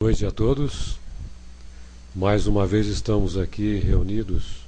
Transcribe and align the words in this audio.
Boa 0.00 0.10
noite 0.10 0.26
a 0.26 0.30
todos. 0.30 0.98
Mais 2.14 2.46
uma 2.46 2.66
vez 2.66 2.88
estamos 2.88 3.38
aqui 3.38 3.78
reunidos 3.78 4.66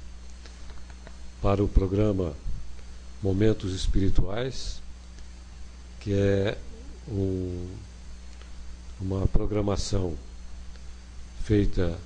para 1.43 1.63
o 1.63 1.67
programa 1.67 2.33
Momentos 3.21 3.71
Espirituais, 3.75 4.81
que 5.99 6.11
é 6.11 6.57
um, 7.07 7.67
uma 8.99 9.27
programação 9.27 10.17
feita 11.43 11.99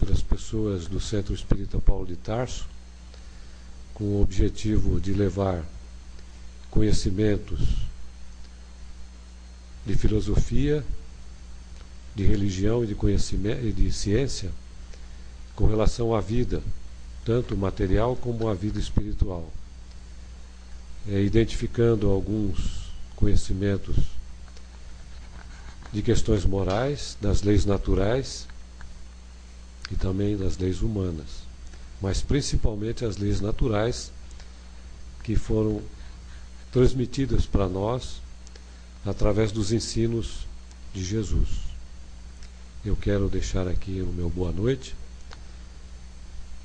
pelas 0.00 0.22
pessoas 0.22 0.86
do 0.86 0.98
Centro 0.98 1.34
Espírita 1.34 1.78
Paulo 1.78 2.06
de 2.06 2.16
Tarso, 2.16 2.66
com 3.92 4.04
o 4.04 4.22
objetivo 4.22 4.98
de 4.98 5.12
levar 5.12 5.62
conhecimentos 6.70 7.60
de 9.84 9.94
filosofia 9.94 10.82
de 12.18 12.24
religião 12.24 12.82
e 12.82 12.86
de 12.88 12.96
conhecimento 12.96 13.64
e 13.64 13.70
de 13.72 13.92
ciência 13.92 14.50
com 15.54 15.68
relação 15.68 16.12
à 16.12 16.20
vida, 16.20 16.60
tanto 17.24 17.56
material 17.56 18.16
como 18.16 18.48
à 18.48 18.54
vida 18.54 18.80
espiritual, 18.80 19.48
é, 21.08 21.22
identificando 21.22 22.10
alguns 22.10 22.90
conhecimentos 23.14 23.94
de 25.92 26.02
questões 26.02 26.44
morais, 26.44 27.16
das 27.20 27.42
leis 27.42 27.64
naturais 27.64 28.48
e 29.88 29.94
também 29.94 30.36
das 30.36 30.58
leis 30.58 30.82
humanas, 30.82 31.44
mas 32.02 32.20
principalmente 32.20 33.04
as 33.04 33.16
leis 33.16 33.40
naturais 33.40 34.10
que 35.22 35.36
foram 35.36 35.80
transmitidas 36.72 37.46
para 37.46 37.68
nós 37.68 38.20
através 39.06 39.52
dos 39.52 39.70
ensinos 39.70 40.48
de 40.92 41.04
Jesus. 41.04 41.67
Eu 42.88 42.96
quero 42.96 43.28
deixar 43.28 43.68
aqui 43.68 44.00
o 44.00 44.06
meu 44.06 44.30
boa 44.30 44.50
noite, 44.50 44.96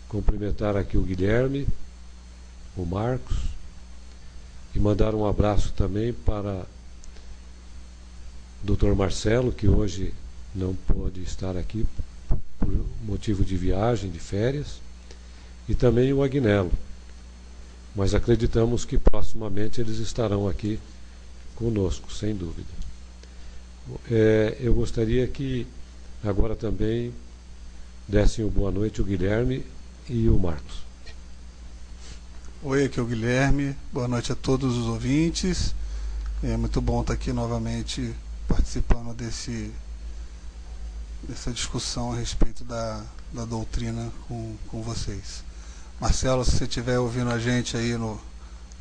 cumprimentar 0.07 0.77
aqui 0.77 0.97
o 0.97 1.02
Guilherme, 1.02 1.67
o 2.77 2.85
Marcos, 2.85 3.35
e 4.73 4.80
mandar 4.80 5.13
um 5.13 5.25
abraço 5.25 5.73
também 5.73 6.13
para 6.13 6.65
o 8.63 8.73
Dr. 8.73 8.93
Marcelo, 8.95 9.52
que 9.52 9.67
hoje 9.67 10.13
não 10.55 10.73
pôde 10.73 11.21
estar 11.21 11.57
aqui 11.57 11.85
por 12.58 12.69
motivo 13.05 13.43
de 13.43 13.58
viagem, 13.58 14.09
de 14.09 14.19
férias, 14.19 14.80
e 15.67 15.75
também 15.75 16.13
o 16.13 16.23
Agnello. 16.23 16.71
Mas 17.93 18.13
acreditamos 18.13 18.85
que 18.85 18.97
proximamente 18.97 19.81
eles 19.81 19.97
estarão 19.97 20.47
aqui 20.47 20.80
conosco, 21.58 22.13
sem 22.13 22.33
dúvida. 22.33 22.71
É, 24.09 24.55
eu 24.61 24.73
gostaria 24.73 25.27
que 25.27 25.67
Agora 26.23 26.55
também 26.55 27.13
dessem 28.07 28.45
o 28.45 28.49
boa 28.49 28.71
noite 28.71 29.02
o 29.02 29.03
Guilherme 29.03 29.66
e 30.07 30.30
o 30.30 30.39
Marcos. 30.39 30.77
Oi, 32.63 32.85
aqui 32.85 32.97
é 32.97 33.03
o 33.03 33.05
Guilherme. 33.05 33.75
Boa 33.91 34.07
noite 34.07 34.31
a 34.31 34.35
todos 34.35 34.77
os 34.77 34.88
ouvintes. 34.88 35.75
É 36.41 36.55
muito 36.55 36.80
bom 36.80 37.02
estar 37.02 37.11
aqui 37.11 37.33
novamente 37.33 38.15
participando 38.47 39.13
desse, 39.13 39.69
dessa 41.27 41.52
discussão 41.52 42.13
a 42.13 42.15
respeito 42.15 42.63
da, 42.63 43.03
da 43.33 43.43
doutrina 43.43 44.09
com, 44.25 44.55
com 44.69 44.81
vocês. 44.81 45.43
Marcelo, 45.99 46.45
se 46.45 46.52
você 46.52 46.63
estiver 46.63 46.99
ouvindo 46.99 47.31
a 47.31 47.37
gente 47.37 47.75
aí 47.75 47.97
no, 47.97 48.17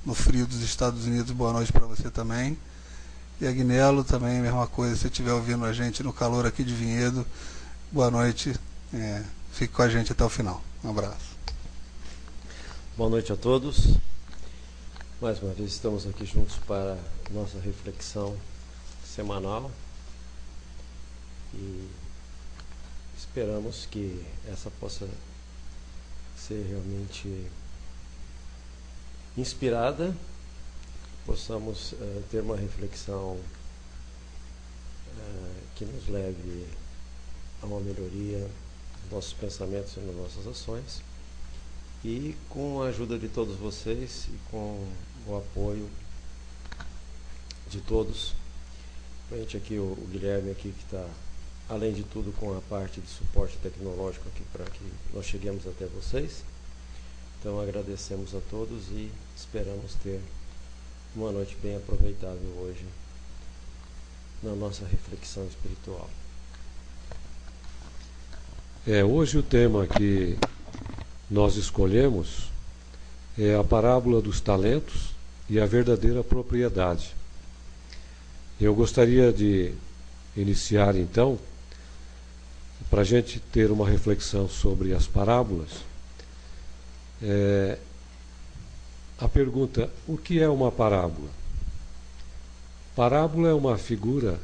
no 0.06 0.14
frio 0.14 0.46
dos 0.46 0.62
Estados 0.62 1.06
Unidos, 1.06 1.32
boa 1.32 1.52
noite 1.52 1.72
para 1.72 1.86
você 1.88 2.08
também. 2.08 2.56
E 3.42 3.46
Agnello 3.48 4.04
também, 4.04 4.40
mesma 4.40 4.68
coisa, 4.68 4.94
se 4.94 5.08
estiver 5.08 5.32
ouvindo 5.32 5.64
a 5.64 5.72
gente 5.72 6.00
no 6.00 6.12
calor 6.12 6.46
aqui 6.46 6.62
de 6.62 6.72
Vinhedo, 6.72 7.26
boa 7.90 8.08
noite. 8.08 8.54
É, 8.94 9.24
fique 9.50 9.74
com 9.74 9.82
a 9.82 9.88
gente 9.88 10.12
até 10.12 10.22
o 10.22 10.28
final. 10.28 10.62
Um 10.84 10.90
abraço. 10.90 11.36
Boa 12.96 13.10
noite 13.10 13.32
a 13.32 13.36
todos. 13.36 13.96
Mais 15.20 15.42
uma 15.42 15.52
vez 15.55 15.72
estamos 15.72 16.06
aqui 16.06 16.24
juntos 16.24 16.55
para 16.68 16.96
nossa 17.33 17.58
reflexão 17.58 18.36
semanal. 19.05 19.72
E 21.52 21.88
esperamos 23.18 23.88
que 23.90 24.24
essa 24.52 24.70
possa 24.78 25.08
ser 26.36 26.64
realmente 26.68 27.48
inspirada 29.36 30.14
possamos 31.24 31.92
uh, 31.92 32.22
ter 32.30 32.40
uma 32.40 32.56
reflexão 32.56 33.38
uh, 35.08 35.62
que 35.74 35.84
nos 35.84 36.08
leve 36.08 36.66
a 37.62 37.66
uma 37.66 37.80
melhoria 37.80 38.38
nos 39.02 39.12
nossos 39.12 39.32
pensamentos 39.32 39.96
e 39.96 40.00
nas 40.00 40.16
nossas 40.16 40.46
ações. 40.46 41.02
E 42.05 42.34
com 42.48 42.82
a 42.82 42.88
ajuda 42.88 43.18
de 43.18 43.28
todos 43.28 43.56
vocês 43.56 44.27
e 44.28 44.38
com 44.50 44.84
o 45.27 45.36
apoio 45.36 45.88
de 47.70 47.80
todos, 47.80 48.34
frente 49.28 49.56
aqui 49.56 49.78
o, 49.78 49.92
o 49.92 50.08
Guilherme 50.11 50.50
aqui 50.50 50.72
que 50.72 50.84
está, 50.84 51.08
além 51.68 51.92
de 51.92 52.02
tudo, 52.02 52.32
com 52.32 52.56
a 52.56 52.61
parte 52.62 53.00
de 53.00 53.08
suporte 53.08 53.56
tecnológico 53.58 54.28
aqui 54.28 54.42
para 54.52 54.64
que 54.64 54.84
nós 55.14 55.24
cheguemos 55.27 55.66
até 55.66 55.86
vocês. 55.86 56.42
Então 57.38 57.61
agradecemos 57.61 58.34
a 58.34 58.40
todos 58.50 58.88
e 58.90 59.11
esperamos 59.36 59.94
ter 60.02 60.20
uma 61.14 61.30
noite 61.30 61.56
bem 61.62 61.77
aproveitável 61.77 62.39
hoje 62.61 62.84
na 64.42 64.55
nossa 64.55 64.84
reflexão 64.86 65.46
espiritual. 65.46 66.08
É, 68.86 69.05
hoje 69.05 69.39
o 69.39 69.42
tema 69.42 69.86
que 69.86 70.39
nós 71.30 71.56
escolhemos 71.56 72.50
é 73.39 73.55
a 73.55 73.62
parábola 73.62 74.20
dos 74.20 74.40
talentos 74.40 75.14
e 75.48 75.61
a 75.61 75.67
verdadeira 75.67 76.24
propriedade. 76.24 77.14
Eu 78.61 78.74
gostaria 78.74 79.33
de 79.33 79.73
iniciar 80.36 80.96
então, 80.96 81.39
para 82.90 83.02
a 83.02 83.05
gente 83.05 83.39
ter 83.39 83.70
uma 83.70 83.89
reflexão 83.89 84.48
sobre 84.48 84.94
as 84.94 85.06
parábolas, 85.06 85.70
é, 87.23 87.79
a 89.22 89.28
pergunta: 89.28 89.88
o 90.08 90.18
que 90.18 90.40
é 90.40 90.48
uma 90.48 90.72
parábola? 90.72 91.30
Parábola 92.96 93.48
é 93.48 93.55
uma 93.55 93.78
figura 93.78 94.40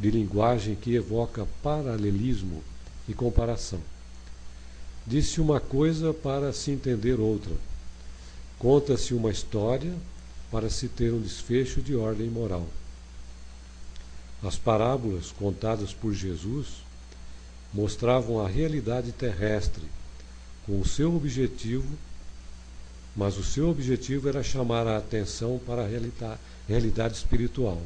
de 0.00 0.10
linguagem 0.10 0.74
que 0.74 0.94
evoca 0.94 1.46
paralelismo 1.62 2.64
e 3.06 3.12
comparação. 3.12 3.80
Disse 5.06 5.38
uma 5.38 5.60
coisa 5.60 6.14
para 6.14 6.52
se 6.52 6.70
entender 6.70 7.20
outra. 7.20 7.52
Conta-se 8.58 9.12
uma 9.12 9.30
história 9.30 9.92
para 10.50 10.70
se 10.70 10.88
ter 10.88 11.12
um 11.12 11.20
desfecho 11.20 11.82
de 11.82 11.94
ordem 11.94 12.30
moral. 12.30 12.66
As 14.42 14.56
parábolas 14.56 15.30
contadas 15.30 15.92
por 15.92 16.14
Jesus 16.14 16.82
mostravam 17.72 18.44
a 18.44 18.48
realidade 18.48 19.12
terrestre, 19.12 19.84
com 20.64 20.80
o 20.80 20.86
seu 20.86 21.14
objetivo 21.14 21.86
mas 23.14 23.36
o 23.36 23.44
seu 23.44 23.68
objetivo 23.68 24.28
era 24.28 24.42
chamar 24.42 24.86
a 24.86 24.96
atenção 24.96 25.60
para 25.66 25.84
a 25.84 25.88
realidade, 26.68 27.16
espiritual. 27.16 27.80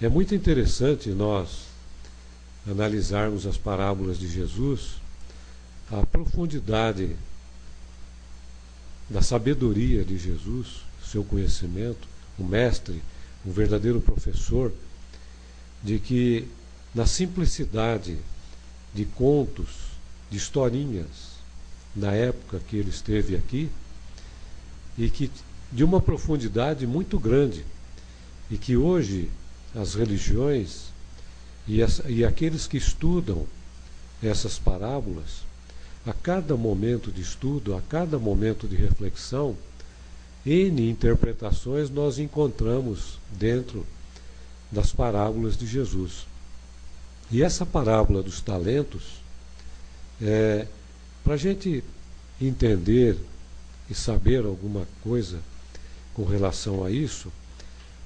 É 0.00 0.08
muito 0.08 0.34
interessante 0.34 1.08
nós 1.10 1.66
analisarmos 2.68 3.46
as 3.46 3.56
parábolas 3.56 4.18
de 4.18 4.28
Jesus, 4.28 4.96
a 5.90 6.04
profundidade 6.04 7.16
da 9.08 9.22
sabedoria 9.22 10.04
de 10.04 10.18
Jesus, 10.18 10.82
seu 11.04 11.24
conhecimento, 11.24 12.08
o 12.38 12.44
mestre, 12.44 13.00
um 13.46 13.52
verdadeiro 13.52 14.00
professor, 14.00 14.72
de 15.82 15.98
que 15.98 16.48
na 16.94 17.06
simplicidade 17.06 18.18
de 18.92 19.04
contos, 19.04 19.68
de 20.30 20.36
historinhas, 20.36 21.36
na 21.94 22.12
época 22.12 22.60
que 22.68 22.76
ele 22.76 22.90
esteve 22.90 23.36
aqui, 23.36 23.70
e 24.96 25.10
que 25.10 25.30
de 25.72 25.84
uma 25.84 26.00
profundidade 26.00 26.86
muito 26.86 27.18
grande 27.18 27.64
e 28.50 28.56
que 28.56 28.76
hoje 28.76 29.28
as 29.74 29.94
religiões 29.94 30.86
e, 31.66 31.82
as, 31.82 32.00
e 32.06 32.24
aqueles 32.24 32.66
que 32.66 32.76
estudam 32.76 33.46
essas 34.22 34.58
parábolas, 34.58 35.44
a 36.06 36.12
cada 36.12 36.56
momento 36.56 37.10
de 37.10 37.20
estudo, 37.20 37.74
a 37.74 37.82
cada 37.82 38.18
momento 38.18 38.68
de 38.68 38.76
reflexão, 38.76 39.56
N 40.44 40.88
interpretações 40.88 41.90
nós 41.90 42.18
encontramos 42.18 43.18
dentro 43.32 43.84
das 44.70 44.92
parábolas 44.92 45.56
de 45.56 45.66
Jesus. 45.66 46.26
E 47.30 47.42
essa 47.42 47.66
parábola 47.66 48.22
dos 48.22 48.40
talentos, 48.40 49.20
é, 50.22 50.66
para 51.24 51.34
a 51.34 51.36
gente 51.36 51.82
entender 52.40 53.18
e 53.88 53.94
saber 53.94 54.44
alguma 54.44 54.86
coisa 55.02 55.40
com 56.14 56.24
relação 56.24 56.84
a 56.84 56.90
isso, 56.90 57.32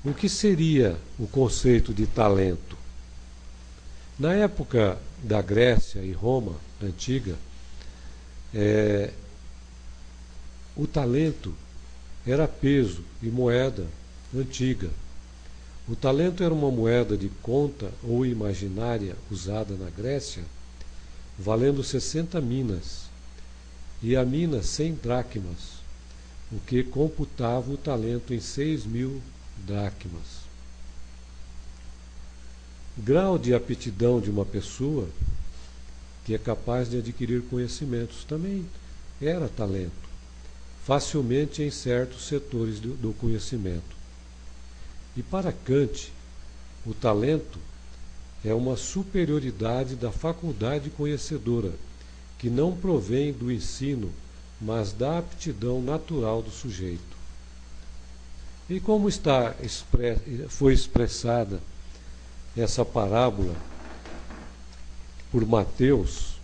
o 0.04 0.14
que 0.14 0.28
seria 0.28 0.96
o 1.18 1.26
conceito 1.26 1.92
de 1.92 2.06
talento? 2.06 2.76
Na 4.18 4.32
época 4.32 4.98
da 5.22 5.42
Grécia 5.42 6.00
e 6.00 6.12
Roma 6.12 6.56
antiga, 6.82 7.36
é, 8.54 9.12
o 10.76 10.86
talento 10.86 11.54
era 12.26 12.48
peso 12.48 13.04
e 13.22 13.28
moeda 13.28 13.86
antiga. 14.34 14.90
O 15.88 15.96
talento 15.96 16.42
era 16.42 16.54
uma 16.54 16.70
moeda 16.70 17.16
de 17.16 17.28
conta 17.42 17.90
ou 18.02 18.24
imaginária 18.24 19.16
usada 19.30 19.74
na 19.74 19.90
Grécia, 19.90 20.42
valendo 21.38 21.82
60 21.82 22.40
minas, 22.40 23.09
e 24.02 24.16
a 24.16 24.24
mina 24.24 24.62
100 24.62 24.94
dracmas, 24.94 25.80
o 26.50 26.58
que 26.60 26.82
computava 26.82 27.70
o 27.70 27.76
talento 27.76 28.32
em 28.32 28.40
6 28.40 28.86
mil 28.86 29.20
dracmas. 29.66 30.40
Grau 32.98 33.38
de 33.38 33.54
aptidão 33.54 34.20
de 34.20 34.30
uma 34.30 34.44
pessoa 34.44 35.08
que 36.24 36.34
é 36.34 36.38
capaz 36.38 36.90
de 36.90 36.98
adquirir 36.98 37.42
conhecimentos 37.42 38.24
também 38.24 38.66
era 39.20 39.48
talento, 39.48 40.08
facilmente 40.84 41.62
em 41.62 41.70
certos 41.70 42.26
setores 42.26 42.80
do, 42.80 42.94
do 42.94 43.12
conhecimento. 43.14 43.96
E 45.16 45.22
para 45.22 45.52
Kant, 45.52 46.12
o 46.86 46.94
talento 46.94 47.58
é 48.44 48.54
uma 48.54 48.76
superioridade 48.76 49.94
da 49.94 50.10
faculdade 50.10 50.88
conhecedora, 50.90 51.72
que 52.40 52.50
não 52.50 52.74
provém 52.74 53.32
do 53.32 53.52
ensino, 53.52 54.10
mas 54.60 54.92
da 54.92 55.18
aptidão 55.18 55.80
natural 55.80 56.42
do 56.42 56.50
sujeito. 56.50 57.16
E 58.68 58.80
como 58.80 59.08
está 59.08 59.54
foi 60.48 60.72
expressada 60.72 61.60
essa 62.56 62.84
parábola 62.84 63.54
por 65.30 65.46
Mateus, 65.46 66.36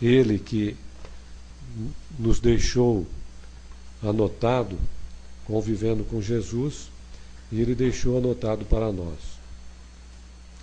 ele 0.00 0.38
que 0.38 0.76
nos 2.18 2.38
deixou 2.38 3.06
anotado 4.02 4.78
convivendo 5.46 6.04
com 6.04 6.20
Jesus, 6.20 6.90
e 7.52 7.60
ele 7.60 7.74
deixou 7.74 8.18
anotado 8.18 8.64
para 8.64 8.90
nós. 8.92 9.18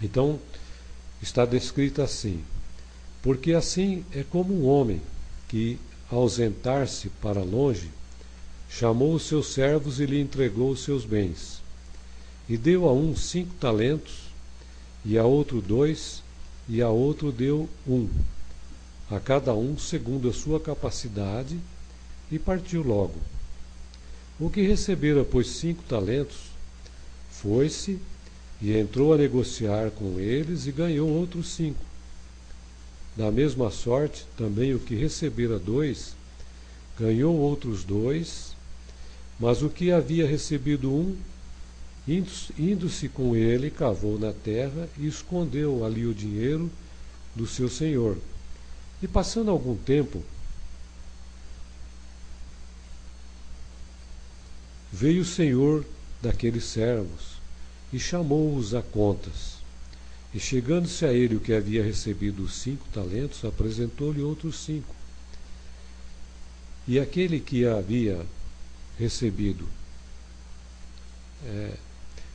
Então, 0.02 0.40
está 1.22 1.46
descrito 1.46 2.02
assim: 2.02 2.44
porque 3.22 3.54
assim 3.54 4.04
é 4.14 4.24
como 4.24 4.54
um 4.54 4.68
homem 4.68 5.02
que, 5.48 5.78
ausentar-se 6.10 7.10
para 7.22 7.44
longe, 7.44 7.90
chamou 8.70 9.14
os 9.14 9.24
seus 9.24 9.54
servos 9.54 10.00
e 10.00 10.06
lhe 10.06 10.20
entregou 10.20 10.72
os 10.72 10.84
seus 10.84 11.06
bens. 11.06 11.62
E 12.50 12.58
deu 12.58 12.88
a 12.88 12.94
um 12.94 13.16
cinco 13.16 13.54
talentos, 13.60 14.32
e 15.06 15.18
a 15.18 15.24
outro 15.24 15.62
dois, 15.62 16.24
e 16.68 16.82
a 16.82 16.90
outro 16.90 17.32
deu 17.32 17.70
um, 17.88 18.08
a 19.10 19.20
cada 19.20 19.54
um 19.54 19.78
segundo 19.78 20.30
a 20.30 20.34
sua 20.34 20.60
capacidade, 20.60 21.60
e 22.32 22.40
partiu 22.40 22.82
logo. 22.82 23.16
O 24.40 24.50
que 24.50 24.62
recebera, 24.62 25.24
pois, 25.24 25.48
cinco 25.48 25.84
talentos, 25.84 26.38
foi-se 27.30 28.00
e 28.62 28.76
entrou 28.76 29.14
a 29.14 29.18
negociar 29.18 29.92
com 29.92 30.20
eles 30.20 30.66
e 30.66 30.72
ganhou 30.72 31.10
outros 31.10 31.50
cinco. 31.50 31.91
Da 33.16 33.32
mesma 33.32 33.70
sorte, 33.70 34.26
também 34.38 34.74
o 34.74 34.80
que 34.80 34.96
recebera 34.96 35.60
dois, 35.60 36.16
ganhou 37.00 37.36
outros 37.36 37.84
dois, 37.84 38.56
mas 39.40 39.62
o 39.62 39.70
que 39.70 39.92
havia 39.92 40.28
recebido 40.28 40.92
um, 40.92 41.16
indo-se 42.08 43.10
com 43.10 43.36
ele, 43.36 43.70
cavou 43.70 44.18
na 44.18 44.32
terra 44.32 44.88
e 44.98 45.08
escondeu 45.08 45.86
ali 45.86 46.06
o 46.06 46.14
dinheiro 46.14 46.72
do 47.36 47.46
seu 47.46 47.70
senhor. 47.70 48.18
E 49.02 49.08
passando 49.08 49.52
algum 49.52 49.76
tempo, 49.76 50.24
Veio 54.92 55.22
o 55.22 55.26
senhor 55.26 55.86
daqueles 56.22 56.66
servos 56.66 57.40
e 57.94 58.00
chamou-os 58.00 58.76
a 58.76 58.82
contas. 58.82 59.61
E 60.34 60.40
chegando-se 60.40 61.06
a 61.06 61.12
ele 61.12 61.36
o 61.36 61.40
que 61.40 61.54
havia 61.54 61.84
recebido 61.84 62.44
os 62.44 62.56
cinco 62.56 62.88
talentos, 62.94 63.44
apresentou-lhe 63.44 64.22
outros 64.22 64.60
cinco. 64.60 64.96
E 66.88 67.00
aquele 67.00 67.40
que 67.40 67.66
havia 67.66 68.26
recebido, 68.98 69.68
é, 71.46 71.74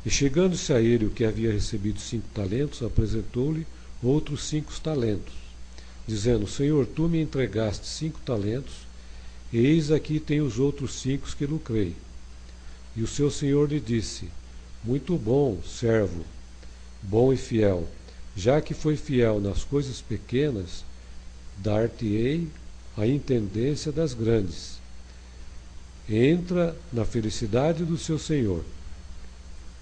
e 0.05 0.11
chegando-se 0.11 0.73
a 0.73 0.81
ele 0.81 1.07
o 1.07 1.11
que 1.11 1.25
havia 1.25 1.51
recebido 1.51 1.99
cinco 1.99 2.29
talentos, 2.35 2.83
apresentou-lhe 2.83 3.67
outros 4.03 4.45
cinco 4.45 4.79
talentos, 4.81 5.35
dizendo: 6.07 6.47
Senhor, 6.47 6.87
tu 6.87 7.09
me 7.09 7.21
entregaste 7.21 7.87
cinco 7.87 8.21
talentos, 8.21 8.75
eis 9.53 9.91
aqui 9.91 10.21
tem 10.21 10.41
os 10.41 10.59
outros 10.59 11.01
cinco 11.01 11.27
que 11.35 11.47
lucrei. 11.47 11.97
E 12.95 13.03
o 13.03 13.07
seu 13.07 13.31
senhor 13.31 13.71
lhe 13.71 13.81
disse: 13.81 14.29
Muito 14.85 15.17
bom, 15.17 15.61
servo, 15.63 16.25
bom 17.09 17.33
e 17.33 17.37
fiel. 17.37 17.87
Já 18.37 18.61
que 18.61 18.75
foi 18.75 18.97
fiel 18.97 19.41
nas 19.41 19.65
coisas 19.65 20.01
pequenas, 20.01 20.85
dar-te-ei 21.57 22.49
a 22.97 23.07
intendência 23.07 23.93
das 23.93 24.13
grandes. 24.13 24.79
Entra 26.09 26.77
na 26.93 27.05
felicidade 27.05 27.85
do 27.85 27.97
seu 27.97 28.19
senhor. 28.19 28.65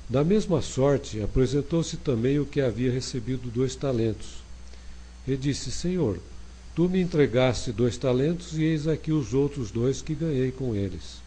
Da 0.09 0.23
mesma 0.23 0.61
sorte, 0.61 1.21
apresentou-se 1.21 1.97
também 1.97 2.38
o 2.38 2.47
que 2.47 2.61
havia 2.61 2.93
recebido 2.93 3.50
dois 3.50 3.75
talentos. 3.75 4.43
E 5.27 5.37
disse: 5.37 5.70
Senhor, 5.70 6.19
tu 6.75 6.88
me 6.88 7.00
entregaste 7.00 7.73
dois 7.73 7.97
talentos, 7.97 8.59
e 8.59 8.65
eis 8.65 8.87
aqui 8.87 9.12
os 9.12 9.32
outros 9.32 9.70
dois 9.70 10.03
que 10.03 10.15
ganhei 10.15 10.50
com 10.53 10.75
eles. 10.75 11.23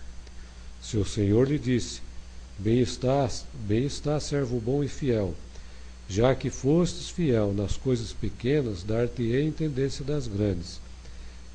Seu 0.81 1.03
senhor 1.03 1.49
lhe 1.49 1.57
disse: 1.57 2.01
Bem 2.59 2.79
estás, 2.79 3.45
bem 3.67 3.85
está, 3.85 4.19
servo 4.19 4.59
bom 4.59 4.83
e 4.83 4.87
fiel. 4.87 5.33
Já 6.09 6.33
que 6.33 6.49
fostes 6.49 7.09
fiel 7.09 7.53
nas 7.53 7.75
coisas 7.75 8.13
pequenas, 8.13 8.83
dar-te-ei 8.83 9.45
intendência 9.45 10.05
das 10.05 10.27
grandes. 10.27 10.79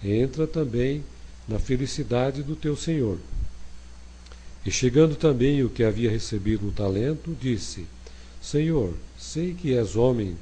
Entra 0.05 0.47
também 0.47 1.03
na 1.49 1.59
felicidade 1.59 2.43
do 2.43 2.55
teu 2.55 2.77
senhor. 2.77 3.19
E 4.65 4.71
chegando 4.71 5.17
também 5.17 5.63
o 5.65 5.71
que 5.71 5.83
havia 5.83 6.11
recebido 6.11 6.69
o 6.69 6.73
talento, 6.73 7.37
disse: 7.41 7.87
Senhor, 8.41 8.95
sei 9.19 9.55
que 9.55 9.75
és 9.75 9.97
homem 9.97 10.37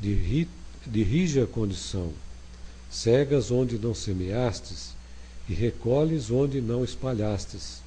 de, 0.00 0.14
ri, 0.14 0.48
de 0.86 1.02
rija 1.02 1.46
condição. 1.46 2.12
Cegas 2.90 3.50
onde 3.50 3.78
não 3.78 3.94
semeastes, 3.94 4.94
e 5.48 5.54
recolhes 5.54 6.30
onde 6.30 6.60
não 6.60 6.84
espalhastes. 6.84 7.82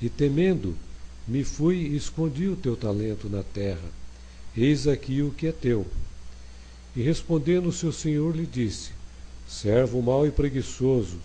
E 0.00 0.08
temendo, 0.08 0.76
me 1.26 1.44
fui 1.44 1.76
e 1.76 1.96
escondi 1.96 2.48
o 2.48 2.56
teu 2.56 2.76
talento 2.76 3.28
na 3.28 3.42
terra. 3.42 4.01
Eis 4.56 4.86
aqui 4.86 5.22
o 5.22 5.30
que 5.30 5.46
é 5.46 5.52
teu. 5.52 5.86
E 6.94 7.02
respondendo 7.02 7.72
seu 7.72 7.90
senhor 7.90 8.36
lhe 8.36 8.46
disse: 8.46 8.90
Servo 9.48 10.02
mau 10.02 10.26
e 10.26 10.30
preguiçoso, 10.30 11.16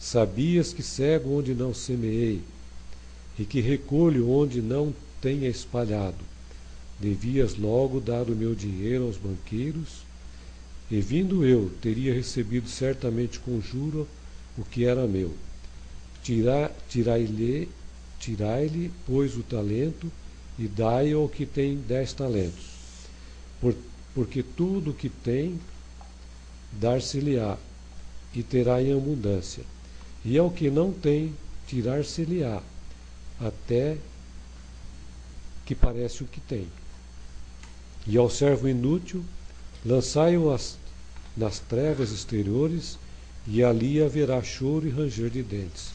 sabias 0.00 0.72
que 0.72 0.82
cego 0.82 1.38
onde 1.38 1.54
não 1.54 1.72
semeei, 1.72 2.40
e 3.38 3.44
que 3.44 3.60
recolho 3.60 4.28
onde 4.28 4.60
não 4.60 4.92
tenha 5.20 5.48
espalhado. 5.48 6.24
Devias 6.98 7.56
logo 7.56 8.00
dar 8.00 8.28
o 8.28 8.34
meu 8.34 8.54
dinheiro 8.54 9.06
aos 9.06 9.16
banqueiros, 9.16 10.04
e 10.90 11.00
vindo 11.00 11.44
eu, 11.44 11.70
teria 11.80 12.12
recebido 12.12 12.68
certamente 12.68 13.38
com 13.38 13.60
juro 13.60 14.08
o 14.58 14.64
que 14.64 14.84
era 14.84 15.06
meu. 15.06 15.32
Tirai-lhe 16.22 17.68
Tirai-lhe, 18.22 18.88
pois, 19.04 19.36
o 19.36 19.42
talento 19.42 20.10
e 20.56 20.68
dai 20.68 21.12
ao 21.12 21.28
que 21.28 21.44
tem 21.44 21.76
dez 21.76 22.12
talentos. 22.12 22.71
Por, 23.62 23.74
porque 24.12 24.42
tudo 24.42 24.90
o 24.90 24.94
que 24.94 25.08
tem, 25.08 25.58
dar-se-lhe-á, 26.72 27.56
e 28.34 28.42
terá 28.42 28.82
em 28.82 28.92
abundância. 28.92 29.62
E 30.24 30.36
ao 30.36 30.50
que 30.50 30.68
não 30.68 30.92
tem, 30.92 31.34
tirar-se-lhe-á, 31.66 32.60
até 33.40 33.96
que 35.64 35.74
parece 35.74 36.24
o 36.24 36.26
que 36.26 36.40
tem. 36.40 36.66
E 38.06 38.16
ao 38.16 38.28
servo 38.28 38.68
inútil, 38.68 39.24
lançai-o 39.86 40.54
nas 41.36 41.60
trevas 41.60 42.10
exteriores, 42.10 42.98
e 43.46 43.62
ali 43.62 44.02
haverá 44.02 44.42
choro 44.42 44.86
e 44.86 44.90
ranger 44.90 45.30
de 45.30 45.42
dentes. 45.42 45.90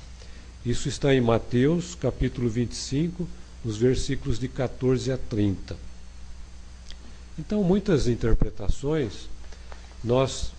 Isso 0.66 0.88
está 0.88 1.14
em 1.14 1.22
Mateus, 1.22 1.96
capítulo 1.96 2.50
25, 2.50 3.28
nos 3.64 3.78
versículos 3.78 4.40
de 4.40 4.48
14 4.48 5.12
a 5.12 5.18
30. 5.18 5.87
Então, 7.38 7.64
muitas 7.64 8.08
interpretações 8.08 9.30
nós 10.04 10.52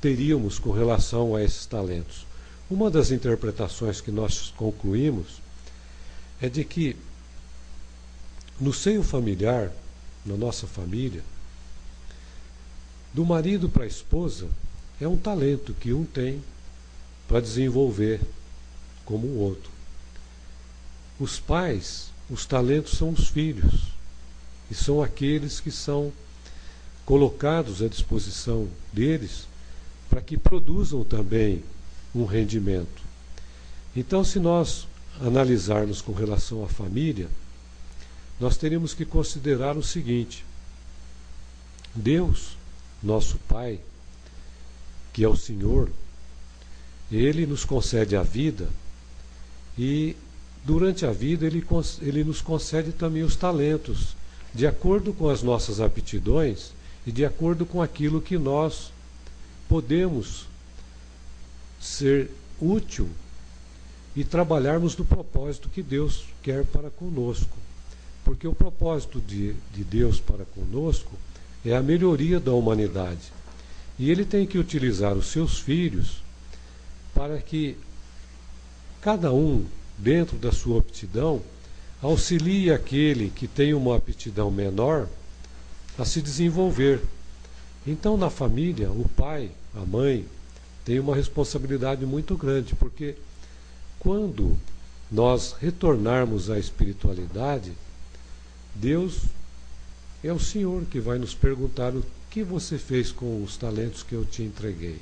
teríamos 0.00 0.58
com 0.58 0.70
relação 0.70 1.34
a 1.34 1.42
esses 1.42 1.66
talentos. 1.66 2.26
Uma 2.70 2.90
das 2.90 3.10
interpretações 3.10 4.00
que 4.00 4.10
nós 4.10 4.52
concluímos 4.56 5.40
é 6.40 6.48
de 6.48 6.64
que 6.64 6.96
no 8.60 8.72
seio 8.72 9.02
familiar 9.02 9.70
na 10.24 10.36
nossa 10.36 10.66
família, 10.66 11.22
do 13.12 13.24
marido 13.24 13.68
para 13.68 13.84
a 13.84 13.86
esposa, 13.86 14.48
é 15.00 15.06
um 15.06 15.16
talento 15.16 15.74
que 15.74 15.92
um 15.92 16.04
tem 16.04 16.42
para 17.28 17.40
desenvolver 17.40 18.20
como 19.04 19.26
o 19.26 19.38
outro. 19.38 19.70
Os 21.18 21.38
pais, 21.38 22.10
os 22.30 22.46
talentos 22.46 22.96
são 22.96 23.10
os 23.10 23.28
filhos, 23.28 23.93
e 24.74 24.76
são 24.76 25.00
aqueles 25.00 25.60
que 25.60 25.70
são 25.70 26.12
colocados 27.06 27.80
à 27.80 27.86
disposição 27.86 28.68
deles 28.92 29.46
para 30.10 30.20
que 30.20 30.36
produzam 30.36 31.04
também 31.04 31.62
um 32.12 32.24
rendimento. 32.24 33.02
Então, 33.94 34.24
se 34.24 34.40
nós 34.40 34.88
analisarmos 35.20 36.02
com 36.02 36.12
relação 36.12 36.64
à 36.64 36.66
família, 36.66 37.28
nós 38.40 38.56
teríamos 38.56 38.92
que 38.94 39.04
considerar 39.04 39.76
o 39.76 39.82
seguinte: 39.82 40.44
Deus, 41.94 42.56
nosso 43.00 43.38
Pai, 43.48 43.78
que 45.12 45.22
é 45.22 45.28
o 45.28 45.36
Senhor, 45.36 45.88
ele 47.12 47.46
nos 47.46 47.64
concede 47.64 48.16
a 48.16 48.24
vida 48.24 48.68
e 49.78 50.16
durante 50.64 51.06
a 51.06 51.12
vida 51.12 51.46
ele, 51.46 51.64
ele 52.02 52.24
nos 52.24 52.40
concede 52.40 52.90
também 52.90 53.22
os 53.22 53.36
talentos, 53.36 54.16
de 54.54 54.66
acordo 54.66 55.12
com 55.12 55.28
as 55.28 55.42
nossas 55.42 55.80
aptidões 55.80 56.72
e 57.06 57.10
de 57.10 57.24
acordo 57.24 57.66
com 57.66 57.82
aquilo 57.82 58.20
que 58.20 58.38
nós 58.38 58.92
podemos 59.68 60.46
ser 61.80 62.30
útil 62.60 63.08
e 64.14 64.22
trabalharmos 64.22 64.96
no 64.96 65.04
propósito 65.04 65.68
que 65.68 65.82
Deus 65.82 66.24
quer 66.42 66.64
para 66.64 66.88
conosco. 66.88 67.58
Porque 68.24 68.46
o 68.46 68.54
propósito 68.54 69.20
de, 69.20 69.54
de 69.74 69.82
Deus 69.82 70.20
para 70.20 70.44
conosco 70.44 71.12
é 71.64 71.74
a 71.74 71.82
melhoria 71.82 72.38
da 72.38 72.52
humanidade. 72.52 73.32
E 73.98 74.10
ele 74.10 74.24
tem 74.24 74.46
que 74.46 74.56
utilizar 74.56 75.14
os 75.14 75.26
seus 75.26 75.58
filhos 75.58 76.22
para 77.12 77.38
que 77.38 77.76
cada 79.00 79.32
um, 79.32 79.64
dentro 79.98 80.36
da 80.38 80.50
sua 80.52 80.78
aptidão, 80.78 81.42
auxilie 82.04 82.70
aquele 82.70 83.30
que 83.30 83.48
tem 83.48 83.72
uma 83.72 83.96
aptidão 83.96 84.50
menor 84.50 85.08
a 85.98 86.04
se 86.04 86.20
desenvolver. 86.20 87.00
Então, 87.86 88.18
na 88.18 88.28
família, 88.28 88.90
o 88.90 89.08
pai, 89.16 89.50
a 89.74 89.80
mãe, 89.80 90.26
tem 90.84 91.00
uma 91.00 91.16
responsabilidade 91.16 92.04
muito 92.04 92.36
grande, 92.36 92.74
porque 92.74 93.14
quando 93.98 94.54
nós 95.10 95.56
retornarmos 95.58 96.50
à 96.50 96.58
espiritualidade, 96.58 97.72
Deus 98.74 99.22
é 100.22 100.30
o 100.30 100.38
Senhor 100.38 100.84
que 100.84 101.00
vai 101.00 101.18
nos 101.18 101.34
perguntar 101.34 101.94
o 101.94 102.04
que 102.28 102.42
você 102.42 102.76
fez 102.76 103.10
com 103.10 103.42
os 103.42 103.56
talentos 103.56 104.02
que 104.02 104.14
eu 104.14 104.26
te 104.26 104.42
entreguei. 104.42 105.00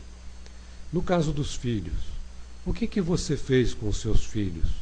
No 0.93 1.03
caso 1.03 1.33
dos 1.33 1.57
filhos, 1.57 1.99
o 2.65 2.73
que, 2.73 2.87
que 2.87 3.01
você 3.01 3.37
fez 3.37 3.75
com 3.75 3.89
os 3.89 3.97
seus 3.97 4.25
filhos? 4.25 4.82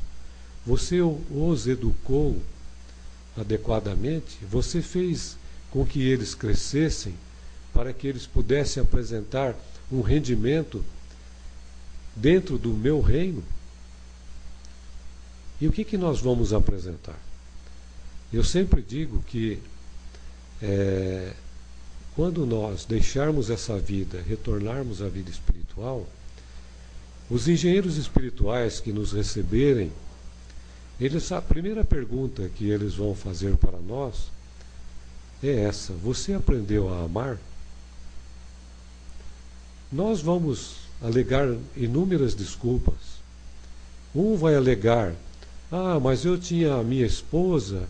Você 0.70 1.00
os 1.00 1.66
educou 1.66 2.40
adequadamente? 3.36 4.38
Você 4.48 4.80
fez 4.80 5.36
com 5.68 5.84
que 5.84 6.00
eles 6.00 6.32
crescessem 6.32 7.12
para 7.74 7.92
que 7.92 8.06
eles 8.06 8.24
pudessem 8.24 8.80
apresentar 8.80 9.56
um 9.90 10.00
rendimento 10.00 10.84
dentro 12.14 12.56
do 12.56 12.68
meu 12.68 13.00
reino? 13.00 13.42
E 15.60 15.66
o 15.66 15.72
que, 15.72 15.82
que 15.82 15.98
nós 15.98 16.20
vamos 16.20 16.52
apresentar? 16.52 17.18
Eu 18.32 18.44
sempre 18.44 18.80
digo 18.80 19.24
que 19.24 19.58
é, 20.62 21.32
quando 22.14 22.46
nós 22.46 22.84
deixarmos 22.84 23.50
essa 23.50 23.76
vida, 23.76 24.22
retornarmos 24.22 25.02
à 25.02 25.08
vida 25.08 25.32
espiritual, 25.32 26.06
os 27.28 27.48
engenheiros 27.48 27.96
espirituais 27.96 28.78
que 28.78 28.92
nos 28.92 29.10
receberem, 29.10 29.90
eles, 31.00 31.32
a 31.32 31.40
primeira 31.40 31.84
pergunta 31.84 32.48
que 32.56 32.68
eles 32.68 32.94
vão 32.94 33.14
fazer 33.14 33.56
para 33.56 33.78
nós 33.78 34.30
é 35.42 35.64
essa: 35.64 35.92
Você 35.94 36.34
aprendeu 36.34 36.92
a 36.92 37.04
amar? 37.04 37.38
Nós 39.90 40.20
vamos 40.20 40.76
alegar 41.02 41.48
inúmeras 41.76 42.34
desculpas. 42.34 43.20
Um 44.14 44.36
vai 44.36 44.54
alegar 44.54 45.14
ah, 45.70 46.00
mas 46.00 46.24
eu 46.24 46.36
tinha 46.36 46.74
a 46.74 46.82
minha 46.82 47.06
esposa. 47.06 47.88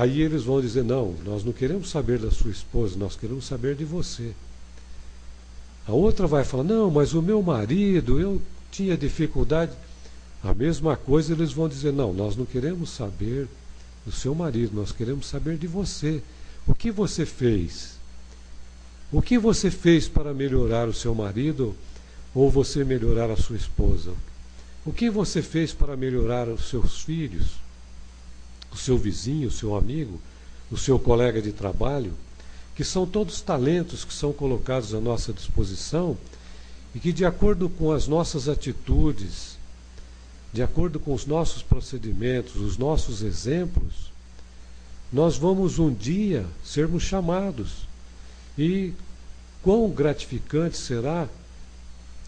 Aí 0.00 0.22
eles 0.22 0.44
vão 0.44 0.60
dizer: 0.60 0.82
Não, 0.82 1.14
nós 1.24 1.44
não 1.44 1.52
queremos 1.52 1.90
saber 1.90 2.18
da 2.18 2.30
sua 2.30 2.50
esposa, 2.50 2.96
nós 2.96 3.14
queremos 3.14 3.44
saber 3.44 3.74
de 3.74 3.84
você. 3.84 4.32
A 5.86 5.92
outra 5.92 6.26
vai 6.26 6.44
falar: 6.44 6.64
Não, 6.64 6.90
mas 6.90 7.12
o 7.12 7.20
meu 7.20 7.42
marido, 7.42 8.18
eu 8.18 8.40
tinha 8.70 8.96
dificuldade. 8.96 9.72
A 10.42 10.52
mesma 10.52 10.96
coisa 10.96 11.32
eles 11.32 11.52
vão 11.52 11.68
dizer: 11.68 11.92
Não, 11.92 12.12
nós 12.12 12.36
não 12.36 12.44
queremos 12.44 12.90
saber 12.90 13.48
do 14.04 14.10
seu 14.10 14.34
marido, 14.34 14.74
nós 14.74 14.90
queremos 14.90 15.26
saber 15.26 15.56
de 15.56 15.66
você. 15.66 16.22
O 16.66 16.74
que 16.74 16.90
você 16.90 17.24
fez? 17.24 17.96
O 19.12 19.20
que 19.20 19.38
você 19.38 19.70
fez 19.70 20.08
para 20.08 20.32
melhorar 20.32 20.88
o 20.88 20.94
seu 20.94 21.14
marido 21.14 21.76
ou 22.34 22.50
você 22.50 22.82
melhorar 22.82 23.30
a 23.30 23.36
sua 23.36 23.56
esposa? 23.56 24.12
O 24.84 24.92
que 24.92 25.10
você 25.10 25.42
fez 25.42 25.72
para 25.72 25.96
melhorar 25.96 26.48
os 26.48 26.68
seus 26.68 27.02
filhos, 27.02 27.60
o 28.72 28.76
seu 28.76 28.98
vizinho, 28.98 29.48
o 29.48 29.52
seu 29.52 29.76
amigo, 29.76 30.20
o 30.70 30.78
seu 30.78 30.98
colega 30.98 31.40
de 31.40 31.52
trabalho, 31.52 32.14
que 32.74 32.82
são 32.82 33.06
todos 33.06 33.40
talentos 33.40 34.04
que 34.04 34.14
são 34.14 34.32
colocados 34.32 34.94
à 34.94 35.00
nossa 35.00 35.32
disposição 35.32 36.16
e 36.94 36.98
que, 36.98 37.12
de 37.12 37.24
acordo 37.24 37.68
com 37.68 37.92
as 37.92 38.08
nossas 38.08 38.48
atitudes, 38.48 39.51
de 40.52 40.62
acordo 40.62 41.00
com 41.00 41.14
os 41.14 41.24
nossos 41.24 41.62
procedimentos, 41.62 42.56
os 42.56 42.76
nossos 42.76 43.22
exemplos, 43.22 44.12
nós 45.12 45.36
vamos 45.36 45.78
um 45.78 45.92
dia 45.92 46.44
sermos 46.64 47.02
chamados. 47.02 47.86
E 48.58 48.92
quão 49.62 49.88
gratificante 49.90 50.76
será 50.76 51.28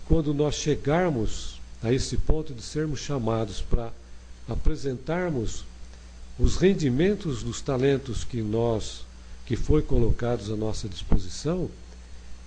quando 0.07 0.33
nós 0.33 0.55
chegarmos 0.55 1.61
a 1.83 1.93
esse 1.93 2.17
ponto 2.17 2.55
de 2.55 2.63
sermos 2.63 3.01
chamados 3.01 3.61
para 3.61 3.93
apresentarmos 4.49 5.65
os 6.39 6.57
rendimentos 6.57 7.43
dos 7.43 7.61
talentos 7.61 8.25
que 8.25 8.41
nós 8.43 9.05
que 9.47 9.57
foi 9.57 9.83
colocados 9.83 10.51
à 10.51 10.57
nossa 10.57 10.89
disposição 10.89 11.71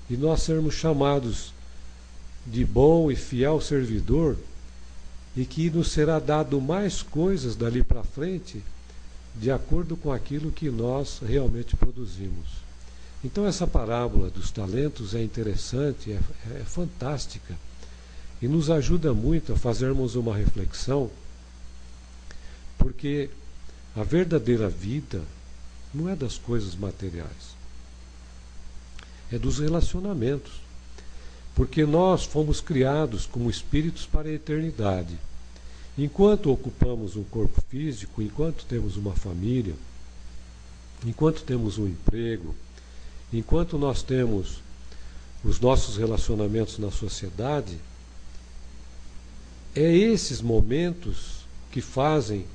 e 0.10 0.17
nós 0.17 0.41
sermos 0.41 0.74
chamados 0.74 1.53
de 2.46 2.65
bom 2.65 3.12
e 3.12 3.15
fiel 3.15 3.62
servidor 3.62 4.36
e 5.38 5.46
que 5.46 5.70
nos 5.70 5.91
será 5.91 6.17
dado 6.17 6.60
mais 6.60 7.03
coisas 7.03 7.56
dali 7.56 7.84
para 7.84 8.03
frente 8.03 8.63
de 9.36 9.51
acordo 9.51 9.96
com 9.96 10.12
aquilo 10.12 10.51
que 10.51 10.67
nós 10.72 11.22
realmente 11.24 11.75
produzimos. 11.75 12.48
Então 13.24 13.46
essa 13.46 13.67
parábola 13.67 14.32
dos 14.32 14.50
talentos 14.50 15.13
é 15.13 15.22
interessante, 15.22 16.12
é, 16.12 16.20
é 16.60 16.63
fantástica 16.63 17.56
e 18.41 18.48
nos 18.48 18.72
ajuda 18.72 19.13
muito 19.13 19.53
a 19.53 19.56
fazermos 19.56 20.15
uma 20.15 20.36
reflexão, 20.36 21.12
porque 22.75 23.29
a 23.96 24.03
verdadeira 24.03 24.67
vida 24.67 25.22
não 25.94 26.10
é 26.10 26.15
das 26.15 26.39
coisas 26.39 26.75
materiais, 26.75 27.56
é 29.32 29.38
dos 29.38 29.60
relacionamentos. 29.60 30.67
Porque 31.58 31.88
nós 31.88 32.24
fomos 32.24 32.62
criados 32.62 33.26
como 33.26 33.50
espíritos 33.50 34.06
para 34.06 34.30
a 34.30 34.32
eternidade. 34.32 35.18
Enquanto 35.98 36.52
ocupamos 36.52 37.16
um 37.16 37.24
corpo 37.24 37.60
físico, 37.68 38.22
enquanto 38.22 38.64
temos 38.66 38.96
uma 38.96 39.14
família, 39.14 39.74
enquanto 41.04 41.42
temos 41.42 41.80
um 41.80 41.88
emprego, 41.88 42.54
enquanto 43.34 43.76
nós 43.76 44.04
temos 44.04 44.60
os 45.44 45.60
nossos 45.60 45.98
relacionamentos 45.98 46.78
na 46.78 46.92
sociedade, 46.92 47.80
é 49.76 49.92
esses 49.96 50.44
momentos 50.44 51.38
que 51.72 51.82
fazem, 51.82 52.46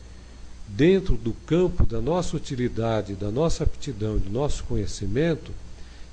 dentro 0.68 1.16
do 1.16 1.32
campo 1.32 1.85
da 1.85 2.00
nossa 2.00 2.37
utilidade, 2.37 3.16
da 3.16 3.32
nossa 3.32 3.64
aptidão 3.64 4.16
do 4.16 4.30
nosso 4.30 4.62
conhecimento, 4.62 5.50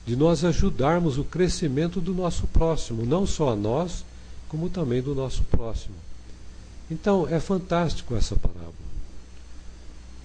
de 0.09 0.15
nós 0.15 0.43
ajudarmos 0.43 1.19
o 1.19 1.23
crescimento 1.23 2.01
do 2.01 2.15
nosso 2.15 2.47
próximo, 2.47 3.05
não 3.05 3.27
só 3.27 3.51
a 3.51 3.55
nós, 3.55 4.03
como 4.47 4.67
também 4.67 5.03
do 5.03 5.13
nosso 5.13 5.43
próximo. 5.43 5.93
Então, 6.89 7.27
é 7.29 7.39
fantástico 7.39 8.15
essa 8.15 8.35
parábola. 8.35 8.73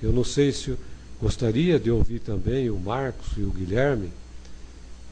Eu 0.03 0.11
não 0.11 0.25
sei 0.25 0.53
se 0.53 0.75
gostaria 1.21 1.79
de 1.79 1.91
ouvir 1.91 2.21
também 2.21 2.71
o 2.71 2.79
Marcos 2.79 3.37
e 3.37 3.43
o 3.43 3.51
Guilherme 3.51 4.11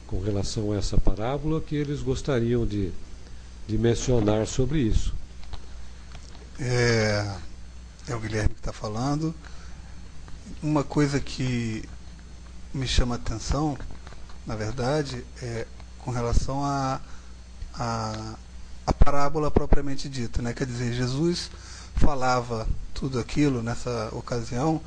com 0.07 0.19
relação 0.19 0.71
a 0.71 0.77
essa 0.77 0.97
parábola, 0.97 1.61
que 1.61 1.75
eles 1.75 2.01
gostariam 2.01 2.65
de, 2.65 2.91
de 3.67 3.77
mencionar 3.77 4.47
sobre 4.47 4.79
isso. 4.79 5.13
É, 6.59 7.31
é 8.07 8.15
o 8.15 8.19
Guilherme 8.19 8.55
que 8.55 8.59
está 8.59 8.73
falando. 8.73 9.35
Uma 10.63 10.83
coisa 10.83 11.19
que 11.19 11.83
me 12.73 12.87
chama 12.87 13.13
a 13.13 13.17
atenção, 13.19 13.77
na 14.45 14.55
verdade, 14.55 15.23
é 15.41 15.65
com 15.99 16.11
relação 16.11 16.63
a, 16.63 16.99
a, 17.73 18.35
a 18.85 18.93
parábola 18.93 19.49
propriamente 19.49 20.09
dita. 20.09 20.41
Né? 20.41 20.53
Quer 20.53 20.65
dizer, 20.65 20.93
Jesus 20.93 21.49
falava 21.95 22.67
tudo 22.93 23.19
aquilo 23.19 23.61
nessa 23.61 24.09
ocasião 24.11 24.81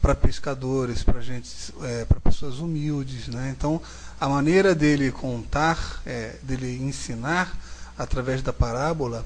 para 0.00 0.14
pescadores, 0.14 1.04
para 1.04 1.20
gente, 1.20 1.48
é, 1.82 2.04
para 2.04 2.18
pessoas 2.18 2.58
humildes, 2.58 3.28
né? 3.28 3.54
Então, 3.56 3.80
a 4.20 4.28
maneira 4.28 4.74
dele 4.74 5.12
contar, 5.12 6.02
é, 6.04 6.36
dele 6.42 6.76
ensinar 6.82 7.56
através 7.96 8.42
da 8.42 8.52
parábola 8.52 9.24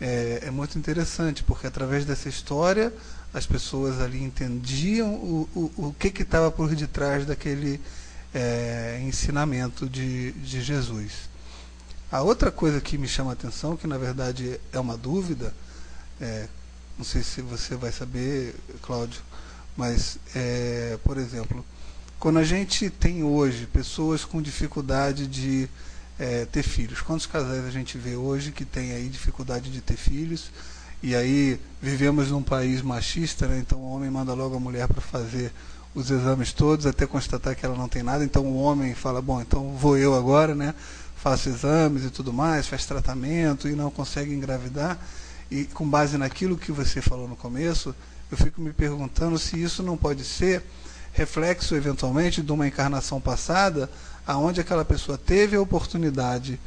é, 0.00 0.40
é, 0.42 0.50
muito 0.50 0.76
interessante, 0.76 1.44
porque 1.44 1.68
através 1.68 2.04
dessa 2.04 2.28
história 2.28 2.92
as 3.32 3.46
pessoas 3.46 4.00
ali 4.00 4.22
entendiam 4.22 5.14
o, 5.14 5.48
o, 5.54 5.88
o 5.88 5.94
que 5.98 6.08
estava 6.22 6.50
por 6.50 6.74
detrás 6.74 7.24
daquele 7.24 7.80
é, 8.34 9.00
ensinamento 9.02 9.88
de, 9.88 10.32
de 10.32 10.62
Jesus. 10.62 11.28
A 12.10 12.22
outra 12.22 12.50
coisa 12.50 12.80
que 12.80 12.96
me 12.96 13.06
chama 13.06 13.30
a 13.30 13.32
atenção, 13.34 13.76
que 13.76 13.86
na 13.86 13.98
verdade 13.98 14.58
é 14.72 14.80
uma 14.80 14.96
dúvida, 14.96 15.54
é, 16.20 16.48
não 16.96 17.04
sei 17.04 17.22
se 17.22 17.42
você 17.42 17.76
vai 17.76 17.92
saber, 17.92 18.54
Cláudio, 18.82 19.20
mas, 19.76 20.18
é, 20.34 20.98
por 21.04 21.18
exemplo, 21.18 21.64
quando 22.18 22.38
a 22.38 22.44
gente 22.44 22.90
tem 22.90 23.22
hoje 23.22 23.66
pessoas 23.66 24.24
com 24.24 24.42
dificuldade 24.42 25.26
de 25.26 25.68
é, 26.18 26.44
ter 26.46 26.64
filhos, 26.64 27.00
quantos 27.00 27.26
casais 27.26 27.64
a 27.64 27.70
gente 27.70 27.96
vê 27.96 28.16
hoje 28.16 28.50
que 28.50 28.64
tem 28.64 28.92
aí 28.92 29.08
dificuldade 29.08 29.70
de 29.70 29.80
ter 29.80 29.96
filhos? 29.96 30.50
E 31.00 31.14
aí 31.14 31.60
vivemos 31.80 32.30
num 32.30 32.42
país 32.42 32.82
machista, 32.82 33.46
né? 33.46 33.58
então 33.60 33.78
o 33.78 33.92
homem 33.92 34.10
manda 34.10 34.34
logo 34.34 34.56
a 34.56 34.60
mulher 34.60 34.88
para 34.88 35.00
fazer 35.00 35.52
os 35.98 36.10
exames 36.10 36.52
todos 36.52 36.86
até 36.86 37.06
constatar 37.06 37.56
que 37.56 37.66
ela 37.66 37.76
não 37.76 37.88
tem 37.88 38.04
nada. 38.04 38.24
Então 38.24 38.44
o 38.44 38.62
homem 38.62 38.94
fala: 38.94 39.20
bom, 39.20 39.40
então 39.40 39.72
vou 39.72 39.98
eu 39.98 40.14
agora, 40.14 40.54
né? 40.54 40.74
Faço 41.16 41.48
exames 41.48 42.04
e 42.04 42.10
tudo 42.10 42.32
mais, 42.32 42.68
faz 42.68 42.86
tratamento 42.86 43.68
e 43.68 43.72
não 43.72 43.90
consegue 43.90 44.32
engravidar. 44.32 44.98
E 45.50 45.64
com 45.64 45.88
base 45.88 46.16
naquilo 46.16 46.56
que 46.56 46.70
você 46.70 47.02
falou 47.02 47.26
no 47.26 47.34
começo, 47.34 47.94
eu 48.30 48.36
fico 48.36 48.60
me 48.60 48.72
perguntando 48.72 49.38
se 49.38 49.60
isso 49.60 49.82
não 49.82 49.96
pode 49.96 50.24
ser 50.24 50.62
reflexo 51.12 51.74
eventualmente 51.74 52.42
de 52.42 52.52
uma 52.52 52.68
encarnação 52.68 53.20
passada, 53.20 53.90
aonde 54.24 54.60
aquela 54.60 54.84
pessoa 54.84 55.18
teve 55.18 55.56
a 55.56 55.60
oportunidade 55.60 56.60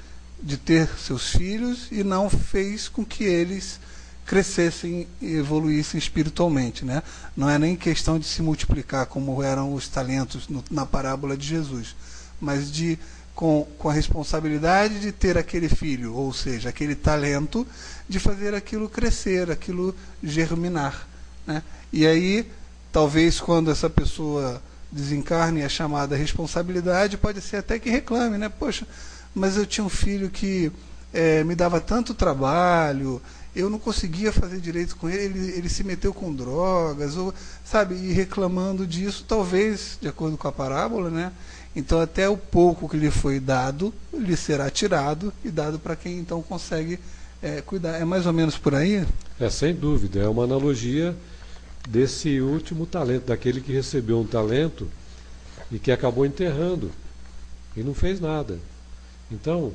de 0.43 0.57
ter 0.57 0.89
seus 0.97 1.29
filhos 1.29 1.87
e 1.89 2.03
não 2.03 2.29
fez 2.29 2.89
com 2.89 3.05
que 3.05 3.23
eles 3.23 3.79
crescessem 4.25 5.07
e 5.21 5.35
evoluíssem 5.35 5.97
espiritualmente, 5.97 6.85
né? 6.85 7.03
Não 7.35 7.49
é 7.49 7.57
nem 7.57 7.75
questão 7.75 8.17
de 8.17 8.25
se 8.25 8.41
multiplicar 8.41 9.05
como 9.05 9.41
eram 9.41 9.73
os 9.73 9.87
talentos 9.87 10.47
no, 10.47 10.63
na 10.69 10.85
parábola 10.85 11.35
de 11.35 11.47
Jesus, 11.47 11.95
mas 12.39 12.71
de 12.71 12.97
com, 13.35 13.67
com 13.77 13.89
a 13.89 13.93
responsabilidade 13.93 14.99
de 14.99 15.11
ter 15.11 15.37
aquele 15.37 15.67
filho, 15.67 16.13
ou 16.13 16.33
seja, 16.33 16.69
aquele 16.69 16.95
talento 16.95 17.65
de 18.07 18.19
fazer 18.19 18.53
aquilo 18.53 18.89
crescer, 18.89 19.49
aquilo 19.49 19.95
germinar. 20.21 21.07
Né? 21.47 21.63
E 21.91 22.05
aí, 22.05 22.49
talvez 22.91 23.39
quando 23.39 23.71
essa 23.71 23.89
pessoa 23.89 24.61
desencarne 24.91 25.63
a 25.63 25.69
chamada 25.69 26.15
responsabilidade, 26.15 27.17
pode 27.17 27.41
ser 27.41 27.57
até 27.57 27.79
que 27.79 27.89
reclame, 27.89 28.37
né? 28.37 28.49
Poxa, 28.49 28.85
mas 29.33 29.55
eu 29.55 29.65
tinha 29.65 29.85
um 29.85 29.89
filho 29.89 30.29
que 30.29 30.71
é, 31.13 31.43
me 31.43 31.55
dava 31.55 31.79
tanto 31.79 32.13
trabalho, 32.13 33.21
eu 33.55 33.69
não 33.69 33.77
conseguia 33.77 34.31
fazer 34.31 34.59
direito 34.59 34.95
com 34.95 35.09
ele, 35.09 35.37
ele, 35.37 35.51
ele 35.57 35.69
se 35.69 35.83
meteu 35.83 36.13
com 36.13 36.33
drogas, 36.33 37.17
ou, 37.17 37.33
sabe, 37.65 37.95
e 37.95 38.13
reclamando 38.13 38.87
disso, 38.87 39.25
talvez, 39.27 39.97
de 40.01 40.07
acordo 40.07 40.37
com 40.37 40.47
a 40.47 40.51
parábola, 40.51 41.09
né? 41.09 41.31
Então 41.75 41.99
até 41.99 42.27
o 42.27 42.37
pouco 42.37 42.87
que 42.87 42.97
lhe 42.97 43.11
foi 43.11 43.39
dado, 43.39 43.93
lhe 44.13 44.35
será 44.35 44.69
tirado 44.69 45.33
e 45.43 45.49
dado 45.49 45.79
para 45.79 45.95
quem 45.95 46.17
então 46.17 46.41
consegue 46.41 46.99
é, 47.41 47.61
cuidar. 47.61 47.99
É 47.99 48.05
mais 48.05 48.25
ou 48.25 48.33
menos 48.33 48.57
por 48.57 48.75
aí? 48.75 49.05
É, 49.39 49.49
sem 49.49 49.73
dúvida. 49.73 50.19
É 50.19 50.27
uma 50.27 50.43
analogia 50.43 51.15
desse 51.87 52.41
último 52.41 52.85
talento, 52.85 53.27
daquele 53.27 53.61
que 53.61 53.71
recebeu 53.71 54.19
um 54.19 54.27
talento 54.27 54.87
e 55.71 55.79
que 55.79 55.91
acabou 55.91 56.25
enterrando 56.25 56.91
e 57.75 57.81
não 57.81 57.93
fez 57.93 58.19
nada. 58.19 58.59
Então, 59.31 59.73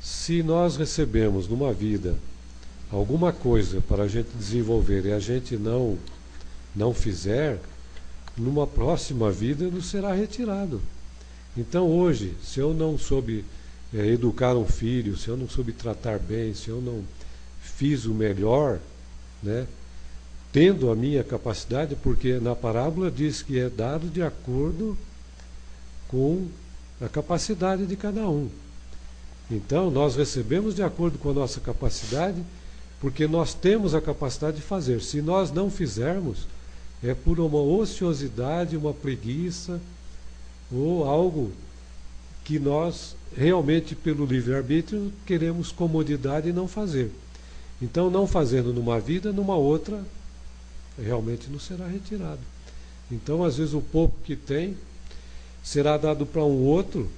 se 0.00 0.42
nós 0.42 0.76
recebemos 0.76 1.48
numa 1.48 1.72
vida 1.72 2.16
alguma 2.92 3.32
coisa 3.32 3.80
para 3.80 4.04
a 4.04 4.08
gente 4.08 4.28
desenvolver 4.36 5.06
e 5.06 5.12
a 5.12 5.18
gente 5.18 5.56
não 5.56 5.98
não 6.74 6.94
fizer, 6.94 7.60
numa 8.36 8.66
próxima 8.66 9.30
vida 9.30 9.64
nos 9.66 9.90
será 9.90 10.14
retirado. 10.14 10.80
Então 11.56 11.90
hoje, 11.90 12.34
se 12.42 12.60
eu 12.60 12.72
não 12.72 12.96
soube 12.96 13.44
é, 13.92 14.06
educar 14.06 14.56
um 14.56 14.64
filho, 14.64 15.16
se 15.16 15.28
eu 15.28 15.36
não 15.36 15.48
soube 15.48 15.72
tratar 15.72 16.18
bem, 16.18 16.54
se 16.54 16.70
eu 16.70 16.80
não 16.80 17.04
fiz 17.60 18.06
o 18.06 18.14
melhor, 18.14 18.78
né, 19.42 19.66
tendo 20.50 20.90
a 20.90 20.96
minha 20.96 21.22
capacidade, 21.22 21.94
porque 21.96 22.38
na 22.40 22.56
parábola 22.56 23.10
diz 23.10 23.42
que 23.42 23.58
é 23.58 23.68
dado 23.68 24.08
de 24.08 24.22
acordo 24.22 24.96
com 26.08 26.46
a 27.00 27.08
capacidade 27.08 27.86
de 27.86 27.96
cada 27.96 28.28
um. 28.28 28.48
Então, 29.50 29.90
nós 29.90 30.16
recebemos 30.16 30.74
de 30.74 30.82
acordo 30.82 31.18
com 31.18 31.30
a 31.30 31.34
nossa 31.34 31.60
capacidade, 31.60 32.42
porque 33.02 33.26
nós 33.26 33.52
temos 33.52 33.96
a 33.96 34.00
capacidade 34.00 34.58
de 34.58 34.62
fazer. 34.62 35.02
Se 35.02 35.20
nós 35.20 35.50
não 35.50 35.68
fizermos, 35.68 36.46
é 37.02 37.12
por 37.12 37.40
uma 37.40 37.60
ociosidade, 37.60 38.76
uma 38.76 38.94
preguiça, 38.94 39.80
ou 40.72 41.04
algo 41.04 41.50
que 42.44 42.60
nós 42.60 43.16
realmente, 43.36 43.96
pelo 43.96 44.24
livre-arbítrio, 44.24 45.12
queremos 45.26 45.72
comodidade 45.72 46.50
e 46.50 46.52
não 46.52 46.68
fazer. 46.68 47.10
Então, 47.80 48.08
não 48.08 48.24
fazendo 48.24 48.72
numa 48.72 49.00
vida, 49.00 49.32
numa 49.32 49.56
outra, 49.56 50.04
realmente 50.96 51.50
não 51.50 51.58
será 51.58 51.88
retirado. 51.88 52.40
Então, 53.10 53.42
às 53.42 53.56
vezes, 53.56 53.74
o 53.74 53.80
pouco 53.80 54.14
que 54.22 54.36
tem 54.36 54.76
será 55.60 55.96
dado 55.96 56.24
para 56.24 56.44
um 56.44 56.62
outro 56.62 57.10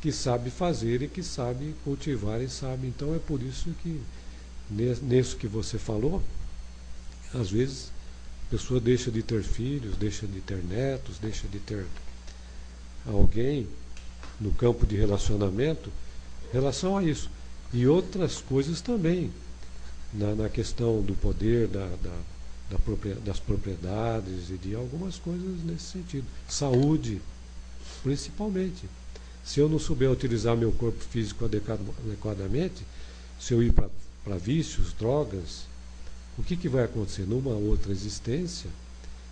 que 0.00 0.12
sabe 0.12 0.50
fazer 0.50 1.02
e 1.02 1.08
que 1.08 1.22
sabe 1.24 1.74
cultivar 1.82 2.40
e 2.40 2.48
sabe. 2.48 2.86
Então, 2.86 3.12
é 3.12 3.18
por 3.18 3.42
isso 3.42 3.70
que, 3.82 4.00
nisso 4.70 5.36
que 5.36 5.46
você 5.46 5.78
falou, 5.78 6.22
às 7.34 7.50
vezes 7.50 7.92
a 8.46 8.50
pessoa 8.50 8.80
deixa 8.80 9.10
de 9.10 9.22
ter 9.22 9.42
filhos, 9.42 9.96
deixa 9.96 10.26
de 10.26 10.40
ter 10.40 10.62
netos, 10.64 11.18
deixa 11.18 11.46
de 11.48 11.58
ter 11.58 11.86
alguém 13.06 13.66
no 14.40 14.52
campo 14.52 14.86
de 14.86 14.96
relacionamento 14.96 15.90
em 16.50 16.52
relação 16.52 16.96
a 16.96 17.02
isso. 17.02 17.30
E 17.72 17.86
outras 17.86 18.40
coisas 18.40 18.80
também, 18.80 19.30
na, 20.12 20.34
na 20.34 20.48
questão 20.48 21.02
do 21.02 21.14
poder, 21.14 21.66
da, 21.68 21.86
da 21.86 22.16
das 23.24 23.38
propriedades 23.38 24.50
e 24.50 24.56
de 24.56 24.74
algumas 24.74 25.16
coisas 25.16 25.62
nesse 25.64 25.84
sentido. 25.84 26.24
Saúde, 26.48 27.20
principalmente. 28.02 28.88
Se 29.44 29.60
eu 29.60 29.68
não 29.68 29.78
souber 29.78 30.10
utilizar 30.10 30.56
meu 30.56 30.72
corpo 30.72 30.98
físico 31.04 31.44
adequadamente, 31.44 32.82
se 33.38 33.52
eu 33.52 33.62
ir 33.62 33.72
para 33.72 33.90
vícios, 34.40 34.92
drogas, 34.92 35.66
o 36.38 36.42
que, 36.42 36.56
que 36.56 36.68
vai 36.68 36.84
acontecer? 36.84 37.22
Numa 37.22 37.52
outra 37.52 37.92
existência, 37.92 38.70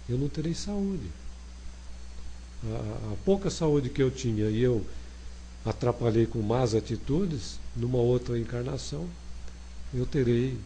eu 0.09 0.19
não 0.19 0.29
terei 0.29 0.55
saúde. 0.55 1.11
A, 2.65 3.13
a 3.13 3.17
pouca 3.25 3.51
saúde 3.51 3.89
que 3.89 4.03
eu 4.03 4.11
tinha 4.11 4.49
e 4.49 4.63
eu 4.63 4.85
atrapalhei 5.65 6.27
com 6.27 6.41
más 6.43 6.75
atitudes, 6.75 7.59
numa 7.75 7.99
outra 7.99 8.39
encarnação, 8.39 9.09
eu 9.95 10.07
terei 10.07 10.59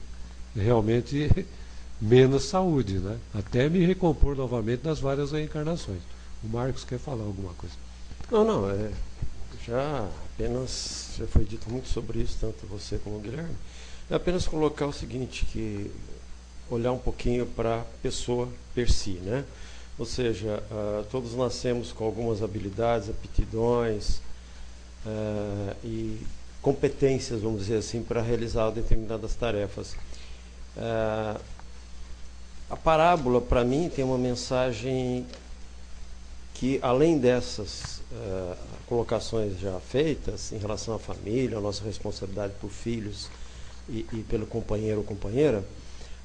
realmente 0.55 1.31
menos 2.01 2.45
saúde, 2.45 2.99
né? 2.99 3.19
Até 3.35 3.69
me 3.69 3.85
recompor 3.85 4.37
novamente 4.37 4.85
nas 4.85 5.01
várias 5.01 5.33
reencarnações. 5.33 6.01
O 6.43 6.49
Marcos 6.49 6.85
quer 6.85 6.99
falar 6.99 7.25
alguma 7.25 7.53
coisa? 7.55 7.75
Não, 8.31 8.45
não, 8.45 8.71
é, 8.71 8.91
já 9.67 10.09
apenas 10.35 11.15
já 11.19 11.27
foi 11.27 11.45
dito 11.45 11.71
muito 11.71 11.89
sobre 11.89 12.21
isso, 12.21 12.37
tanto 12.41 12.67
você 12.67 12.99
como 12.99 13.17
o 13.17 13.21
Guilherme. 13.21 13.55
É 14.11 14.15
apenas 14.15 14.47
colocar 14.47 14.87
o 14.87 14.93
seguinte, 14.93 15.45
que 15.47 15.91
olhar 16.71 16.93
um 16.93 16.99
pouquinho 16.99 17.45
para 17.45 17.81
a 17.81 17.85
pessoa 18.03 18.49
per 18.75 18.91
si, 18.91 19.15
né? 19.23 19.45
Ou 19.99 20.07
seja, 20.07 20.63
uh, 20.71 21.05
todos 21.11 21.35
nascemos 21.35 21.91
com 21.91 22.05
algumas 22.05 22.43
habilidades, 22.43 23.09
aptidões 23.09 24.21
uh, 25.07 25.75
e 25.83 26.21
competências, 26.63 27.41
vamos 27.41 27.63
dizer 27.63 27.79
assim, 27.79 28.03
para 28.03 28.21
realizar 28.21 28.71
determinadas 28.71 29.35
tarefas. 29.35 29.95
Uh, 30.77 31.41
a 32.69 32.77
parábola, 32.77 33.41
para 33.41 33.65
mim, 33.65 33.89
tem 33.89 34.05
uma 34.05 34.19
mensagem 34.19 35.27
que, 36.55 36.79
além 36.83 37.19
dessas 37.19 38.03
uh, 38.13 38.57
colocações 38.87 39.59
já 39.59 39.81
feitas 39.81 40.53
em 40.53 40.59
relação 40.59 40.95
à 40.95 40.99
família, 40.99 41.59
a 41.59 41.61
nossa 41.61 41.85
responsabilidade 41.85 42.53
por 42.61 42.71
filhos 42.71 43.29
e, 43.89 44.07
e 44.13 44.25
pelo 44.29 44.47
companheiro 44.47 44.99
ou 44.99 45.05
companheira, 45.05 45.65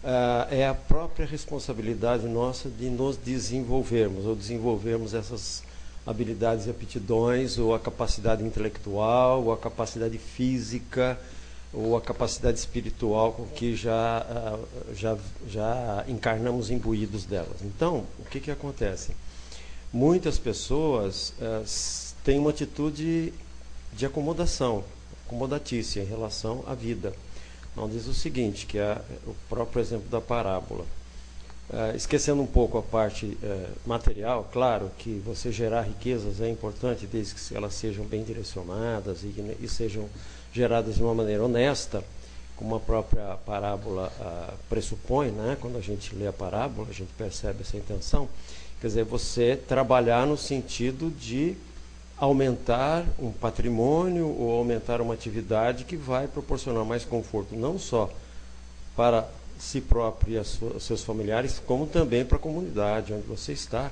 uh, 0.04 0.54
é 0.54 0.67
a 0.67 0.74
própria 0.74 1.26
responsabilidade 1.26 2.28
nossa 2.28 2.69
de 2.69 2.89
nos 2.89 3.17
desenvolvermos, 3.17 4.26
ou 4.26 4.36
desenvolvermos 4.36 5.13
essas 5.13 5.63
habilidades 6.06 6.65
e 6.65 6.69
aptidões, 6.69 7.58
ou 7.58 7.74
a 7.74 7.80
capacidade 7.80 8.43
intelectual, 8.43 9.43
ou 9.43 9.54
a 9.54 9.58
capacidade 9.58 10.17
física, 10.17 11.19
ou 11.74 11.95
a 11.95 12.02
capacidade 12.02 12.58
espiritual 12.60 13.32
com 13.34 13.45
que 13.47 13.76
já, 13.76 14.17
ah, 14.19 14.60
já, 14.93 15.17
já 15.47 16.04
encarnamos 16.08 16.69
imbuídos 16.69 17.24
delas. 17.24 17.62
Então, 17.62 18.06
o 18.19 18.26
que, 18.26 18.39
que 18.39 18.52
acontece? 18.52 19.12
Muitas 19.93 20.38
pessoas 20.38 21.34
uh, 21.39 21.63
têm 22.24 22.39
uma 22.39 22.50
atitude 22.50 23.34
de 23.93 24.06
acomodação, 24.06 24.84
acomodatícia 25.26 26.02
em 26.02 26.06
relação 26.06 26.63
à 26.65 26.74
vida. 26.74 27.13
Então 27.72 27.88
diz 27.90 28.08
o 28.08 28.14
seguinte, 28.14 28.66
que 28.66 28.78
é 28.78 29.02
o 29.26 29.34
próprio 29.50 29.82
exemplo 29.82 30.10
da 30.10 30.20
parábola. 30.20 30.86
Uh, 31.70 31.96
esquecendo 31.96 32.42
um 32.42 32.48
pouco 32.48 32.78
a 32.78 32.82
parte 32.82 33.26
uh, 33.26 33.70
material, 33.86 34.50
claro 34.52 34.92
que 34.98 35.22
você 35.26 35.54
gerar 35.54 35.84
riquezas 35.84 36.42
é 36.42 36.50
importante 36.50 37.08
desde 37.08 37.34
que 37.34 37.56
elas 37.56 37.74
sejam 37.74 38.04
bem 38.04 38.24
direcionadas 38.24 39.24
e, 39.24 39.34
e 39.58 39.70
sejam 39.70 40.10
geradas 40.52 40.96
de 40.96 41.02
uma 41.02 41.14
maneira 41.14 41.46
honesta, 41.46 42.04
como 42.58 42.76
a 42.76 42.80
própria 42.80 43.38
parábola 43.46 44.12
uh, 44.20 44.54
pressupõe, 44.68 45.30
né? 45.32 45.58
quando 45.62 45.78
a 45.78 45.82
gente 45.82 46.14
lê 46.14 46.28
a 46.28 46.34
parábola, 46.34 46.90
a 46.90 46.94
gente 46.94 47.12
percebe 47.18 47.62
essa 47.62 47.78
intenção. 47.78 48.28
Quer 48.82 48.88
dizer, 48.88 49.06
você 49.06 49.56
trabalhar 49.56 50.28
no 50.28 50.36
sentido 50.36 51.10
de 51.10 51.56
aumentar 52.22 53.04
um 53.18 53.32
patrimônio 53.32 54.28
ou 54.28 54.52
aumentar 54.60 55.02
uma 55.02 55.16
atividade 55.16 55.86
que 55.86 55.98
vai 55.98 56.28
proporcionar 56.28 56.86
mais 56.86 57.04
conforto, 57.04 57.56
não 57.56 57.80
só 57.80 58.12
para 58.96 59.28
si 59.58 59.82
próprio 59.82 60.36
e 60.36 60.38
aos 60.38 60.60
seus 60.80 61.04
familiares, 61.04 61.60
como 61.66 61.88
também 61.88 62.24
para 62.24 62.38
a 62.38 62.40
comunidade 62.40 63.12
onde 63.12 63.26
você 63.26 63.54
está, 63.54 63.92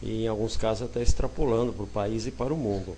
e 0.00 0.22
em 0.22 0.28
alguns 0.28 0.56
casos 0.56 0.88
até 0.88 1.02
extrapolando 1.02 1.72
para 1.72 1.82
o 1.82 1.88
país 1.88 2.28
e 2.28 2.30
para 2.30 2.54
o 2.54 2.56
mundo. 2.56 2.96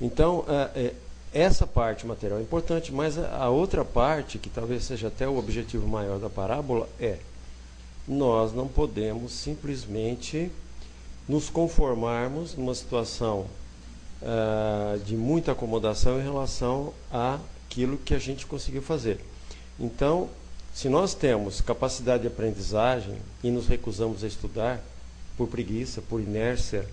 Então, 0.00 0.46
é, 0.48 0.80
é, 0.80 0.94
essa 1.34 1.66
parte 1.66 2.06
material 2.06 2.38
é 2.38 2.42
importante, 2.42 2.90
mas 2.90 3.18
a 3.18 3.50
outra 3.50 3.84
parte, 3.84 4.38
que 4.38 4.48
talvez 4.48 4.84
seja 4.84 5.08
até 5.08 5.28
o 5.28 5.36
objetivo 5.36 5.86
maior 5.86 6.18
da 6.18 6.30
parábola, 6.30 6.88
é 6.98 7.18
nós 8.08 8.54
não 8.54 8.68
podemos 8.68 9.32
simplesmente 9.32 10.50
nos 11.28 11.50
conformarmos 11.50 12.56
numa 12.56 12.74
situação 12.74 13.46
uh, 14.22 14.98
de 15.00 15.16
muita 15.16 15.52
acomodação 15.52 16.18
em 16.18 16.22
relação 16.22 16.92
àquilo 17.10 17.98
que 17.98 18.14
a 18.14 18.18
gente 18.18 18.46
conseguiu 18.46 18.82
fazer. 18.82 19.20
Então, 19.78 20.28
se 20.72 20.88
nós 20.88 21.14
temos 21.14 21.60
capacidade 21.60 22.22
de 22.22 22.28
aprendizagem 22.28 23.16
e 23.42 23.50
nos 23.50 23.66
recusamos 23.66 24.24
a 24.24 24.26
estudar 24.26 24.80
por 25.36 25.48
preguiça, 25.48 26.00
por 26.00 26.20
inércia, 26.20 26.86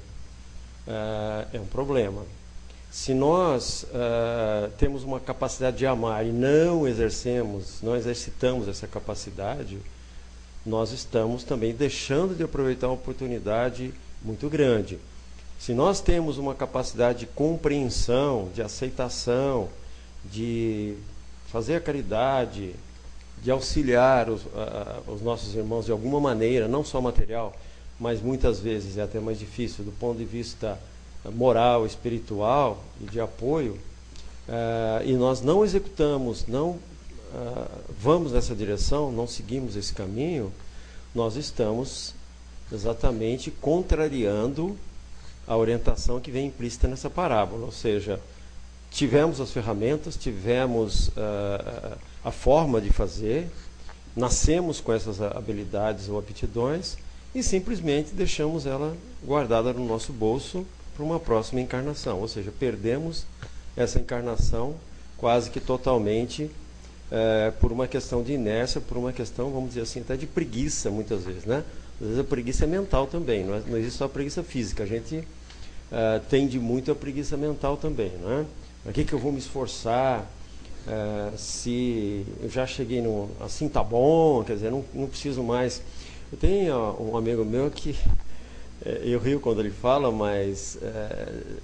uh, 0.87 1.47
é 1.53 1.59
um 1.59 1.65
problema. 1.65 2.23
Se 2.91 3.13
nós 3.13 3.83
uh, 3.83 4.69
temos 4.77 5.03
uma 5.03 5.19
capacidade 5.19 5.77
de 5.77 5.85
amar 5.85 6.25
e 6.25 6.31
não 6.31 6.87
exercemos, 6.87 7.81
não 7.83 7.95
exercitamos 7.95 8.67
essa 8.67 8.87
capacidade, 8.87 9.77
nós 10.65 10.91
estamos 10.91 11.43
também 11.43 11.73
deixando 11.73 12.35
de 12.35 12.43
aproveitar 12.43 12.87
uma 12.87 12.95
oportunidade 12.95 13.93
muito 14.23 14.49
grande. 14.49 14.99
Se 15.59 15.73
nós 15.73 15.99
temos 15.99 16.37
uma 16.37 16.55
capacidade 16.55 17.19
de 17.19 17.25
compreensão, 17.27 18.47
de 18.55 18.61
aceitação, 18.61 19.67
de 20.23 20.95
fazer 21.51 21.75
a 21.75 21.81
caridade, 21.81 22.73
de 23.43 23.51
auxiliar 23.51 24.29
os, 24.29 24.41
os, 25.05 25.21
nossos 25.21 25.53
irmãos 25.53 25.85
de 25.85 25.91
alguma 25.91 26.17
maneira, 26.19 26.65
não 26.65 26.83
só 26.83 27.01
material, 27.01 27.53
mas 27.99 28.21
muitas 28.21 28.61
vezes 28.61 28.97
é 28.97 29.01
até 29.01 29.19
mais 29.19 29.37
difícil 29.37 29.83
do 29.83 29.91
ponto 29.91 30.17
de 30.17 30.25
vista 30.25 30.79
moral, 31.25 31.85
espiritual 31.85 32.81
e 33.01 33.03
de 33.05 33.19
apoio, 33.19 33.73
uh, 34.47 35.03
e 35.05 35.11
nós 35.13 35.41
não 35.41 35.65
executamos, 35.65 36.47
não 36.47 36.69
uh, 36.69 36.79
vamos 38.01 38.31
nessa 38.31 38.55
direção, 38.55 39.11
não 39.11 39.27
seguimos 39.27 39.75
esse 39.75 39.93
caminho, 39.93 40.53
nós 41.13 41.35
estamos 41.35 42.13
exatamente 42.71 43.51
contrariando 43.51 44.77
a 45.49 45.57
orientação 45.57 46.19
que 46.19 46.29
vem 46.29 46.45
implícita 46.45 46.87
nessa 46.87 47.09
parábola, 47.09 47.65
ou 47.65 47.71
seja, 47.71 48.19
tivemos 48.91 49.41
as 49.41 49.51
ferramentas, 49.51 50.15
tivemos 50.15 51.07
uh, 51.07 51.97
a 52.23 52.31
forma 52.31 52.79
de 52.79 52.91
fazer, 52.91 53.47
nascemos 54.15 54.79
com 54.79 54.93
essas 54.93 55.19
habilidades 55.19 56.07
ou 56.07 56.19
aptidões 56.19 56.97
e 57.33 57.41
simplesmente 57.41 58.11
deixamos 58.13 58.67
ela 58.67 58.95
guardada 59.25 59.73
no 59.73 59.83
nosso 59.87 60.13
bolso 60.13 60.67
para 60.95 61.03
uma 61.03 61.19
próxima 61.19 61.61
encarnação, 61.61 62.19
ou 62.19 62.27
seja, 62.27 62.53
perdemos 62.59 63.25
essa 63.75 63.99
encarnação 63.99 64.75
quase 65.17 65.49
que 65.49 65.59
totalmente 65.59 66.43
uh, 66.43 67.51
por 67.59 67.71
uma 67.71 67.87
questão 67.87 68.21
de 68.21 68.33
inércia, 68.33 68.79
por 68.79 68.97
uma 68.97 69.11
questão, 69.11 69.49
vamos 69.49 69.69
dizer 69.69 69.81
assim, 69.81 70.01
até 70.01 70.15
de 70.15 70.27
preguiça 70.27 70.91
muitas 70.91 71.23
vezes, 71.23 71.45
né? 71.45 71.63
Às 71.99 72.07
vezes 72.07 72.19
a 72.19 72.23
preguiça 72.23 72.65
é 72.65 72.67
mental 72.67 73.07
também, 73.07 73.43
não, 73.43 73.55
é, 73.55 73.61
não 73.65 73.77
existe 73.77 73.97
só 73.97 74.05
a 74.05 74.09
preguiça 74.09 74.43
física. 74.43 74.83
A 74.83 74.85
gente 74.85 75.27
uh, 75.91 76.19
tende 76.29 76.59
muito 76.59 76.91
a 76.91 76.95
preguiça 76.95 77.37
mental 77.37 77.77
também. 77.77 78.09
Né? 78.09 78.45
Para 78.83 78.93
que, 78.93 79.03
que 79.03 79.13
eu 79.13 79.19
vou 79.19 79.31
me 79.31 79.39
esforçar? 79.39 80.29
Uh, 80.87 81.37
se 81.37 82.25
eu 82.41 82.49
já 82.49 82.65
cheguei 82.65 83.01
no. 83.01 83.29
Assim 83.41 83.67
tá 83.67 83.83
bom, 83.83 84.43
quer 84.43 84.53
dizer, 84.53 84.71
não, 84.71 84.83
não 84.93 85.07
preciso 85.07 85.43
mais. 85.43 85.81
Eu 86.31 86.37
tenho 86.37 86.75
uh, 86.75 87.11
um 87.11 87.17
amigo 87.17 87.43
meu 87.43 87.69
que. 87.69 87.95
Eh, 88.85 89.01
eu 89.03 89.19
rio 89.19 89.39
quando 89.41 89.59
ele 89.59 89.71
fala, 89.71 90.09
mas 90.09 90.77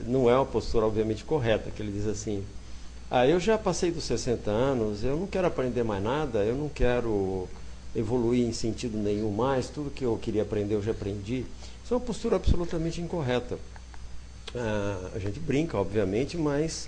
não 0.05 0.29
é 0.29 0.35
uma 0.35 0.45
postura 0.45 0.85
obviamente 0.85 1.23
correta, 1.23 1.71
que 1.71 1.81
ele 1.81 1.93
diz 1.93 2.05
assim, 2.07 2.43
ah, 3.09 3.25
eu 3.25 3.39
já 3.39 3.57
passei 3.57 3.89
dos 3.89 4.03
60 4.03 4.51
anos, 4.51 5.01
eu 5.01 5.15
não 5.15 5.25
quero 5.25 5.47
aprender 5.47 5.83
mais 5.83 6.03
nada, 6.03 6.43
eu 6.43 6.55
não 6.55 6.67
quero 6.67 7.47
evoluir 7.95 8.45
em 8.45 8.51
sentido 8.51 8.97
nenhum 8.97 9.31
mais, 9.31 9.69
tudo 9.69 9.89
que 9.89 10.03
eu 10.03 10.17
queria 10.17 10.41
aprender 10.41 10.75
eu 10.75 10.83
já 10.83 10.91
aprendi. 10.91 11.45
Isso 11.83 11.93
é 11.93 11.97
uma 11.97 12.03
postura 12.03 12.35
absolutamente 12.35 12.99
incorreta. 12.99 13.57
Uh, 14.56 15.12
a 15.13 15.20
gente 15.20 15.38
brinca, 15.38 15.78
obviamente, 15.78 16.38
mas 16.38 16.88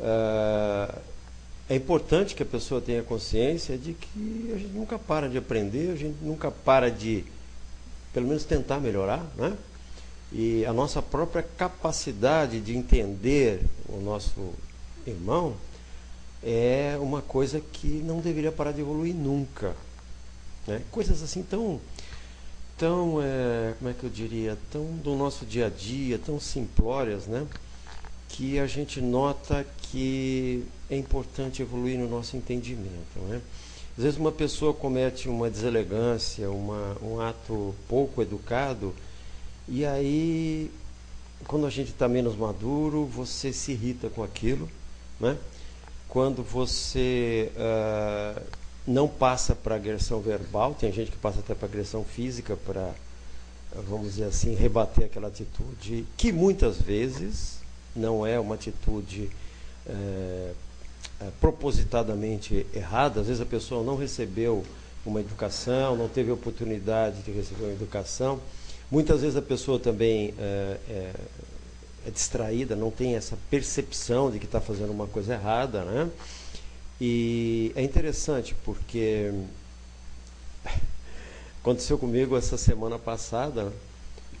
uh, 0.00 0.98
é 1.68 1.76
importante 1.76 2.34
que 2.34 2.42
a 2.42 2.46
pessoa 2.46 2.80
tenha 2.80 3.04
consciência 3.04 3.78
de 3.78 3.94
que 3.94 4.50
a 4.52 4.58
gente 4.58 4.72
nunca 4.72 4.98
para 4.98 5.28
de 5.28 5.38
aprender, 5.38 5.92
a 5.92 5.96
gente 5.96 6.16
nunca 6.20 6.50
para 6.50 6.90
de, 6.90 7.24
pelo 8.12 8.26
menos, 8.26 8.44
tentar 8.44 8.80
melhorar, 8.80 9.24
né? 9.36 9.56
E 10.32 10.66
a 10.66 10.72
nossa 10.72 11.00
própria 11.00 11.44
capacidade 11.44 12.60
de 12.60 12.76
entender 12.76 13.60
o 13.88 14.00
nosso 14.00 14.52
irmão 15.06 15.54
é 16.42 16.98
uma 17.00 17.22
coisa 17.22 17.60
que 17.60 17.86
não 17.86 18.18
deveria 18.18 18.50
parar 18.50 18.72
de 18.72 18.80
evoluir 18.80 19.14
nunca. 19.14 19.76
Né? 20.66 20.82
Coisas 20.90 21.22
assim 21.22 21.44
tão 21.44 21.80
tão, 22.76 23.20
é, 23.22 23.74
como 23.78 23.90
é 23.90 23.94
que 23.94 24.04
eu 24.04 24.10
diria, 24.10 24.58
tão 24.70 24.84
do 24.96 25.14
nosso 25.14 25.44
dia 25.44 25.66
a 25.66 25.70
dia, 25.70 26.18
tão 26.18 26.40
simplórias, 26.40 27.26
né? 27.26 27.46
Que 28.28 28.58
a 28.58 28.66
gente 28.66 29.00
nota 29.00 29.64
que 29.82 30.64
é 30.90 30.96
importante 30.96 31.62
evoluir 31.62 31.98
no 31.98 32.08
nosso 32.08 32.36
entendimento, 32.36 33.18
né? 33.28 33.40
Às 33.96 34.02
vezes 34.02 34.18
uma 34.18 34.32
pessoa 34.32 34.74
comete 34.74 35.28
uma 35.28 35.48
deselegância, 35.48 36.50
uma, 36.50 36.96
um 37.00 37.20
ato 37.20 37.74
pouco 37.88 38.20
educado, 38.20 38.92
e 39.66 39.84
aí, 39.86 40.70
quando 41.46 41.66
a 41.66 41.70
gente 41.70 41.90
está 41.90 42.06
menos 42.06 42.36
maduro, 42.36 43.06
você 43.06 43.52
se 43.52 43.72
irrita 43.72 44.10
com 44.10 44.22
aquilo, 44.22 44.68
né? 45.18 45.38
Quando 46.06 46.42
você 46.42 47.50
uh, 47.56 48.42
não 48.86 49.08
passa 49.08 49.54
para 49.54 49.76
agressão 49.76 50.20
verbal, 50.20 50.74
tem 50.74 50.92
gente 50.92 51.10
que 51.10 51.16
passa 51.16 51.40
até 51.40 51.54
para 51.54 51.66
agressão 51.66 52.04
física 52.04 52.56
para, 52.56 52.92
vamos 53.88 54.08
dizer 54.12 54.24
assim, 54.24 54.54
rebater 54.54 55.06
aquela 55.06 55.28
atitude, 55.28 56.06
que 56.16 56.30
muitas 56.32 56.80
vezes 56.80 57.58
não 57.96 58.26
é 58.26 58.38
uma 58.38 58.56
atitude 58.56 59.30
é, 59.86 60.52
é, 61.20 61.30
propositadamente 61.40 62.66
errada, 62.74 63.20
às 63.20 63.26
vezes 63.26 63.40
a 63.40 63.46
pessoa 63.46 63.82
não 63.82 63.96
recebeu 63.96 64.64
uma 65.06 65.20
educação, 65.20 65.96
não 65.96 66.08
teve 66.08 66.30
oportunidade 66.30 67.22
de 67.22 67.30
receber 67.30 67.64
uma 67.64 67.72
educação, 67.72 68.40
muitas 68.90 69.22
vezes 69.22 69.36
a 69.36 69.42
pessoa 69.42 69.78
também 69.78 70.34
é, 70.38 70.78
é, 70.88 72.10
distraída, 72.10 72.76
não 72.76 72.90
tem 72.90 73.14
essa 73.14 73.38
percepção 73.50 74.30
de 74.30 74.38
que 74.38 74.44
está 74.44 74.60
fazendo 74.60 74.90
uma 74.90 75.06
coisa 75.06 75.34
errada, 75.34 75.84
né? 75.84 76.10
E 77.00 77.72
é 77.74 77.82
interessante 77.82 78.54
porque 78.64 79.32
aconteceu 81.60 81.98
comigo 81.98 82.36
essa 82.36 82.56
semana 82.56 82.98
passada, 82.98 83.72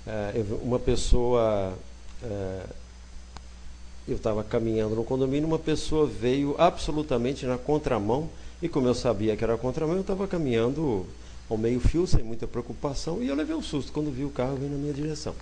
é, 0.06 0.44
uma 0.62 0.78
pessoa, 0.78 1.72
é, 2.22 2.62
eu 4.06 4.16
estava 4.16 4.44
caminhando 4.44 4.94
no 4.94 5.02
condomínio, 5.02 5.48
uma 5.48 5.58
pessoa 5.58 6.06
veio 6.06 6.54
absolutamente 6.58 7.46
na 7.46 7.58
contramão, 7.58 8.28
e 8.62 8.68
como 8.68 8.86
eu 8.86 8.94
sabia 8.94 9.36
que 9.36 9.42
era 9.42 9.56
contramão, 9.56 9.96
eu 9.96 10.02
estava 10.02 10.28
caminhando 10.28 11.06
ao 11.50 11.58
meio 11.58 11.80
fio, 11.80 12.06
sem 12.06 12.22
muita 12.22 12.46
preocupação, 12.46 13.22
e 13.22 13.28
eu 13.28 13.34
levei 13.34 13.56
um 13.56 13.62
susto 13.62 13.90
quando 13.90 14.10
vi 14.10 14.24
o 14.24 14.30
carro 14.30 14.56
vindo 14.56 14.72
na 14.72 14.78
minha 14.78 14.92
direção. 14.92 15.34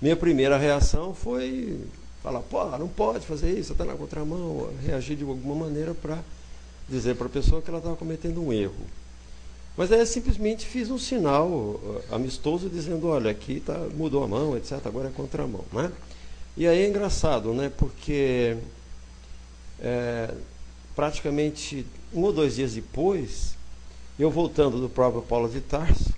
Minha 0.00 0.16
primeira 0.16 0.56
reação 0.56 1.14
foi 1.14 1.80
falar, 2.22 2.40
pô, 2.40 2.64
não 2.78 2.88
pode 2.88 3.26
fazer 3.26 3.58
isso, 3.58 3.72
está 3.72 3.84
na 3.84 3.94
contramão, 3.94 4.70
reagir 4.84 5.16
de 5.16 5.24
alguma 5.24 5.64
maneira 5.64 5.94
para 5.94 6.18
dizer 6.90 7.14
para 7.14 7.26
a 7.26 7.30
pessoa 7.30 7.62
que 7.62 7.70
ela 7.70 7.78
estava 7.78 7.96
cometendo 7.96 8.42
um 8.42 8.52
erro. 8.52 8.74
Mas 9.76 9.92
aí 9.92 10.00
eu 10.00 10.06
simplesmente 10.06 10.66
fiz 10.66 10.90
um 10.90 10.98
sinal 10.98 11.48
uh, 11.48 12.02
amistoso 12.10 12.68
dizendo, 12.68 13.06
olha, 13.06 13.30
aqui 13.30 13.60
tá, 13.60 13.78
mudou 13.94 14.24
a 14.24 14.28
mão, 14.28 14.56
etc., 14.56 14.84
agora 14.84 15.08
é 15.08 15.12
contramão. 15.12 15.64
Né? 15.72 15.90
E 16.56 16.66
aí 16.66 16.82
é 16.82 16.88
engraçado, 16.88 17.54
né? 17.54 17.70
porque 17.76 18.56
é, 19.80 20.34
praticamente 20.94 21.86
um 22.12 22.22
ou 22.22 22.32
dois 22.32 22.56
dias 22.56 22.74
depois, 22.74 23.54
eu 24.18 24.30
voltando 24.30 24.80
do 24.80 24.88
próprio 24.88 25.22
Paulo 25.22 25.48
de 25.48 25.60
Tarso, 25.60 26.12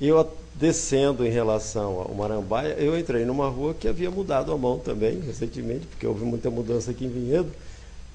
eu 0.00 0.30
descendo 0.54 1.26
em 1.26 1.30
relação 1.30 2.00
ao 2.00 2.14
Marambaia, 2.14 2.74
eu 2.78 2.98
entrei 2.98 3.24
numa 3.24 3.48
rua 3.48 3.74
que 3.74 3.88
havia 3.88 4.10
mudado 4.10 4.52
a 4.52 4.56
mão 4.56 4.78
também, 4.78 5.20
recentemente, 5.20 5.86
porque 5.86 6.06
houve 6.06 6.24
muita 6.24 6.48
mudança 6.50 6.92
aqui 6.92 7.04
em 7.04 7.10
Vinhedo, 7.10 7.50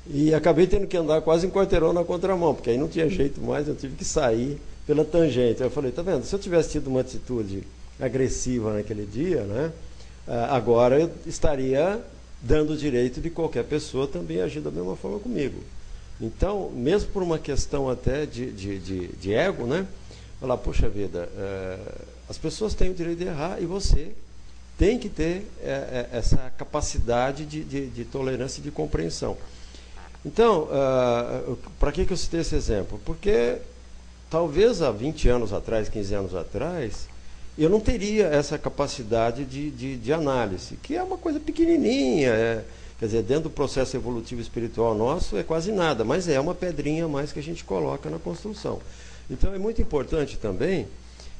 e 0.08 0.34
acabei 0.34 0.68
tendo 0.68 0.88
que 0.88 0.98
andar 0.98 1.22
quase 1.22 1.46
um 1.46 1.52
quarteirão 1.52 1.94
na 1.94 2.04
contramão, 2.04 2.54
porque 2.54 2.72
aí 2.72 2.78
não 2.78 2.88
tinha 2.88 3.10
jeito 3.10 3.42
mais, 3.42 3.68
eu 3.68 3.76
tive 3.76 3.96
que 3.96 4.06
sair 4.06 4.60
pela 4.86 5.06
tangente. 5.06 5.62
Eu 5.62 5.70
falei, 5.70 5.92
tá 5.92 6.02
vendo, 6.02 6.24
se 6.24 6.34
eu 6.34 6.40
tivesse 6.40 6.72
tido 6.72 6.88
uma 6.88 7.02
atitude 7.02 7.64
agressiva 8.00 8.74
naquele 8.74 9.06
dia, 9.06 9.44
né, 9.44 9.72
ah, 10.28 10.56
agora 10.56 11.00
eu 11.00 11.12
estaria 11.26 12.00
dando 12.42 12.74
o 12.74 12.78
direito 12.78 13.22
de 13.22 13.30
qualquer 13.30 13.64
pessoa 13.64 14.08
também 14.08 14.42
agir 14.42 14.62
da 14.62 14.72
mesma 14.72 14.96
forma 14.96 15.20
comigo. 15.20 15.62
Então, 16.20 16.72
mesmo 16.72 17.12
por 17.12 17.22
uma 17.24 17.38
questão 17.40 17.90
até 17.90 18.26
de, 18.26 18.52
de, 18.52 18.80
de, 18.80 19.08
de 19.08 19.34
ego, 19.34 19.66
né, 19.66 19.86
falar, 20.40 20.58
puxa 20.58 20.90
vida, 20.90 21.30
é, 21.38 21.78
as 22.28 22.38
pessoas 22.38 22.74
têm 22.74 22.90
o 22.92 22.94
direito 22.94 23.20
de 23.20 23.26
errar 23.26 23.62
e 23.62 23.66
você 23.66 24.12
tem 24.78 24.98
que 24.98 25.10
ter 25.10 25.48
é, 25.62 26.08
é, 26.12 26.18
essa 26.18 26.52
capacidade 26.58 27.46
de, 27.46 27.64
de, 27.64 27.88
de, 27.88 28.06
tolerância 28.06 28.60
e 28.60 28.64
de 28.64 28.72
compreensão. 28.72 29.38
Então, 30.26 30.64
uh, 30.64 31.58
para 31.80 31.92
que, 31.92 32.06
que 32.06 32.14
eu 32.14 32.18
citei 32.18 32.42
esse 32.42 32.56
exemplo? 32.56 33.00
Porque 33.04 33.58
talvez 34.30 34.82
há 34.82 34.92
20 34.92 35.30
anos 35.30 35.52
atrás, 35.52 35.90
15 35.90 36.14
anos 36.14 36.36
atrás, 36.36 37.08
eu 37.58 37.70
não 37.70 37.80
teria 37.80 38.28
essa 38.28 38.58
capacidade 38.58 39.44
de, 39.46 39.72
de, 39.72 39.98
de 39.98 40.14
análise, 40.14 40.78
que 40.78 40.96
é 40.96 41.04
uma 41.04 41.18
coisa 41.18 41.40
pequenininha, 41.40 42.30
é, 42.30 42.64
quer 43.00 43.06
dizer, 43.08 43.24
dentro 43.24 43.44
do 43.44 43.50
processo 43.50 43.98
evolutivo 43.98 44.40
espiritual 44.40 44.96
nosso 44.96 45.38
é 45.38 45.44
quase 45.44 45.72
nada, 45.72 46.06
mas 46.06 46.30
é 46.30 46.40
uma 46.40 46.56
pedrinha 46.56 47.06
a 47.06 47.08
mais 47.08 47.32
que 47.32 47.40
a 47.40 47.44
gente 47.44 47.64
coloca 47.64 48.10
na 48.10 48.20
construção. 48.20 48.80
Então 49.30 49.54
é 49.54 49.58
muito 49.58 49.82
importante 49.82 50.38
também 50.38 50.88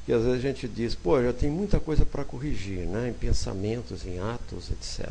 que 0.04 0.12
às 0.12 0.22
vezes 0.24 0.38
a 0.38 0.42
gente 0.42 0.66
diz, 0.66 0.94
pô, 0.94 1.22
já 1.22 1.32
tem 1.32 1.48
muita 1.48 1.78
coisa 1.78 2.04
para 2.04 2.24
corrigir, 2.24 2.86
né, 2.86 3.10
em 3.10 3.12
pensamentos, 3.12 4.04
em 4.04 4.18
atos, 4.18 4.70
etc. 4.70 5.08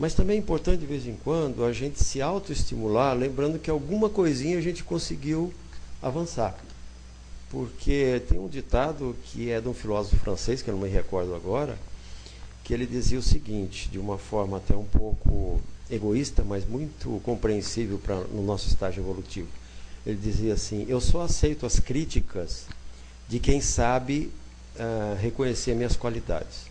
Mas 0.00 0.14
também 0.14 0.36
é 0.36 0.38
importante 0.38 0.80
de 0.80 0.86
vez 0.86 1.06
em 1.06 1.14
quando 1.14 1.62
a 1.62 1.74
gente 1.74 2.02
se 2.02 2.22
autoestimular, 2.22 3.14
lembrando 3.14 3.58
que 3.58 3.68
alguma 3.68 4.08
coisinha 4.08 4.56
a 4.56 4.60
gente 4.62 4.82
conseguiu 4.82 5.52
avançar. 6.00 6.58
Porque 7.50 8.22
tem 8.26 8.38
um 8.38 8.48
ditado 8.48 9.14
que 9.24 9.50
é 9.50 9.60
de 9.60 9.68
um 9.68 9.74
filósofo 9.74 10.16
francês, 10.16 10.62
que 10.62 10.70
eu 10.70 10.74
não 10.74 10.80
me 10.80 10.88
recordo 10.88 11.34
agora, 11.34 11.78
que 12.64 12.72
ele 12.72 12.86
dizia 12.86 13.18
o 13.18 13.22
seguinte, 13.22 13.90
de 13.90 13.98
uma 13.98 14.16
forma 14.16 14.56
até 14.56 14.74
um 14.74 14.86
pouco 14.86 15.60
egoísta, 15.90 16.42
mas 16.42 16.66
muito 16.66 17.20
compreensível 17.22 17.98
para 17.98 18.20
no 18.20 18.42
nosso 18.42 18.68
estágio 18.68 19.02
evolutivo. 19.02 19.48
Ele 20.06 20.16
dizia 20.16 20.54
assim: 20.54 20.86
Eu 20.88 21.02
só 21.02 21.20
aceito 21.20 21.66
as 21.66 21.78
críticas 21.78 22.64
de 23.28 23.38
quem 23.38 23.60
sabe 23.60 24.30
uh, 24.76 25.20
reconhecer 25.20 25.74
minhas 25.74 25.94
qualidades. 25.94 26.69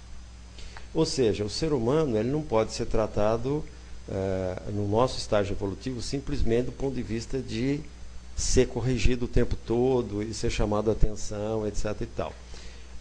Ou 0.93 1.05
seja, 1.05 1.43
o 1.43 1.49
ser 1.49 1.71
humano 1.73 2.17
ele 2.17 2.29
não 2.29 2.41
pode 2.41 2.73
ser 2.73 2.85
tratado 2.85 3.63
uh, 4.07 4.71
no 4.71 4.87
nosso 4.87 5.17
estágio 5.17 5.53
evolutivo 5.53 6.01
simplesmente 6.01 6.65
do 6.65 6.71
ponto 6.71 6.95
de 6.95 7.03
vista 7.03 7.39
de 7.39 7.79
ser 8.35 8.67
corrigido 8.67 9.25
o 9.25 9.27
tempo 9.27 9.55
todo 9.55 10.23
e 10.23 10.33
ser 10.33 10.49
chamado 10.49 10.89
a 10.89 10.93
atenção, 10.93 11.67
etc. 11.67 11.95
e 12.01 12.05
tal. 12.05 12.33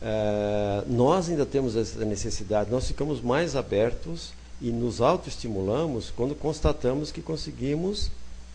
Uh, 0.00 0.92
nós 0.92 1.28
ainda 1.28 1.46
temos 1.46 1.76
essa 1.76 2.04
necessidade, 2.04 2.70
nós 2.70 2.86
ficamos 2.86 3.20
mais 3.20 3.56
abertos 3.56 4.32
e 4.60 4.70
nos 4.70 5.00
autoestimulamos 5.00 6.12
quando 6.14 6.34
constatamos 6.34 7.10
que 7.10 7.22
conseguimos 7.22 8.10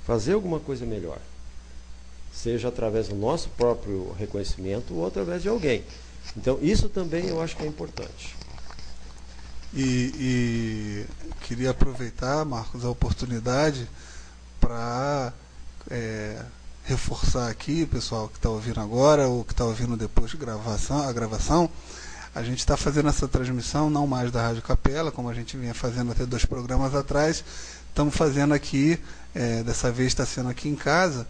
fazer 0.06 0.34
alguma 0.34 0.60
coisa 0.60 0.86
melhor 0.86 1.20
seja 2.34 2.68
através 2.68 3.08
do 3.08 3.16
nosso 3.16 3.50
próprio 3.50 4.12
reconhecimento 4.18 4.96
ou 4.96 5.06
através 5.06 5.44
de 5.44 5.50
alguém. 5.50 5.84
Então, 6.36 6.58
isso 6.62 6.90
também 6.90 7.28
eu 7.28 7.40
acho 7.42 7.56
que 7.56 7.64
é 7.64 7.68
importante. 7.68 8.36
E, 9.76 10.14
e 10.20 11.06
queria 11.42 11.72
aproveitar, 11.72 12.46
Marcos, 12.46 12.86
a 12.86 12.90
oportunidade 12.90 13.90
para 14.60 15.34
é, 15.90 16.40
reforçar 16.86 17.50
aqui, 17.50 17.86
pessoal 17.86 18.30
que 18.30 18.38
está 18.38 18.50
ouvindo 18.50 18.80
agora 18.80 19.28
ou 19.28 19.44
que 19.44 19.52
está 19.52 19.66
ouvindo 19.66 19.98
depois 19.98 20.30
de 20.30 20.38
gravação, 20.38 21.08
a 21.08 21.12
gravação, 21.12 21.70
a 22.36 22.44
gente 22.44 22.60
está 22.60 22.78
fazendo 22.78 23.10
essa 23.10 23.28
transmissão 23.28 23.90
não 23.90 24.06
mais 24.06 24.32
da 24.32 24.42
Rádio 24.42 24.62
Capela, 24.62 25.12
como 25.12 25.30
a 25.30 25.34
gente 25.34 25.58
vinha 25.58 25.74
fazendo 25.74 26.12
até 26.12 26.26
dois 26.26 26.46
programas 26.46 26.94
atrás, 26.94 27.44
estamos 27.90 28.16
fazendo 28.16 28.54
aqui, 28.54 29.00
é, 29.34 29.64
dessa 29.64 29.92
vez 29.92 30.10
está 30.10 30.26
sendo 30.26 30.50
aqui 30.50 30.70
em 30.70 30.76
casa, 30.76 31.28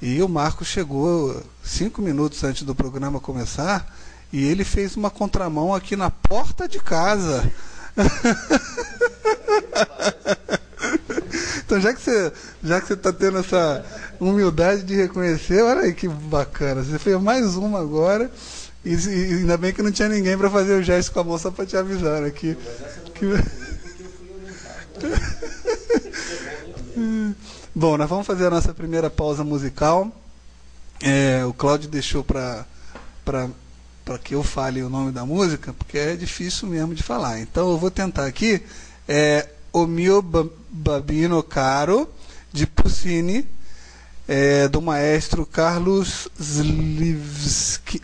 e 0.00 0.22
o 0.22 0.28
Marco 0.28 0.64
chegou 0.64 1.42
cinco 1.62 2.00
minutos 2.00 2.42
antes 2.42 2.62
do 2.62 2.74
programa 2.74 3.20
começar 3.20 3.94
e 4.32 4.42
ele 4.42 4.64
fez 4.64 4.96
uma 4.96 5.10
contramão 5.10 5.74
aqui 5.74 5.94
na 5.94 6.10
porta 6.10 6.66
de 6.66 6.80
casa. 6.80 7.52
então 11.64 11.80
já 11.80 11.92
que 11.92 12.00
você 12.00 12.32
já 12.62 12.80
que 12.80 12.86
você 12.86 12.94
está 12.94 13.12
tendo 13.12 13.38
essa 13.38 13.84
humildade 14.18 14.82
de 14.82 14.94
reconhecer, 14.94 15.62
olha 15.62 15.82
aí 15.82 15.92
que 15.92 16.08
bacana. 16.08 16.82
Você 16.82 16.98
fez 16.98 17.20
mais 17.20 17.56
uma 17.56 17.80
agora 17.80 18.30
e, 18.84 18.94
e 18.94 19.34
ainda 19.34 19.56
bem 19.56 19.72
que 19.72 19.82
não 19.82 19.92
tinha 19.92 20.08
ninguém 20.08 20.36
para 20.36 20.50
fazer 20.50 20.74
o 20.74 20.82
gesto 20.82 21.12
com 21.12 21.20
a 21.20 21.24
moça 21.24 21.50
para 21.50 21.66
te 21.66 21.76
avisar 21.76 22.24
aqui. 22.24 22.56
Que... 23.14 23.26
Bom, 27.74 27.96
nós 27.96 28.08
vamos 28.08 28.26
fazer 28.26 28.46
a 28.46 28.50
nossa 28.50 28.74
primeira 28.74 29.08
pausa 29.08 29.42
musical. 29.42 30.12
É, 31.00 31.44
o 31.44 31.52
Cláudio 31.52 31.88
deixou 31.88 32.22
para 32.22 32.66
que 34.22 34.34
eu 34.34 34.42
fale 34.42 34.82
o 34.82 34.90
nome 34.90 35.12
da 35.12 35.24
música, 35.24 35.72
porque 35.72 35.98
é 35.98 36.16
difícil 36.16 36.68
mesmo 36.68 36.94
de 36.94 37.02
falar. 37.02 37.40
Então 37.40 37.70
eu 37.70 37.78
vou 37.78 37.90
tentar 37.90 38.26
aqui. 38.26 38.62
É, 39.08 39.48
o 39.72 39.86
mio 39.86 40.22
babino 40.70 41.42
caro, 41.42 42.08
de 42.52 42.66
Puccini, 42.66 43.48
é, 44.28 44.68
do 44.68 44.82
maestro 44.82 45.46
Carlos 45.46 46.28
Slivsky. 46.38 48.02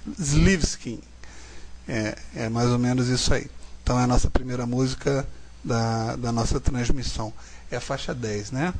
É, 1.87 2.16
é 2.34 2.48
mais 2.48 2.70
ou 2.70 2.78
menos 2.78 3.08
isso 3.08 3.32
aí. 3.34 3.50
Então 3.82 3.98
é 3.98 4.04
a 4.04 4.06
nossa 4.06 4.30
primeira 4.30 4.66
música 4.66 5.26
da, 5.64 6.16
da 6.16 6.32
nossa 6.32 6.61
transmissão. 6.61 7.32
É 7.70 7.76
a 7.76 7.80
faixa 7.80 8.14
10, 8.14 8.50
né? 8.50 8.74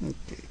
Okay. 0.00 0.44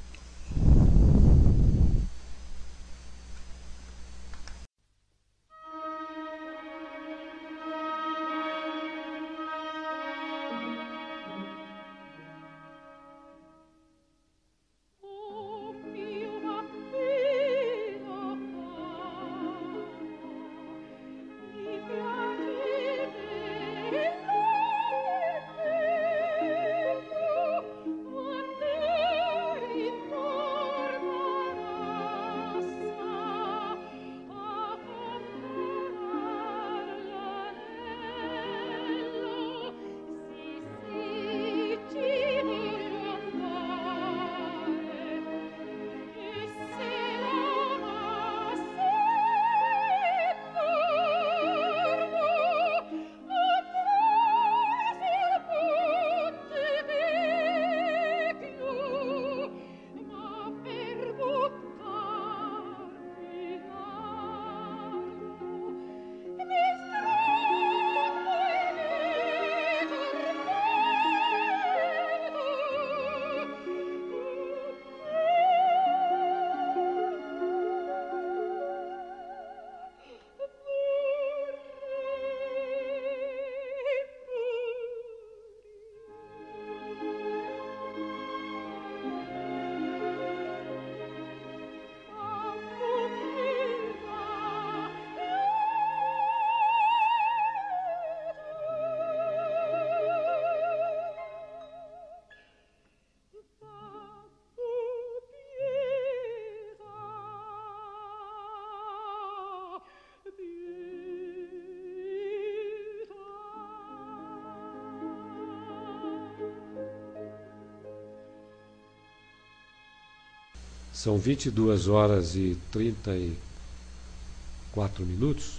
São 120.94 121.18
22 121.18 121.88
horas 121.88 122.36
e 122.36 122.56
34 122.70 125.04
minutos. 125.04 125.54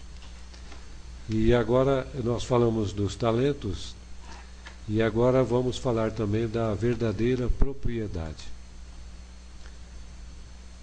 E 1.28 1.54
agora 1.54 2.08
nós 2.24 2.46
falamos 2.46 2.94
dos 2.94 3.16
talentos 3.16 3.94
e 4.88 5.02
agora 5.02 5.44
vamos 5.44 5.78
falar 5.78 6.12
também 6.12 6.48
da 6.48 6.74
verdadeira 6.74 7.50
propriedade. 7.50 8.46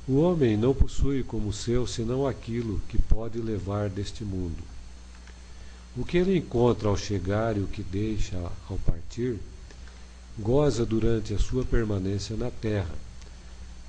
O 0.07 0.17
homem 0.17 0.57
não 0.57 0.75
possui 0.75 1.23
como 1.23 1.53
seu 1.53 1.87
senão 1.87 2.27
aquilo 2.27 2.83
que 2.89 3.01
pode 3.01 3.39
levar 3.39 3.89
deste 3.89 4.25
mundo. 4.25 4.63
O 5.97 6.05
que 6.05 6.19
ele 6.19 6.37
encontra 6.37 6.89
ao 6.89 6.97
chegar 6.97 7.57
e 7.57 7.61
o 7.61 7.69
que 7.69 7.83
deixa 7.83 8.37
ao 8.69 8.77
partir, 8.79 9.39
goza 10.39 10.85
durante 10.85 11.33
a 11.33 11.39
sua 11.39 11.65
permanência 11.65 12.37
na 12.37 12.51
terra. 12.51 13.12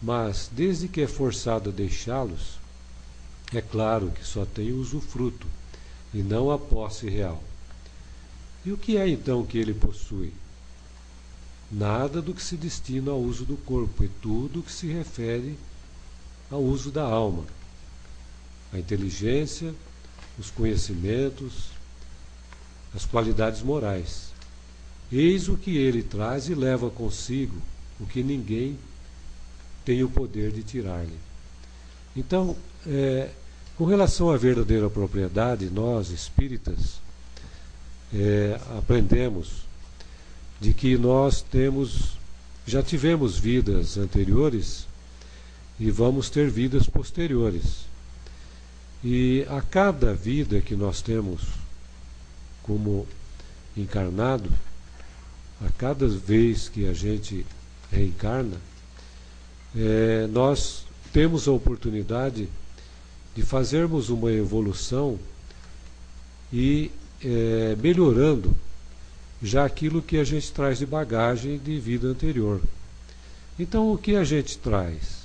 Mas, 0.03 0.49
desde 0.51 0.89
que 0.89 0.99
é 0.99 1.07
forçado 1.07 1.69
a 1.69 1.73
deixá-los, 1.73 2.59
é 3.53 3.61
claro 3.61 4.11
que 4.11 4.25
só 4.25 4.45
tem 4.45 4.73
o 4.73 4.81
usufruto 4.81 5.47
e 6.13 6.17
não 6.17 6.51
a 6.51 6.59
posse 6.59 7.07
real. 7.09 7.41
E 8.65 8.71
o 8.73 8.77
que 8.77 8.97
é 8.97 9.07
então 9.07 9.45
que 9.45 9.57
ele 9.57 9.73
possui? 9.73 10.33
Nada 11.71 12.21
do 12.21 12.33
que 12.33 12.43
se 12.43 12.57
destina 12.57 13.11
ao 13.11 13.19
uso 13.21 13.45
do 13.45 13.55
corpo, 13.55 14.03
e 14.03 14.09
tudo 14.21 14.59
o 14.59 14.63
que 14.63 14.73
se 14.73 14.87
refere 14.87 15.57
ao 16.51 16.61
uso 16.61 16.91
da 16.91 17.03
alma, 17.03 17.45
a 18.73 18.79
inteligência, 18.79 19.73
os 20.37 20.51
conhecimentos, 20.51 21.69
as 22.93 23.05
qualidades 23.05 23.61
morais. 23.61 24.33
Eis 25.09 25.47
o 25.47 25.55
que 25.57 25.77
ele 25.77 26.03
traz 26.03 26.49
e 26.49 26.53
leva 26.53 26.89
consigo, 26.89 27.55
o 27.99 28.05
que 28.05 28.21
ninguém 28.21 28.77
tem 29.85 30.03
o 30.03 30.09
poder 30.09 30.51
de 30.51 30.63
tirar-lhe. 30.63 31.17
Então, 32.15 32.55
é, 32.85 33.29
com 33.77 33.85
relação 33.85 34.29
à 34.29 34.37
verdadeira 34.37 34.89
propriedade, 34.89 35.69
nós 35.69 36.09
espíritas 36.09 37.01
é, 38.13 38.59
aprendemos 38.77 39.63
de 40.61 40.73
que 40.73 40.97
nós 40.97 41.41
temos, 41.41 42.17
já 42.65 42.83
tivemos 42.83 43.37
vidas 43.37 43.97
anteriores 43.97 44.87
e 45.79 45.89
vamos 45.89 46.29
ter 46.29 46.49
vidas 46.49 46.87
posteriores. 46.87 47.85
E 49.03 49.45
a 49.49 49.61
cada 49.61 50.13
vida 50.13 50.61
que 50.61 50.75
nós 50.75 51.01
temos 51.01 51.41
como 52.61 53.05
encarnado, 53.75 54.49
a 55.65 55.69
cada 55.77 56.07
vez 56.07 56.69
que 56.69 56.85
a 56.87 56.93
gente 56.93 57.45
reencarna, 57.91 58.57
é, 59.75 60.27
nós 60.27 60.85
temos 61.11 61.47
a 61.47 61.51
oportunidade 61.51 62.47
de 63.35 63.41
fazermos 63.41 64.09
uma 64.09 64.31
evolução 64.31 65.17
e 66.51 66.91
é, 67.23 67.75
melhorando 67.81 68.55
já 69.41 69.65
aquilo 69.65 70.01
que 70.01 70.17
a 70.17 70.23
gente 70.23 70.51
traz 70.51 70.79
de 70.79 70.85
bagagem 70.85 71.57
de 71.57 71.79
vida 71.79 72.07
anterior. 72.07 72.61
Então, 73.59 73.91
o 73.91 73.97
que 73.97 74.15
a 74.15 74.23
gente 74.23 74.57
traz? 74.57 75.23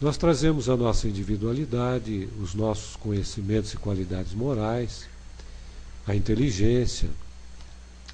Nós 0.00 0.16
trazemos 0.16 0.68
a 0.68 0.76
nossa 0.76 1.08
individualidade, 1.08 2.28
os 2.40 2.54
nossos 2.54 2.96
conhecimentos 2.96 3.72
e 3.72 3.76
qualidades 3.76 4.32
morais, 4.32 5.08
a 6.06 6.14
inteligência, 6.14 7.08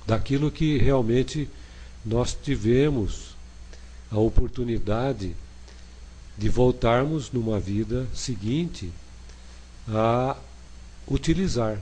daquilo 0.07 0.51
que 0.51 0.79
realmente 0.79 1.49
nós 2.05 2.37
tivemos 2.41 3.35
a 4.11 4.19
oportunidade 4.19 5.35
de 6.37 6.49
voltarmos 6.49 7.31
numa 7.31 7.61
vida 7.61 8.07
seguinte 8.14 8.90
a 9.88 10.37
utilizar. 11.07 11.81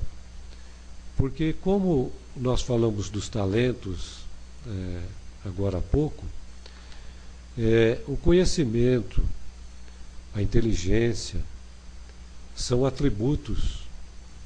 Porque, 1.16 1.52
como 1.52 2.12
nós 2.36 2.62
falamos 2.62 3.10
dos 3.10 3.28
talentos 3.28 4.20
é, 4.66 5.02
agora 5.44 5.78
há 5.78 5.82
pouco, 5.82 6.24
é, 7.58 8.00
o 8.06 8.16
conhecimento, 8.16 9.22
a 10.34 10.40
inteligência, 10.40 11.40
são 12.54 12.84
atributos 12.84 13.80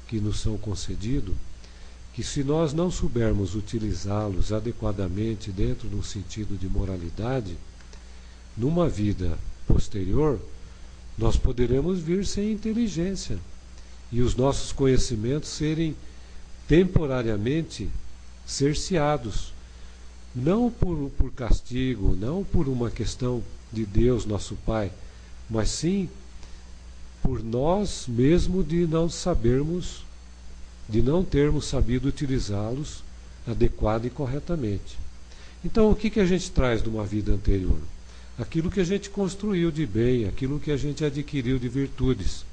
que 0.07 0.19
nos 0.19 0.39
são 0.39 0.57
concedidos 0.57 1.35
que, 2.13 2.23
se 2.23 2.43
nós 2.43 2.71
não 2.71 2.89
soubermos 2.89 3.55
utilizá-los 3.55 4.53
adequadamente 4.53 5.51
dentro 5.51 5.89
de 5.89 5.95
um 5.95 6.03
sentido 6.03 6.57
de 6.57 6.67
moralidade, 6.67 7.57
numa 8.55 8.87
vida 8.87 9.37
posterior, 9.67 10.39
nós 11.17 11.37
poderemos 11.37 11.99
vir 11.99 12.25
sem 12.25 12.51
inteligência 12.51 13.37
e 14.11 14.21
os 14.21 14.35
nossos 14.35 14.71
conhecimentos 14.71 15.49
serem 15.49 15.95
temporariamente 16.67 17.89
cerceados. 18.45 19.53
Não 20.33 20.69
por, 20.69 21.09
por 21.17 21.31
castigo, 21.31 22.15
não 22.15 22.43
por 22.43 22.67
uma 22.67 22.91
questão 22.91 23.41
de 23.71 23.85
Deus, 23.85 24.25
nosso 24.25 24.55
Pai, 24.65 24.91
mas 25.49 25.69
sim 25.69 26.09
por 27.21 27.43
nós 27.43 28.05
mesmo 28.07 28.63
de 28.63 28.85
não 28.85 29.09
sabermos, 29.09 30.03
de 30.87 31.01
não 31.01 31.23
termos 31.23 31.65
sabido 31.65 32.07
utilizá-los 32.07 33.03
adequada 33.47 34.05
e 34.07 34.09
corretamente. 34.09 34.97
Então, 35.63 35.89
o 35.89 35.95
que, 35.95 36.09
que 36.09 36.19
a 36.19 36.25
gente 36.25 36.51
traz 36.51 36.83
de 36.83 36.89
uma 36.89 37.03
vida 37.03 37.31
anterior? 37.31 37.79
Aquilo 38.37 38.69
que 38.69 38.79
a 38.79 38.83
gente 38.83 39.09
construiu 39.09 39.71
de 39.71 39.85
bem, 39.85 40.25
aquilo 40.25 40.59
que 40.59 40.71
a 40.71 40.77
gente 40.77 41.05
adquiriu 41.05 41.57
de 41.57 41.69
virtudes. 41.69 42.45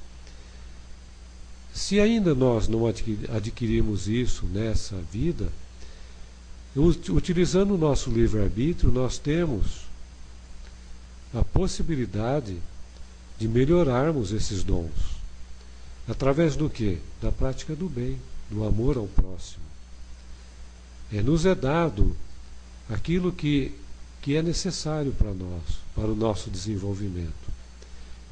Se 1.74 1.98
ainda 1.98 2.34
nós 2.34 2.68
não 2.68 2.86
adquirimos 2.86 4.06
isso 4.06 4.46
nessa 4.46 4.96
vida, 5.12 5.48
utilizando 6.76 7.74
o 7.74 7.78
nosso 7.78 8.10
livre-arbítrio, 8.10 8.92
nós 8.92 9.18
temos 9.18 9.82
a 11.34 11.42
possibilidade 11.42 12.56
de 13.38 13.48
melhorarmos 13.48 14.32
esses 14.32 14.62
dons. 14.62 15.20
Através 16.06 16.56
do 16.56 16.68
que? 16.68 16.98
Da 17.20 17.33
prática 17.33 17.74
do 17.74 17.88
bem, 17.88 18.18
do 18.50 18.64
amor 18.64 18.96
ao 18.96 19.06
próximo. 19.06 19.62
É, 21.12 21.22
nos 21.22 21.44
é 21.46 21.54
dado 21.54 22.16
aquilo 22.88 23.33
que, 23.33 23.72
que 24.23 24.37
é 24.37 24.42
necessário 24.42 25.12
para 25.12 25.35
nós, 25.35 25.62
para 25.94 26.06
o 26.06 26.14
nosso 26.14 26.48
desenvolvimento. 26.48 27.52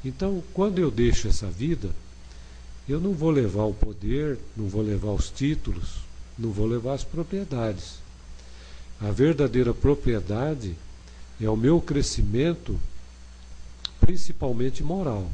Então, 0.03 0.41
quando 0.53 0.79
eu 0.79 0.89
deixo 0.89 1.27
essa 1.27 1.47
vida, 1.47 1.91
eu 2.87 2.99
não 2.99 3.13
vou 3.13 3.29
levar 3.29 3.65
o 3.65 3.73
poder, 3.73 4.39
não 4.55 4.67
vou 4.67 4.81
levar 4.81 5.11
os 5.11 5.29
títulos, 5.29 5.99
não 6.39 6.49
vou 6.51 6.65
levar 6.65 6.93
as 6.93 7.03
propriedades. 7.03 7.99
A 8.99 9.11
verdadeira 9.11 9.73
propriedade 9.73 10.75
é 11.39 11.49
o 11.49 11.57
meu 11.57 11.81
crescimento 11.81 12.79
principalmente 13.99 14.83
moral. 14.83 15.29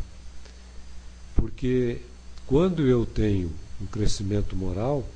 Porque 1.36 2.01
quando 2.45 2.86
eu 2.86 3.05
tenho 3.05 3.51
um 3.82 3.86
crescimento 3.86 4.55
moral, 4.55 5.08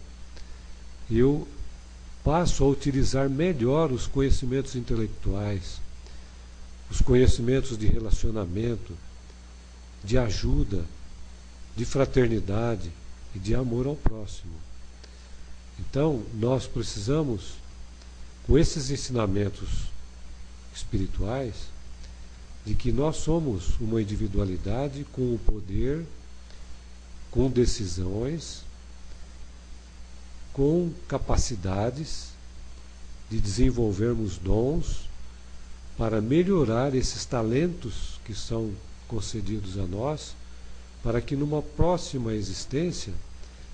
eu 1.09 1.47
passo 2.23 2.63
a 2.63 2.67
utilizar 2.67 3.29
melhor 3.29 3.91
os 3.91 4.07
conhecimentos 4.07 4.75
intelectuais, 4.75 5.79
os 6.89 7.01
conhecimentos 7.01 7.77
de 7.77 7.87
relacionamento, 7.87 8.93
de 10.03 10.17
ajuda, 10.17 10.83
de 11.75 11.85
fraternidade 11.85 12.91
e 13.35 13.39
de 13.39 13.55
amor 13.55 13.87
ao 13.87 13.95
próximo. 13.95 14.53
Então, 15.79 16.23
nós 16.33 16.67
precisamos, 16.67 17.53
com 18.45 18.57
esses 18.57 18.91
ensinamentos 18.91 19.69
espirituais, 20.75 21.53
de 22.65 22.75
que 22.75 22.91
nós 22.91 23.17
somos 23.17 23.79
uma 23.79 24.01
individualidade 24.01 25.05
com 25.11 25.33
o 25.33 25.39
poder, 25.39 26.05
com 27.31 27.49
decisões, 27.49 28.63
com 30.53 30.91
capacidades 31.07 32.29
de 33.29 33.39
desenvolvermos 33.39 34.37
dons 34.37 35.09
para 35.97 36.21
melhorar 36.21 36.93
esses 36.95 37.25
talentos 37.25 38.19
que 38.25 38.33
são 38.33 38.71
concedidos 39.07 39.77
a 39.77 39.85
nós, 39.85 40.35
para 41.03 41.21
que 41.21 41.35
numa 41.35 41.61
próxima 41.61 42.33
existência, 42.33 43.13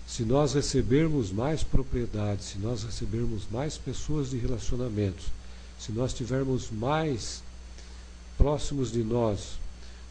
se 0.07 0.23
nós 0.23 0.53
recebermos 0.53 1.32
mais 1.32 1.63
propriedade, 1.63 2.43
se 2.43 2.57
nós 2.57 2.84
recebermos 2.84 3.43
mais 3.51 3.78
pessoas 3.78 4.30
de 4.30 4.38
relacionamentos, 4.38 5.25
se 5.80 5.91
nós 5.91 6.13
tivermos 6.13 6.69
mais 6.71 7.41
próximos 8.38 8.91
de 8.91 9.03
nós, 9.03 9.59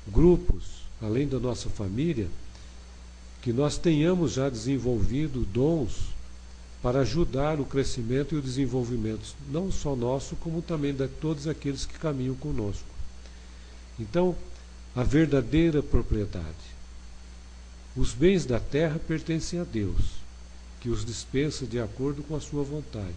grupos, 0.08 0.82
além 1.00 1.26
da 1.26 1.38
nossa 1.38 1.68
família, 1.68 2.28
que 3.42 3.52
nós 3.52 3.78
tenhamos 3.78 4.32
já 4.32 4.48
desenvolvido 4.48 5.46
dons 5.52 6.15
para 6.82 7.00
ajudar 7.00 7.58
o 7.60 7.64
crescimento 7.64 8.34
e 8.34 8.38
o 8.38 8.42
desenvolvimento, 8.42 9.34
não 9.50 9.72
só 9.72 9.96
nosso, 9.96 10.36
como 10.36 10.62
também 10.62 10.94
de 10.94 11.08
todos 11.08 11.48
aqueles 11.48 11.84
que 11.84 11.98
caminham 11.98 12.34
conosco. 12.34 12.84
Então, 13.98 14.36
a 14.94 15.02
verdadeira 15.02 15.82
propriedade. 15.82 16.76
Os 17.96 18.12
bens 18.12 18.44
da 18.44 18.60
terra 18.60 18.98
pertencem 18.98 19.58
a 19.58 19.64
Deus, 19.64 20.02
que 20.80 20.90
os 20.90 21.04
dispensa 21.04 21.66
de 21.66 21.80
acordo 21.80 22.22
com 22.22 22.36
a 22.36 22.40
sua 22.40 22.62
vontade. 22.62 23.14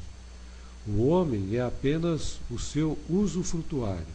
O 0.87 1.07
homem 1.07 1.55
é 1.55 1.61
apenas 1.61 2.39
o 2.49 2.57
seu 2.57 2.97
usufrutuário, 3.09 4.05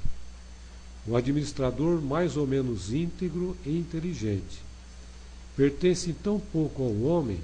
o 1.06 1.16
administrador 1.16 2.00
mais 2.00 2.36
ou 2.36 2.46
menos 2.46 2.92
íntegro 2.92 3.56
e 3.64 3.76
inteligente. 3.78 4.62
Pertence 5.56 6.12
tão 6.14 6.40
pouco 6.40 6.82
ao 6.82 7.02
homem, 7.02 7.38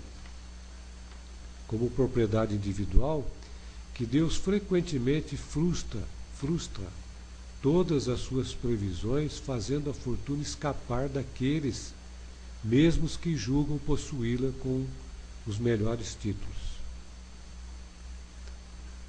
como 1.71 1.89
propriedade 1.89 2.53
individual, 2.53 3.25
que 3.95 4.05
Deus 4.05 4.35
frequentemente 4.35 5.37
frustra, 5.37 6.03
frustra 6.35 6.85
todas 7.63 8.09
as 8.09 8.19
suas 8.19 8.53
previsões, 8.53 9.39
fazendo 9.39 9.89
a 9.89 9.95
fortuna 9.95 10.43
escapar 10.43 11.09
daqueles 11.09 11.95
mesmos 12.65 13.17
que 13.17 13.37
julgam 13.37 13.79
possuí-la 13.79 14.51
com 14.61 14.85
os 15.47 15.61
melhores 15.61 16.17
títulos. 16.21 16.57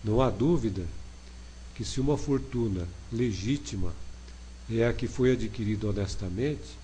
Não 0.04 0.22
há 0.22 0.30
dúvida 0.30 0.86
que 1.74 1.84
se 1.84 2.00
uma 2.00 2.16
fortuna 2.16 2.88
legítima 3.12 3.92
é 4.70 4.86
a 4.86 4.94
que 4.94 5.08
foi 5.08 5.32
adquirida 5.32 5.88
honestamente, 5.90 6.78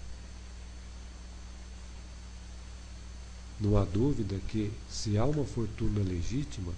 não 3.60 3.78
há 3.78 3.84
dúvida 3.84 4.36
que 4.48 4.72
se 4.90 5.18
há 5.18 5.26
uma 5.26 5.46
fortuna 5.46 6.02
legítima 6.02 6.74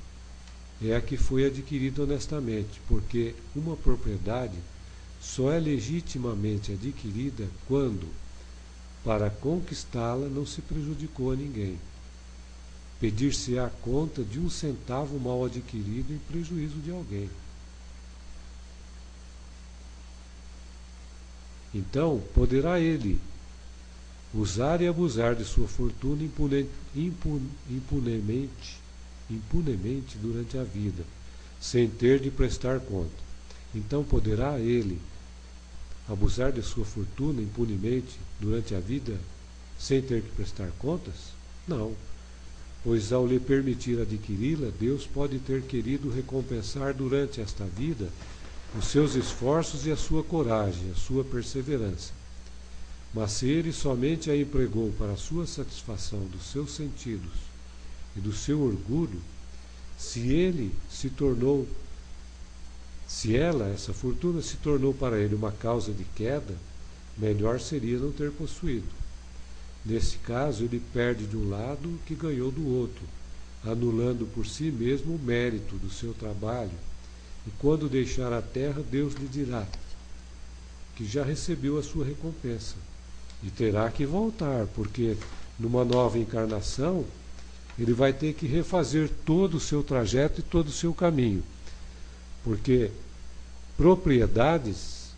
é 0.82 0.96
a 0.96 1.02
que 1.02 1.18
foi 1.18 1.46
adquirida 1.46 2.04
honestamente, 2.04 2.80
porque 2.88 3.36
uma 3.54 3.76
propriedade 3.76 4.56
só 5.22 5.52
é 5.52 5.60
legitimamente 5.60 6.72
adquirida 6.72 7.50
quando, 7.68 8.08
para 9.04 9.30
conquistá-la, 9.30 10.28
não 10.30 10.46
se 10.46 10.62
prejudicou 10.62 11.32
a 11.32 11.36
ninguém. 11.36 11.78
Pedir-se-á 13.00 13.70
conta 13.82 14.24
de 14.24 14.40
um 14.40 14.50
centavo 14.50 15.20
mal 15.20 15.44
adquirido 15.44 16.14
em 16.14 16.18
prejuízo 16.18 16.78
de 16.78 16.92
alguém. 16.92 17.30
Então, 21.74 22.24
poderá 22.34 22.80
ele 22.80 23.20
usar 24.34 24.82
e 24.82 24.88
abusar 24.88 25.36
de 25.36 25.44
sua 25.44 25.68
fortuna 25.68 26.24
impune, 26.24 26.68
impune, 26.96 27.50
impunemente, 27.70 28.78
impunemente 29.30 30.18
durante 30.18 30.58
a 30.58 30.64
vida, 30.64 31.04
sem 31.60 31.90
ter 31.90 32.20
de 32.20 32.30
prestar 32.30 32.80
conta. 32.80 33.30
Então 33.74 34.04
poderá 34.04 34.60
ele 34.60 35.00
abusar 36.08 36.52
de 36.52 36.62
sua 36.62 36.86
fortuna 36.86 37.42
impunemente 37.42 38.20
durante 38.40 38.74
a 38.74 38.80
vida 38.80 39.18
sem 39.78 40.02
ter 40.02 40.22
que 40.22 40.32
prestar 40.32 40.70
contas? 40.80 41.34
Não, 41.68 41.94
pois 42.84 43.14
ao 43.14 43.26
lhe 43.26 43.40
permitir 43.40 44.02
adquiri-la, 44.02 44.72
Deus 44.80 45.06
pode 45.06 45.40
ter 45.40 45.62
querido 45.62 46.10
recompensar 46.10 46.94
durante 46.94 47.40
esta 47.40 47.64
vida 47.66 48.10
os 48.78 48.86
seus 48.86 49.16
esforços 49.16 49.86
e 49.86 49.92
a 49.92 49.96
sua 49.96 50.24
coragem, 50.24 50.92
a 50.92 50.96
sua 50.96 51.24
perseverança. 51.24 52.19
Mas 53.14 53.42
ele 53.42 53.74
somente 53.74 54.30
a 54.30 54.38
empregou 54.38 54.92
para 54.98 55.14
a 55.14 55.18
sua 55.18 55.48
satisfação 55.48 56.20
dos 56.26 56.52
seus 56.52 56.72
sentidos 56.72 57.32
e 58.16 58.20
do 58.20 58.32
seu 58.32 58.62
orgulho, 58.62 59.20
se 59.98 60.32
ele 60.32 60.72
se 60.90 61.10
tornou 61.10 61.68
se 63.10 63.36
ela, 63.36 63.68
essa 63.68 63.92
fortuna, 63.92 64.40
se 64.40 64.58
tornou 64.58 64.94
para 64.94 65.18
ele 65.18 65.34
uma 65.34 65.52
causa 65.52 65.92
de 65.92 66.04
queda, 66.04 66.56
melhor 67.18 67.60
seria 67.60 67.98
não 67.98 68.12
ter 68.12 68.32
possuído. 68.32 68.88
Nesse 69.84 70.18
caso, 70.18 70.64
ele 70.64 70.80
perde 70.94 71.26
de 71.26 71.36
um 71.36 71.50
lado 71.50 71.90
o 71.90 71.98
que 72.06 72.14
ganhou 72.14 72.52
do 72.52 72.68
outro, 72.68 73.02
anulando 73.66 74.28
por 74.28 74.46
si 74.46 74.66
mesmo 74.66 75.16
o 75.16 75.20
mérito 75.20 75.76
do 75.78 75.90
seu 75.90 76.14
trabalho. 76.14 76.78
E 77.48 77.50
quando 77.58 77.90
deixar 77.90 78.32
a 78.32 78.44
terra, 78.44 78.84
Deus 78.84 79.16
lhe 79.16 79.28
dirá 79.28 79.68
que 80.96 81.04
já 81.04 81.24
recebeu 81.24 81.80
a 81.80 81.84
sua 81.84 82.06
recompensa 82.06 82.76
e 83.44 83.50
terá 83.50 83.90
que 83.90 84.06
voltar, 84.06 84.68
porque 84.76 85.18
numa 85.58 85.86
nova 85.86 86.18
encarnação 86.18 87.06
ele 87.78 87.94
vai 87.94 88.12
ter 88.12 88.34
que 88.34 88.46
refazer 88.46 89.10
todo 89.26 89.56
o 89.56 89.60
seu 89.60 89.82
trajeto 89.82 90.42
e 90.42 90.44
todo 90.44 90.68
o 90.68 90.72
seu 90.72 90.94
caminho. 90.94 91.44
Porque 92.44 92.92
propriedades 93.78 95.12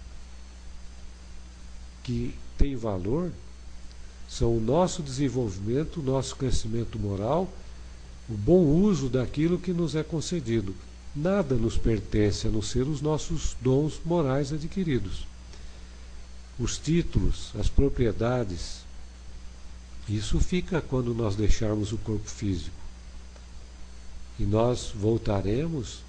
que 2.03 2.35
têm 2.57 2.75
valor 2.75 3.31
são 4.29 4.55
o 4.55 4.61
nosso 4.61 5.01
desenvolvimento, 5.01 5.99
o 5.99 6.03
nosso 6.03 6.35
crescimento 6.35 6.99
moral, 6.99 7.51
o 8.29 8.33
bom 8.33 8.63
uso 8.63 9.09
daquilo 9.09 9.57
que 9.57 9.73
nos 9.73 9.95
é 9.95 10.03
concedido. 10.03 10.75
Nada 11.15 11.55
nos 11.55 11.77
pertence 11.77 12.47
a 12.47 12.51
não 12.51 12.61
ser 12.61 12.83
os 12.83 13.01
nossos 13.01 13.57
dons 13.59 13.99
morais 14.05 14.53
adquiridos. 14.53 15.25
Os 16.61 16.77
títulos, 16.77 17.51
as 17.59 17.67
propriedades, 17.67 18.81
isso 20.07 20.39
fica 20.39 20.79
quando 20.79 21.11
nós 21.11 21.35
deixarmos 21.35 21.91
o 21.91 21.97
corpo 21.97 22.29
físico. 22.29 22.75
E 24.37 24.43
nós 24.43 24.91
voltaremos 24.93 26.01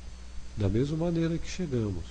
da 0.54 0.68
mesma 0.68 0.98
maneira 0.98 1.38
que 1.38 1.48
chegamos. 1.48 2.04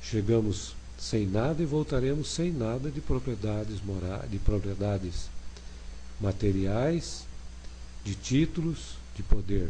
Chegamos 0.00 0.76
sem 0.96 1.26
nada 1.26 1.60
e 1.60 1.66
voltaremos 1.66 2.28
sem 2.28 2.52
nada 2.52 2.92
de 2.92 3.00
propriedades 3.00 3.82
morais, 3.84 4.30
de 4.30 4.38
propriedades 4.38 5.28
materiais, 6.20 7.26
de 8.04 8.14
títulos, 8.14 8.94
de 9.16 9.22
poder. 9.24 9.68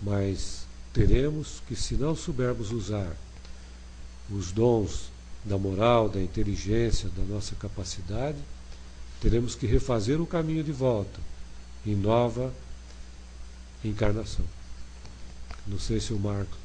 Mas 0.00 0.64
teremos 0.92 1.60
que, 1.66 1.74
se 1.74 1.94
não 1.96 2.14
soubermos 2.14 2.70
usar 2.70 3.16
os 4.30 4.52
dons 4.52 5.15
da 5.46 5.56
moral, 5.56 6.08
da 6.08 6.20
inteligência, 6.20 7.08
da 7.10 7.22
nossa 7.22 7.54
capacidade, 7.54 8.38
teremos 9.20 9.54
que 9.54 9.66
refazer 9.66 10.20
o 10.20 10.26
caminho 10.26 10.62
de 10.62 10.72
volta 10.72 11.20
em 11.86 11.94
nova 11.94 12.52
encarnação. 13.84 14.44
Não 15.66 15.78
sei 15.78 16.00
se 16.00 16.12
o 16.12 16.18
Marco 16.18 16.56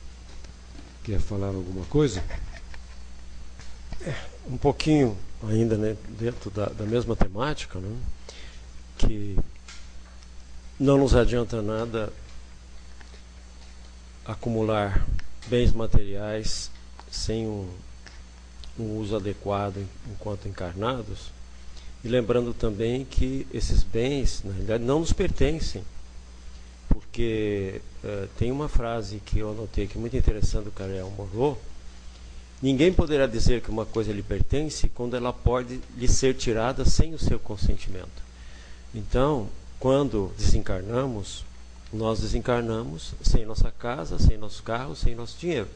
quer 1.03 1.19
falar 1.19 1.47
alguma 1.47 1.86
coisa. 1.86 2.23
É, 4.01 4.15
um 4.47 4.57
pouquinho 4.57 5.15
ainda 5.47 5.77
né, 5.77 5.95
dentro 6.19 6.49
da, 6.49 6.65
da 6.65 6.86
mesma 6.86 7.15
temática, 7.15 7.79
né, 7.79 7.95
que 8.97 9.38
não 10.79 10.97
nos 10.97 11.15
adianta 11.15 11.61
nada 11.61 12.11
acumular 14.25 15.05
bens 15.47 15.71
materiais 15.71 16.71
sem 17.11 17.47
um, 17.47 17.69
um 18.80 18.97
uso 18.97 19.15
adequado 19.15 19.86
enquanto 20.11 20.47
encarnados. 20.47 21.32
E 22.03 22.07
lembrando 22.07 22.53
também 22.53 23.05
que 23.05 23.45
esses 23.53 23.84
bens, 23.84 24.41
na 24.43 24.51
realidade, 24.51 24.84
não 24.84 24.99
nos 24.99 25.13
pertencem 25.13 25.84
porque 26.88 27.82
uh, 28.03 28.28
tem 28.38 28.51
uma 28.51 28.67
frase 28.67 29.22
que 29.26 29.39
eu 29.39 29.51
anotei 29.51 29.88
que 29.88 29.97
é 29.97 30.01
muito 30.01 30.15
interessante 30.15 30.65
do 30.65 30.72
Karel 30.72 31.11
Monroe. 31.17 31.55
Ninguém 32.61 32.93
poderá 32.93 33.26
dizer 33.26 33.61
que 33.61 33.69
uma 33.69 33.86
coisa 33.86 34.11
lhe 34.11 34.22
pertence 34.22 34.88
quando 34.89 35.15
ela 35.15 35.34
pode 35.34 35.80
lhe 35.97 36.07
ser 36.07 36.36
tirada 36.36 36.86
sem 36.86 37.13
o 37.13 37.19
seu 37.19 37.39
consentimento. 37.39 38.22
Então, 38.93 39.47
quando 39.80 40.32
desencarnamos, 40.38 41.43
nós 41.91 42.19
desencarnamos 42.19 43.13
sem 43.22 43.45
nossa 43.45 43.72
casa, 43.72 44.19
sem 44.19 44.38
nosso 44.38 44.61
carro, 44.61 44.95
sem 44.95 45.15
nosso 45.15 45.38
dinheiro. 45.39 45.67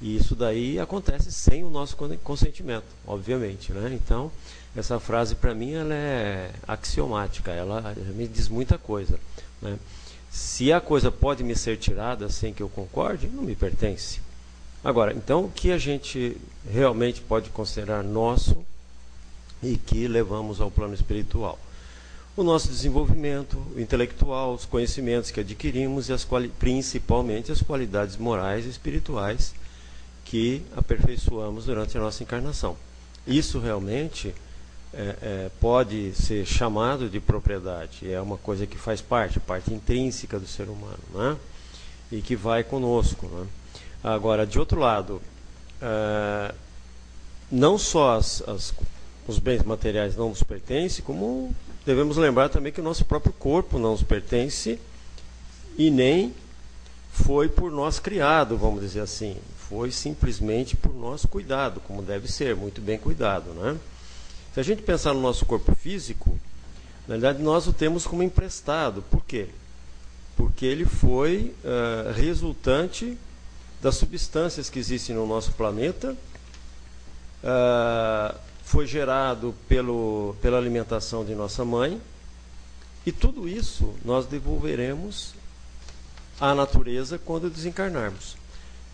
E 0.00 0.16
isso 0.16 0.36
daí 0.36 0.78
acontece 0.78 1.32
sem 1.32 1.64
o 1.64 1.70
nosso 1.70 1.96
consentimento, 2.22 2.86
obviamente. 3.06 3.72
Né? 3.72 3.98
Então, 4.00 4.30
essa 4.76 5.00
frase 5.00 5.34
para 5.34 5.54
mim 5.54 5.72
ela 5.72 5.94
é 5.94 6.52
axiomática, 6.66 7.50
ela 7.50 7.94
me 8.14 8.28
diz 8.28 8.48
muita 8.48 8.78
coisa. 8.78 9.18
Né? 9.60 9.76
Se 10.30 10.72
a 10.72 10.80
coisa 10.80 11.10
pode 11.10 11.42
me 11.42 11.56
ser 11.56 11.78
tirada 11.78 12.28
sem 12.28 12.52
que 12.52 12.62
eu 12.62 12.68
concorde, 12.68 13.26
não 13.26 13.42
me 13.42 13.56
pertence. 13.56 14.20
Agora, 14.84 15.12
então 15.12 15.46
o 15.46 15.50
que 15.50 15.72
a 15.72 15.78
gente 15.78 16.36
realmente 16.70 17.20
pode 17.20 17.50
considerar 17.50 18.04
nosso 18.04 18.64
e 19.60 19.76
que 19.76 20.06
levamos 20.06 20.60
ao 20.60 20.70
plano 20.70 20.94
espiritual? 20.94 21.58
O 22.36 22.44
nosso 22.44 22.68
desenvolvimento 22.68 23.60
intelectual, 23.76 24.54
os 24.54 24.64
conhecimentos 24.64 25.32
que 25.32 25.40
adquirimos 25.40 26.08
e 26.08 26.12
as 26.12 26.24
principalmente 26.56 27.50
as 27.50 27.60
qualidades 27.60 28.16
morais 28.16 28.64
e 28.64 28.68
espirituais 28.68 29.52
que 30.30 30.62
aperfeiçoamos 30.76 31.64
durante 31.64 31.96
a 31.96 32.00
nossa 32.00 32.22
encarnação. 32.22 32.76
Isso 33.26 33.58
realmente 33.58 34.34
é, 34.92 35.16
é, 35.22 35.50
pode 35.58 36.12
ser 36.14 36.44
chamado 36.46 37.08
de 37.08 37.18
propriedade. 37.18 38.10
É 38.12 38.20
uma 38.20 38.36
coisa 38.36 38.66
que 38.66 38.76
faz 38.76 39.00
parte, 39.00 39.40
parte 39.40 39.72
intrínseca 39.72 40.38
do 40.38 40.46
ser 40.46 40.64
humano, 40.64 40.98
né? 41.14 41.36
e 42.12 42.20
que 42.20 42.36
vai 42.36 42.62
conosco. 42.62 43.26
Né? 43.26 43.46
Agora, 44.04 44.46
de 44.46 44.58
outro 44.58 44.78
lado, 44.78 45.20
é, 45.80 46.54
não 47.50 47.78
só 47.78 48.16
as, 48.16 48.42
as, 48.46 48.74
os 49.26 49.38
bens 49.38 49.62
materiais 49.62 50.14
não 50.14 50.28
nos 50.28 50.42
pertencem, 50.42 51.02
como 51.02 51.54
devemos 51.86 52.18
lembrar 52.18 52.50
também 52.50 52.70
que 52.70 52.82
o 52.82 52.84
nosso 52.84 53.04
próprio 53.04 53.32
corpo 53.32 53.78
não 53.78 53.92
nos 53.92 54.02
pertence 54.02 54.78
e 55.78 55.90
nem 55.90 56.34
foi 57.10 57.48
por 57.48 57.70
nós 57.70 57.98
criado, 57.98 58.58
vamos 58.58 58.82
dizer 58.82 59.00
assim. 59.00 59.38
Foi 59.68 59.90
simplesmente 59.90 60.76
por 60.76 60.94
nosso 60.94 61.28
cuidado, 61.28 61.80
como 61.80 62.02
deve 62.02 62.30
ser, 62.30 62.56
muito 62.56 62.80
bem 62.80 62.98
cuidado. 62.98 63.50
Né? 63.50 63.76
Se 64.54 64.60
a 64.60 64.62
gente 64.62 64.82
pensar 64.82 65.12
no 65.12 65.20
nosso 65.20 65.44
corpo 65.44 65.74
físico, 65.74 66.38
na 67.06 67.14
verdade 67.14 67.42
nós 67.42 67.66
o 67.66 67.72
temos 67.72 68.06
como 68.06 68.22
emprestado. 68.22 69.02
Por 69.10 69.22
quê? 69.24 69.48
Porque 70.36 70.64
ele 70.64 70.86
foi 70.86 71.54
uh, 71.64 72.12
resultante 72.12 73.18
das 73.82 73.96
substâncias 73.96 74.70
que 74.70 74.78
existem 74.78 75.14
no 75.14 75.26
nosso 75.26 75.52
planeta, 75.52 76.16
uh, 77.44 78.38
foi 78.64 78.86
gerado 78.86 79.54
pelo, 79.68 80.34
pela 80.40 80.58
alimentação 80.58 81.24
de 81.24 81.34
nossa 81.34 81.64
mãe, 81.64 82.00
e 83.06 83.12
tudo 83.12 83.48
isso 83.48 83.94
nós 84.04 84.26
devolveremos 84.26 85.34
à 86.40 86.54
natureza 86.54 87.18
quando 87.18 87.50
desencarnarmos. 87.50 88.36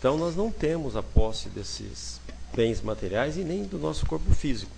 Então 0.05 0.19
nós 0.19 0.35
não 0.35 0.51
temos 0.51 0.95
a 0.95 1.01
posse 1.01 1.49
desses 1.49 2.21
bens 2.55 2.79
materiais 2.79 3.37
e 3.37 3.43
nem 3.43 3.63
do 3.63 3.79
nosso 3.79 4.05
corpo 4.05 4.35
físico. 4.35 4.69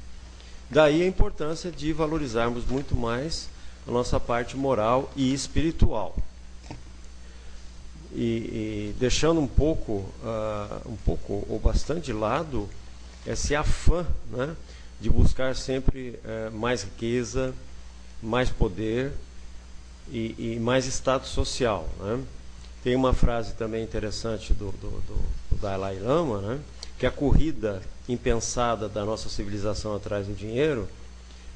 Daí 0.69 1.03
a 1.03 1.05
importância 1.05 1.69
de 1.69 1.91
valorizarmos 1.91 2.63
muito 2.63 2.95
mais 2.95 3.49
a 3.85 3.91
nossa 3.91 4.21
parte 4.21 4.55
moral 4.55 5.11
e 5.17 5.33
espiritual. 5.33 6.15
E, 8.15 8.23
e 8.23 8.95
deixando 8.97 9.41
um 9.41 9.47
pouco, 9.47 9.95
uh, 10.23 10.89
um 10.89 10.95
pouco 10.95 11.45
ou 11.49 11.59
bastante 11.59 12.05
de 12.05 12.13
lado 12.13 12.69
esse 13.25 13.53
afã 13.53 14.07
né, 14.31 14.55
de 15.01 15.09
buscar 15.09 15.57
sempre 15.57 16.17
uh, 16.23 16.55
mais 16.55 16.83
riqueza, 16.83 17.53
mais 18.23 18.49
poder 18.49 19.11
e, 20.09 20.53
e 20.55 20.57
mais 20.61 20.85
status 20.85 21.31
social. 21.31 21.85
Né? 21.99 22.23
Tem 22.87 22.95
uma 22.95 23.13
frase 23.13 23.51
também 23.55 23.83
interessante 23.83 24.53
do, 24.53 24.71
do, 24.71 24.89
do, 25.01 25.15
do 25.51 25.57
Dalai 25.57 25.99
Lama, 25.99 26.39
né? 26.39 26.59
que 26.97 27.05
a 27.05 27.11
corrida 27.11 27.81
impensada 28.07 28.87
da 28.87 29.03
nossa 29.03 29.27
civilização 29.27 29.93
atrás 29.93 30.25
do 30.25 30.33
dinheiro 30.33 30.87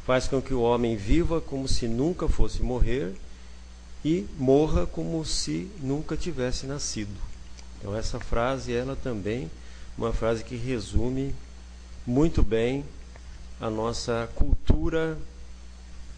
faz 0.05 0.27
com 0.27 0.41
que 0.41 0.53
o 0.53 0.59
homem 0.59 0.97
viva 0.97 1.39
como 1.39 1.69
se 1.69 1.87
nunca 1.87 2.27
fosse 2.27 2.61
morrer 2.61 3.15
e 4.03 4.27
morra 4.37 4.85
como 4.85 5.23
se 5.23 5.71
nunca 5.79 6.17
tivesse 6.17 6.65
nascido. 6.65 7.15
Então 7.79 7.95
essa 7.95 8.19
frase 8.19 8.73
ela 8.73 8.97
também 9.01 9.49
uma 9.97 10.11
frase 10.11 10.43
que 10.43 10.57
resume 10.57 11.33
muito 12.05 12.43
bem 12.43 12.83
a 13.57 13.69
nossa 13.69 14.29
cultura 14.35 15.17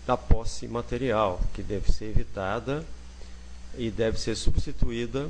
da 0.07 0.17
posse 0.17 0.67
material, 0.67 1.39
que 1.53 1.61
deve 1.61 1.91
ser 1.91 2.05
evitada 2.05 2.83
e 3.77 3.89
deve 3.89 4.19
ser 4.19 4.35
substituída 4.35 5.29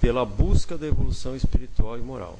pela 0.00 0.24
busca 0.24 0.76
da 0.76 0.86
evolução 0.86 1.34
espiritual 1.34 1.98
e 1.98 2.02
moral. 2.02 2.38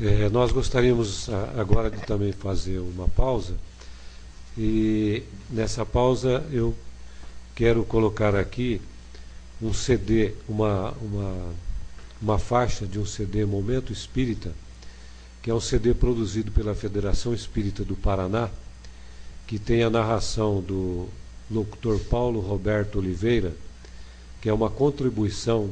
É, 0.00 0.28
nós 0.28 0.52
gostaríamos 0.52 1.28
agora 1.58 1.90
de 1.90 1.98
também 2.02 2.32
fazer 2.32 2.78
uma 2.78 3.08
pausa 3.08 3.56
e 4.56 5.22
nessa 5.50 5.84
pausa 5.84 6.44
eu 6.52 6.74
quero 7.54 7.84
colocar 7.84 8.34
aqui 8.34 8.80
um 9.60 9.72
CD, 9.72 10.34
uma, 10.48 10.92
uma, 11.00 11.54
uma 12.22 12.38
faixa 12.38 12.86
de 12.86 12.98
um 12.98 13.04
CD 13.04 13.44
Momento 13.44 13.92
Espírita, 13.92 14.52
que 15.42 15.50
é 15.50 15.54
um 15.54 15.60
CD 15.60 15.94
produzido 15.94 16.52
pela 16.52 16.74
Federação 16.74 17.34
Espírita 17.34 17.84
do 17.84 17.96
Paraná 17.96 18.48
que 19.48 19.58
tem 19.58 19.82
a 19.82 19.88
narração 19.88 20.60
do 20.60 21.08
locutor 21.50 21.98
Paulo 22.00 22.38
Roberto 22.38 22.98
Oliveira, 22.98 23.56
que 24.42 24.48
é 24.48 24.52
uma 24.52 24.68
contribuição 24.68 25.70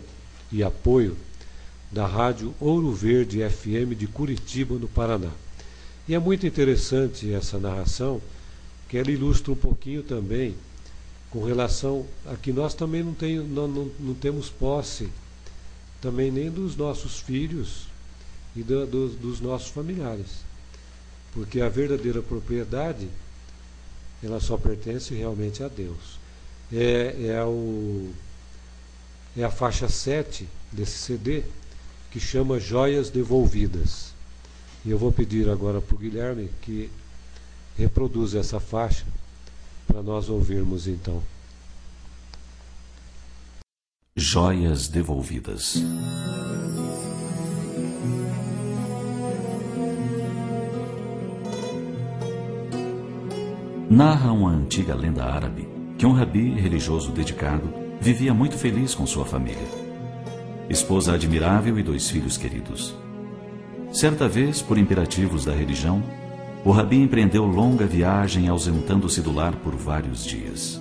e 0.50 0.62
apoio 0.62 1.14
da 1.92 2.06
Rádio 2.06 2.54
Ouro 2.58 2.90
Verde 2.92 3.46
FM 3.46 3.94
de 3.94 4.06
Curitiba, 4.06 4.76
no 4.76 4.88
Paraná. 4.88 5.30
E 6.08 6.14
é 6.14 6.18
muito 6.18 6.46
interessante 6.46 7.30
essa 7.32 7.58
narração, 7.58 8.20
que 8.88 8.96
ela 8.96 9.10
ilustra 9.10 9.52
um 9.52 9.56
pouquinho 9.56 10.02
também 10.02 10.54
com 11.28 11.44
relação 11.44 12.06
a 12.24 12.34
que 12.34 12.54
nós 12.54 12.72
também 12.72 13.02
não, 13.02 13.12
tem, 13.12 13.38
não, 13.40 13.68
não, 13.68 13.90
não 14.00 14.14
temos 14.14 14.48
posse 14.48 15.06
também 16.00 16.30
nem 16.30 16.50
dos 16.50 16.76
nossos 16.76 17.20
filhos 17.20 17.88
e 18.54 18.62
do, 18.62 18.86
do, 18.86 19.08
dos 19.10 19.38
nossos 19.38 19.68
familiares. 19.68 20.46
Porque 21.34 21.60
a 21.60 21.68
verdadeira 21.68 22.22
propriedade 22.22 23.06
ela 24.22 24.40
só 24.40 24.56
pertence 24.56 25.14
realmente 25.14 25.62
a 25.62 25.68
Deus. 25.68 26.18
É, 26.72 27.28
é, 27.28 27.44
o, 27.44 28.10
é 29.36 29.44
a 29.44 29.50
faixa 29.50 29.88
7 29.88 30.48
desse 30.72 30.98
CD 30.98 31.42
que 32.10 32.18
chama 32.18 32.58
Joias 32.58 33.10
Devolvidas. 33.10 34.14
E 34.84 34.90
eu 34.90 34.98
vou 34.98 35.12
pedir 35.12 35.48
agora 35.48 35.80
para 35.80 35.94
o 35.94 35.98
Guilherme 35.98 36.50
que 36.62 36.90
reproduza 37.76 38.38
essa 38.38 38.58
faixa 38.58 39.04
para 39.86 40.02
nós 40.02 40.28
ouvirmos 40.28 40.86
então. 40.86 41.22
Joias 44.16 44.88
Devolvidas. 44.88 45.76
Narra 53.88 54.32
uma 54.32 54.50
antiga 54.50 54.96
lenda 54.96 55.24
árabe 55.24 55.68
que 55.96 56.04
um 56.04 56.10
rabi 56.10 56.50
religioso 56.54 57.12
dedicado 57.12 57.72
vivia 58.00 58.34
muito 58.34 58.56
feliz 58.56 58.96
com 58.96 59.06
sua 59.06 59.24
família. 59.24 59.62
Esposa 60.68 61.14
admirável 61.14 61.78
e 61.78 61.84
dois 61.84 62.10
filhos 62.10 62.36
queridos. 62.36 62.96
Certa 63.92 64.28
vez, 64.28 64.60
por 64.60 64.76
imperativos 64.76 65.44
da 65.44 65.52
religião, 65.52 66.02
o 66.64 66.72
rabi 66.72 66.96
empreendeu 66.96 67.46
longa 67.46 67.86
viagem 67.86 68.48
ausentando-se 68.48 69.22
do 69.22 69.32
lar 69.32 69.54
por 69.54 69.76
vários 69.76 70.24
dias. 70.24 70.80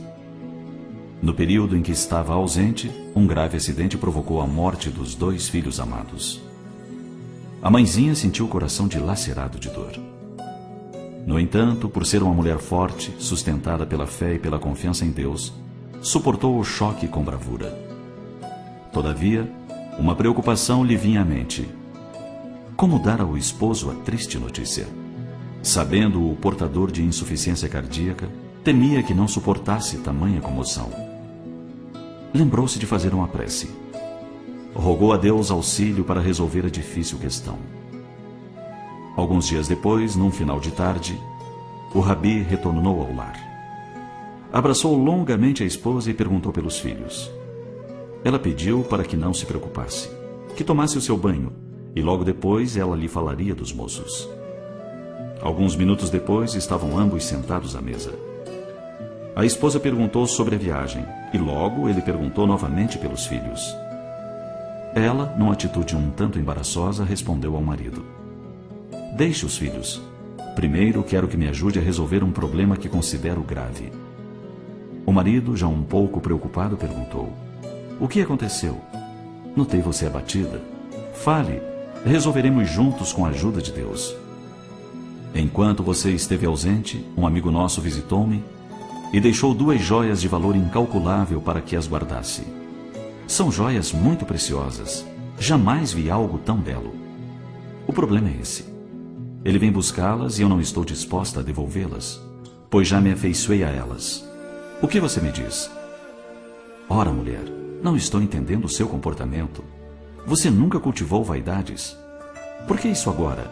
No 1.22 1.32
período 1.32 1.78
em 1.78 1.84
que 1.84 1.92
estava 1.92 2.34
ausente, 2.34 2.92
um 3.16 3.28
grave 3.28 3.56
acidente 3.56 4.00
provocou 4.00 4.42
a 4.42 4.48
morte 4.48 4.90
dos 4.90 5.14
dois 5.14 5.48
filhos 5.48 5.80
amados. 5.80 6.42
A 7.62 7.70
mãezinha 7.70 8.16
sentiu 8.16 8.46
o 8.46 8.50
coração 8.50 8.88
dilacerado 8.88 9.60
de 9.60 9.70
dor. 9.70 9.94
No 11.26 11.40
entanto, 11.40 11.90
por 11.90 12.06
ser 12.06 12.22
uma 12.22 12.34
mulher 12.34 12.60
forte, 12.60 13.12
sustentada 13.18 13.86
pela 13.86 14.06
fé 14.06 14.36
e 14.36 14.40
pela 14.40 14.60
confiança 14.60 15.04
em 15.04 15.10
Deus, 15.10 15.52
suportou 16.00 16.60
o 16.60 16.64
choque 16.64 17.08
com 17.08 17.24
bravura. 17.24 17.76
Todavia, 18.94 19.52
uma 19.98 20.16
preocupação 20.16 20.84
lhe 20.84 20.96
vinha 20.96 21.22
à 21.22 21.26
mente. 21.26 21.68
Como 22.76 23.00
dar 23.00 23.22
ao 23.22 23.36
esposo 23.36 23.90
a 23.90 23.96
triste 23.96 24.38
notícia? 24.38 24.88
Sabendo 25.64 26.30
o 26.30 26.36
portador 26.36 26.92
de 26.92 27.02
insuficiência 27.02 27.68
cardíaca, 27.68 28.30
temia 28.64 29.02
que 29.02 29.14
não 29.14 29.28
suportasse 29.28 29.98
tamanha 29.98 30.42
comoção. 30.42 30.92
Lembrou-se 32.34 32.78
de 32.78 32.86
fazer 32.86 33.16
uma 33.16 33.28
prece. 33.28 33.70
Rogou 34.76 35.12
a 35.12 35.18
Deus 35.18 35.50
auxílio 35.50 36.04
para 36.04 36.22
resolver 36.22 36.66
a 36.66 36.70
difícil 36.70 37.18
questão. 37.18 37.58
Alguns 39.16 39.48
dias 39.48 39.68
depois, 39.68 40.16
num 40.16 40.30
final 40.30 40.60
de 40.60 40.72
tarde, 40.72 41.18
o 41.94 42.00
rabi 42.02 42.42
retornou 42.42 43.02
ao 43.02 43.16
lar. 43.16 43.36
Abraçou 44.52 44.96
longamente 44.98 45.64
a 45.64 45.66
esposa 45.66 46.12
e 46.12 46.14
perguntou 46.14 46.52
pelos 46.52 46.78
filhos. 46.78 47.32
Ela 48.24 48.38
pediu 48.38 48.84
para 48.84 49.04
que 49.04 49.16
não 49.16 49.34
se 49.34 49.46
preocupasse, 49.46 50.10
que 50.56 50.64
tomasse 50.64 50.98
o 50.98 51.02
seu 51.02 51.16
banho, 51.16 51.54
e 51.96 52.02
logo 52.02 52.26
depois 52.26 52.76
ela 52.76 52.96
lhe 52.96 53.08
falaria 53.08 53.56
dos 53.56 53.72
moços. 53.72 54.28
Alguns 55.42 55.76
minutos 55.76 56.10
depois, 56.10 56.56
estavam 56.56 56.98
ambos 56.98 57.24
sentados 57.24 57.76
à 57.76 57.82
mesa. 57.82 58.14
A 59.36 59.46
esposa 59.46 59.80
perguntou 59.80 60.26
sobre 60.28 60.56
a 60.56 60.58
viagem, 60.58 61.06
e 61.34 61.38
logo 61.38 61.88
ele 61.88 62.02
perguntou 62.02 62.48
novamente 62.48 62.98
pelos 62.98 63.26
filhos. 63.26 63.76
Ela, 64.94 65.36
numa 65.38 65.54
atitude 65.54 65.96
um 65.96 66.10
tanto 66.10 66.40
embaraçosa, 66.40 67.04
respondeu 67.04 67.56
ao 67.56 67.62
marido. 67.62 68.25
Deixe 69.16 69.46
os 69.46 69.58
filhos. 69.58 70.02
Primeiro 70.56 71.04
quero 71.04 71.28
que 71.28 71.38
me 71.38 71.48
ajude 71.48 71.80
a 71.80 71.82
resolver 71.82 72.24
um 72.24 72.32
problema 72.32 72.78
que 72.78 72.90
considero 72.90 73.42
grave. 73.42 73.92
O 75.06 75.12
marido, 75.12 75.56
já 75.56 75.68
um 75.68 75.84
pouco 75.84 76.20
preocupado, 76.20 76.78
perguntou: 76.78 77.32
O 78.00 78.08
que 78.08 78.22
aconteceu? 78.22 78.80
Notei 79.56 79.82
você 79.82 80.06
abatida. 80.06 80.62
Fale, 81.14 81.62
resolveremos 82.06 82.70
juntos 82.70 83.14
com 83.14 83.26
a 83.26 83.30
ajuda 83.30 83.62
de 83.62 83.72
Deus. 83.72 84.16
Enquanto 85.34 85.84
você 85.84 86.12
esteve 86.12 86.46
ausente, 86.46 87.06
um 87.18 87.26
amigo 87.26 87.52
nosso 87.52 87.82
visitou-me 87.82 88.44
e 89.14 89.20
deixou 89.20 89.54
duas 89.54 89.82
joias 89.82 90.22
de 90.22 90.28
valor 90.28 90.56
incalculável 90.56 91.40
para 91.42 91.62
que 91.62 91.76
as 91.76 91.88
guardasse. 91.88 92.44
São 93.28 93.52
joias 93.52 93.92
muito 93.92 94.26
preciosas 94.26 95.06
Jamais 95.40 95.92
vi 95.92 96.10
algo 96.10 96.38
tão 96.40 96.58
belo. 96.58 96.94
O 97.86 97.94
problema 97.94 98.30
é 98.30 98.42
esse. 98.42 98.75
Ele 99.46 99.60
vem 99.60 99.72
buscá-las 99.72 100.40
e 100.40 100.42
eu 100.42 100.50
não 100.50 100.60
estou 100.60 100.84
disposta 100.84 101.40
a 101.40 101.44
devolvê-las, 101.44 102.20
pois 102.68 102.88
já 102.88 103.00
me 103.00 103.12
afeiçoei 103.12 103.64
a 103.64 103.70
elas. 103.70 104.28
O 104.82 104.88
que 104.88 105.00
você 105.00 105.22
me 105.22 105.32
diz? 105.32 105.70
Ora, 106.90 107.12
mulher, 107.12 107.44
não 107.84 107.96
estou 107.96 108.20
entendendo 108.20 108.66
o 108.66 108.70
seu 108.70 108.88
comportamento. 108.88 109.64
Você 110.26 110.50
nunca 110.50 110.80
cultivou 110.80 111.24
vaidades. 111.24 111.96
Por 112.68 112.80
que 112.80 112.88
isso 112.88 113.08
agora? 113.08 113.52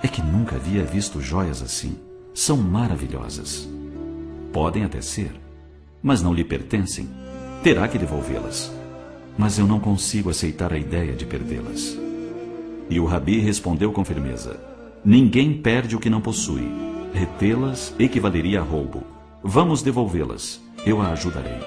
É 0.00 0.06
que 0.06 0.22
nunca 0.22 0.54
havia 0.54 0.84
visto 0.84 1.20
joias 1.20 1.60
assim. 1.60 1.96
São 2.32 2.56
maravilhosas. 2.56 3.68
Podem 4.52 4.84
até 4.84 5.00
ser, 5.00 5.32
mas 6.00 6.22
não 6.22 6.32
lhe 6.32 6.44
pertencem. 6.44 7.08
Terá 7.64 7.88
que 7.88 7.98
devolvê-las. 7.98 8.70
Mas 9.36 9.58
eu 9.58 9.66
não 9.66 9.80
consigo 9.80 10.30
aceitar 10.30 10.72
a 10.72 10.78
ideia 10.78 11.14
de 11.14 11.26
perdê-las. 11.26 11.96
E 12.92 13.00
o 13.00 13.06
Rabi 13.06 13.38
respondeu 13.38 13.90
com 13.90 14.04
firmeza: 14.04 14.60
Ninguém 15.02 15.54
perde 15.62 15.96
o 15.96 15.98
que 15.98 16.10
não 16.10 16.20
possui. 16.20 16.70
Retê-las 17.14 17.94
equivaleria 17.98 18.60
a 18.60 18.62
roubo. 18.62 19.02
Vamos 19.42 19.80
devolvê-las. 19.80 20.60
Eu 20.84 21.00
a 21.00 21.08
ajudarei. 21.08 21.58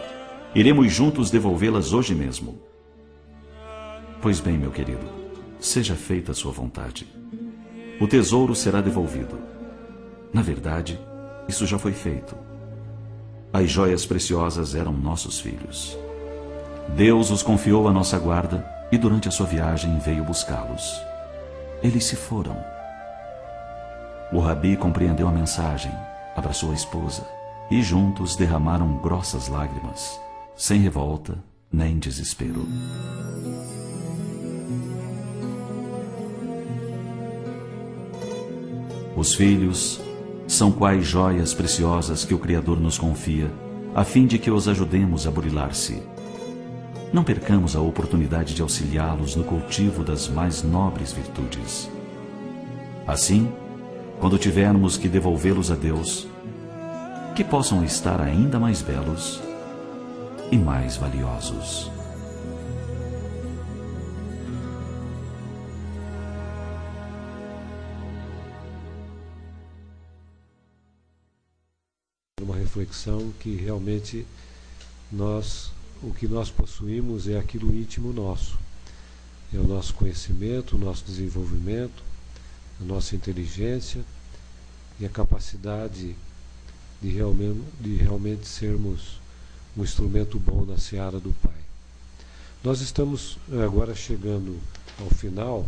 Iremos 0.54 0.94
juntos 0.94 1.32
devolvê-las 1.32 1.94
hoje 1.94 2.14
mesmo. 2.14 2.60
Pois 4.22 4.40
bem, 4.40 4.56
meu 4.56 4.70
querido, 4.70 5.08
seja 5.60 5.96
feita 5.96 6.32
a 6.32 6.36
sua 6.36 6.52
vontade. 6.52 7.08
O 8.00 8.08
tesouro 8.08 8.54
será 8.54 8.80
devolvido. 8.80 9.40
Na 10.32 10.44
verdade, 10.44 11.00
isso 11.48 11.66
já 11.66 11.80
foi 11.80 11.94
feito. 11.94 12.38
As 13.52 13.68
joias 13.68 14.06
preciosas 14.06 14.76
eram 14.76 14.94
nossos 14.94 15.40
filhos. 15.40 15.98
Deus 16.96 17.32
os 17.32 17.42
confiou 17.42 17.88
à 17.88 17.92
nossa 17.92 18.20
guarda 18.20 18.64
e 18.92 18.98
durante 19.00 19.28
a 19.28 19.32
sua 19.32 19.48
viagem 19.48 19.98
veio 19.98 20.24
buscá-los. 20.24 21.15
Eles 21.84 22.06
se 22.06 22.16
foram. 22.16 22.58
O 24.32 24.40
rabi 24.40 24.76
compreendeu 24.76 25.28
a 25.28 25.32
mensagem, 25.32 25.92
abraçou 26.36 26.72
a 26.72 26.74
esposa 26.74 27.26
e 27.70 27.82
juntos 27.82 28.36
derramaram 28.36 28.98
grossas 28.98 29.48
lágrimas, 29.48 30.20
sem 30.56 30.82
revolta 30.82 31.38
nem 31.72 32.00
desespero. 32.00 32.66
Os 39.16 39.34
filhos 39.34 40.02
são 40.48 40.72
quais 40.72 41.06
joias 41.06 41.54
preciosas 41.54 42.26
que 42.26 42.34
o 42.34 42.40
Criador 42.40 42.80
nos 42.80 42.98
confia, 42.98 43.52
a 43.94 44.04
fim 44.04 44.26
de 44.26 44.38
que 44.38 44.52
os 44.52 44.68
ajudemos 44.68 45.26
a 45.26 45.32
burilar-se 45.32 46.15
não 47.16 47.24
percamos 47.24 47.78
a 47.78 47.80
oportunidade 47.80 48.54
de 48.54 48.62
auxiliá-los 48.62 49.38
no 49.38 49.46
cultivo 49.46 50.04
das 50.04 50.28
mais 50.28 50.62
nobres 50.62 51.14
virtudes. 51.14 51.90
Assim, 53.08 53.50
quando 54.20 54.38
tivermos 54.38 54.98
que 54.98 55.08
devolvê-los 55.08 55.72
a 55.72 55.76
Deus, 55.76 56.28
que 57.34 57.42
possam 57.42 57.86
estar 57.86 58.20
ainda 58.20 58.60
mais 58.60 58.82
belos 58.82 59.40
e 60.52 60.58
mais 60.58 60.98
valiosos. 60.98 61.90
Uma 72.42 72.58
reflexão 72.58 73.32
que 73.40 73.56
realmente 73.56 74.28
nós 75.10 75.72
o 76.02 76.14
que 76.14 76.28
nós 76.28 76.50
possuímos 76.50 77.28
é 77.28 77.38
aquilo 77.38 77.74
íntimo 77.74 78.14
nosso. 78.14 78.58
É 79.54 79.58
o 79.58 79.68
nosso 79.68 79.94
conhecimento, 79.94 80.76
o 80.76 80.80
nosso 80.80 81.06
desenvolvimento, 81.06 82.04
a 82.82 82.84
nossa 82.84 83.16
inteligência 83.16 84.02
e 85.00 85.06
a 85.06 85.10
capacidade 85.10 86.16
de 87.02 87.10
realmente, 87.10 87.62
de 87.80 87.96
realmente 87.96 88.48
sermos 88.48 89.20
um 89.78 89.84
instrumento 89.84 90.40
bom 90.40 90.66
na 90.66 90.78
seara 90.78 91.20
do 91.20 91.32
Pai. 91.42 91.54
Nós 92.64 92.82
estamos 92.82 93.38
agora 93.64 93.94
chegando 93.94 94.60
ao 95.00 95.10
final, 95.10 95.68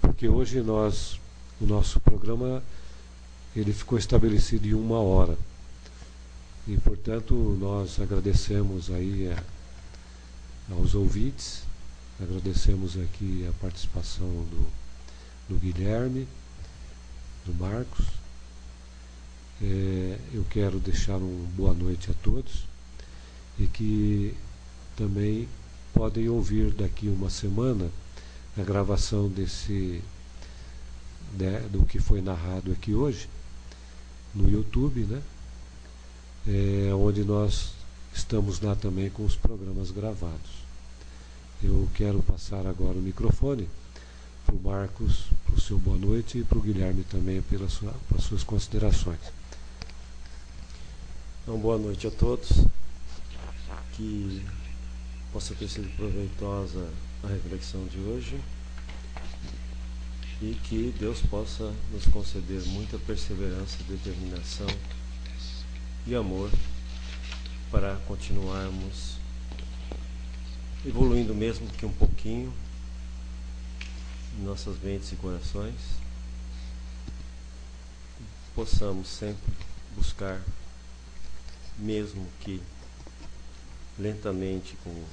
porque 0.00 0.28
hoje 0.28 0.60
nós, 0.60 1.18
o 1.60 1.66
nosso 1.66 1.98
programa, 2.00 2.62
ele 3.56 3.72
ficou 3.72 3.98
estabelecido 3.98 4.66
em 4.68 4.74
uma 4.74 5.00
hora. 5.00 5.36
E, 6.68 6.76
portanto, 6.76 7.34
nós 7.58 7.98
agradecemos 7.98 8.90
aí 8.90 9.32
a, 9.32 9.42
aos 10.74 10.94
ouvintes, 10.94 11.62
agradecemos 12.20 12.94
aqui 12.98 13.46
a 13.48 13.52
participação 13.54 14.28
do, 14.28 14.68
do 15.48 15.58
Guilherme, 15.58 16.28
do 17.46 17.54
Marcos. 17.54 18.04
É, 19.62 20.18
eu 20.34 20.44
quero 20.50 20.78
deixar 20.78 21.16
uma 21.16 21.48
boa 21.56 21.72
noite 21.72 22.10
a 22.10 22.14
todos 22.22 22.64
e 23.58 23.66
que 23.66 24.36
também 24.94 25.48
podem 25.94 26.28
ouvir 26.28 26.70
daqui 26.72 27.08
uma 27.08 27.30
semana 27.30 27.90
a 28.58 28.62
gravação 28.62 29.26
desse 29.26 30.02
né, 31.32 31.60
do 31.72 31.86
que 31.86 31.98
foi 31.98 32.20
narrado 32.20 32.72
aqui 32.72 32.92
hoje 32.92 33.26
no 34.34 34.50
YouTube, 34.50 35.00
né? 35.04 35.22
É, 36.48 36.94
onde 36.94 37.22
nós 37.24 37.72
estamos 38.14 38.60
lá 38.60 38.74
também 38.74 39.10
com 39.10 39.24
os 39.24 39.36
programas 39.36 39.90
gravados. 39.90 40.50
Eu 41.62 41.88
quero 41.94 42.22
passar 42.22 42.66
agora 42.66 42.96
o 42.96 43.02
microfone 43.02 43.68
para 44.46 44.54
o 44.54 44.60
Marcos, 44.60 45.26
para 45.44 45.56
o 45.56 45.60
seu 45.60 45.78
boa 45.78 45.98
noite, 45.98 46.38
e 46.38 46.44
para 46.44 46.56
o 46.56 46.62
Guilherme 46.62 47.04
também 47.04 47.42
pelas 47.42 47.72
sua, 47.72 47.94
suas 48.18 48.42
considerações. 48.42 49.20
Então, 51.42 51.58
boa 51.58 51.76
noite 51.76 52.06
a 52.06 52.10
todos. 52.10 52.48
Que 53.92 54.42
possa 55.32 55.54
ter 55.54 55.68
sido 55.68 55.94
proveitosa 55.96 56.88
a 57.24 57.26
reflexão 57.26 57.84
de 57.86 57.98
hoje 57.98 58.40
e 60.40 60.54
que 60.64 60.94
Deus 60.98 61.20
possa 61.22 61.74
nos 61.92 62.06
conceder 62.06 62.62
muita 62.68 62.96
perseverança, 63.00 63.76
determinação 63.88 64.68
e 66.08 66.14
amor 66.14 66.50
para 67.70 67.96
continuarmos 68.06 69.18
evoluindo 70.86 71.34
mesmo 71.34 71.68
que 71.68 71.84
um 71.84 71.92
pouquinho 71.92 72.50
nossas 74.38 74.78
mentes 74.78 75.12
e 75.12 75.16
corações. 75.16 75.74
Possamos 78.54 79.06
sempre 79.06 79.52
buscar 79.94 80.40
mesmo 81.76 82.26
que 82.40 82.62
lentamente 83.98 84.78
com 84.82 85.04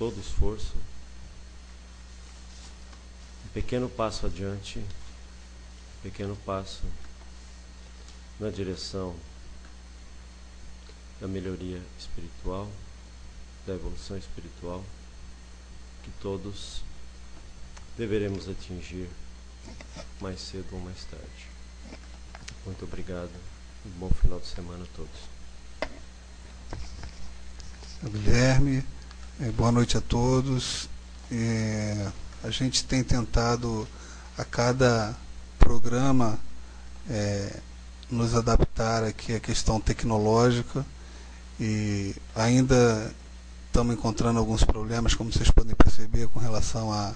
todo 0.00 0.18
esforço 0.18 0.74
um 3.44 3.48
pequeno 3.50 3.88
passo 3.88 4.26
adiante 4.26 4.80
um 4.80 6.02
pequeno 6.02 6.36
passo 6.44 6.82
na 8.40 8.50
direção 8.50 9.14
da 11.24 11.28
melhoria 11.28 11.80
espiritual, 11.98 12.68
da 13.66 13.72
evolução 13.72 14.14
espiritual, 14.18 14.84
que 16.02 16.10
todos 16.20 16.82
deveremos 17.96 18.46
atingir 18.46 19.08
mais 20.20 20.38
cedo 20.38 20.66
ou 20.72 20.80
mais 20.80 21.02
tarde. 21.04 21.48
Muito 22.66 22.84
obrigado 22.84 23.30
e 23.86 23.88
bom 23.98 24.10
final 24.10 24.38
de 24.38 24.48
semana 24.48 24.84
a 24.84 24.86
todos. 24.94 25.18
Guilherme, 28.02 28.84
é, 29.40 29.48
boa 29.52 29.72
noite 29.72 29.96
a 29.96 30.02
todos. 30.02 30.90
É, 31.32 32.12
a 32.42 32.50
gente 32.50 32.84
tem 32.84 33.02
tentado 33.02 33.88
a 34.36 34.44
cada 34.44 35.16
programa 35.58 36.38
é, 37.08 37.60
nos 38.10 38.34
adaptar 38.34 39.02
aqui 39.04 39.34
à 39.34 39.40
questão 39.40 39.80
tecnológica 39.80 40.84
e 41.60 42.14
ainda 42.34 43.12
estamos 43.66 43.94
encontrando 43.94 44.38
alguns 44.38 44.64
problemas, 44.64 45.14
como 45.14 45.32
vocês 45.32 45.50
podem 45.50 45.74
perceber, 45.74 46.28
com 46.28 46.38
relação 46.38 46.92
à, 46.92 47.12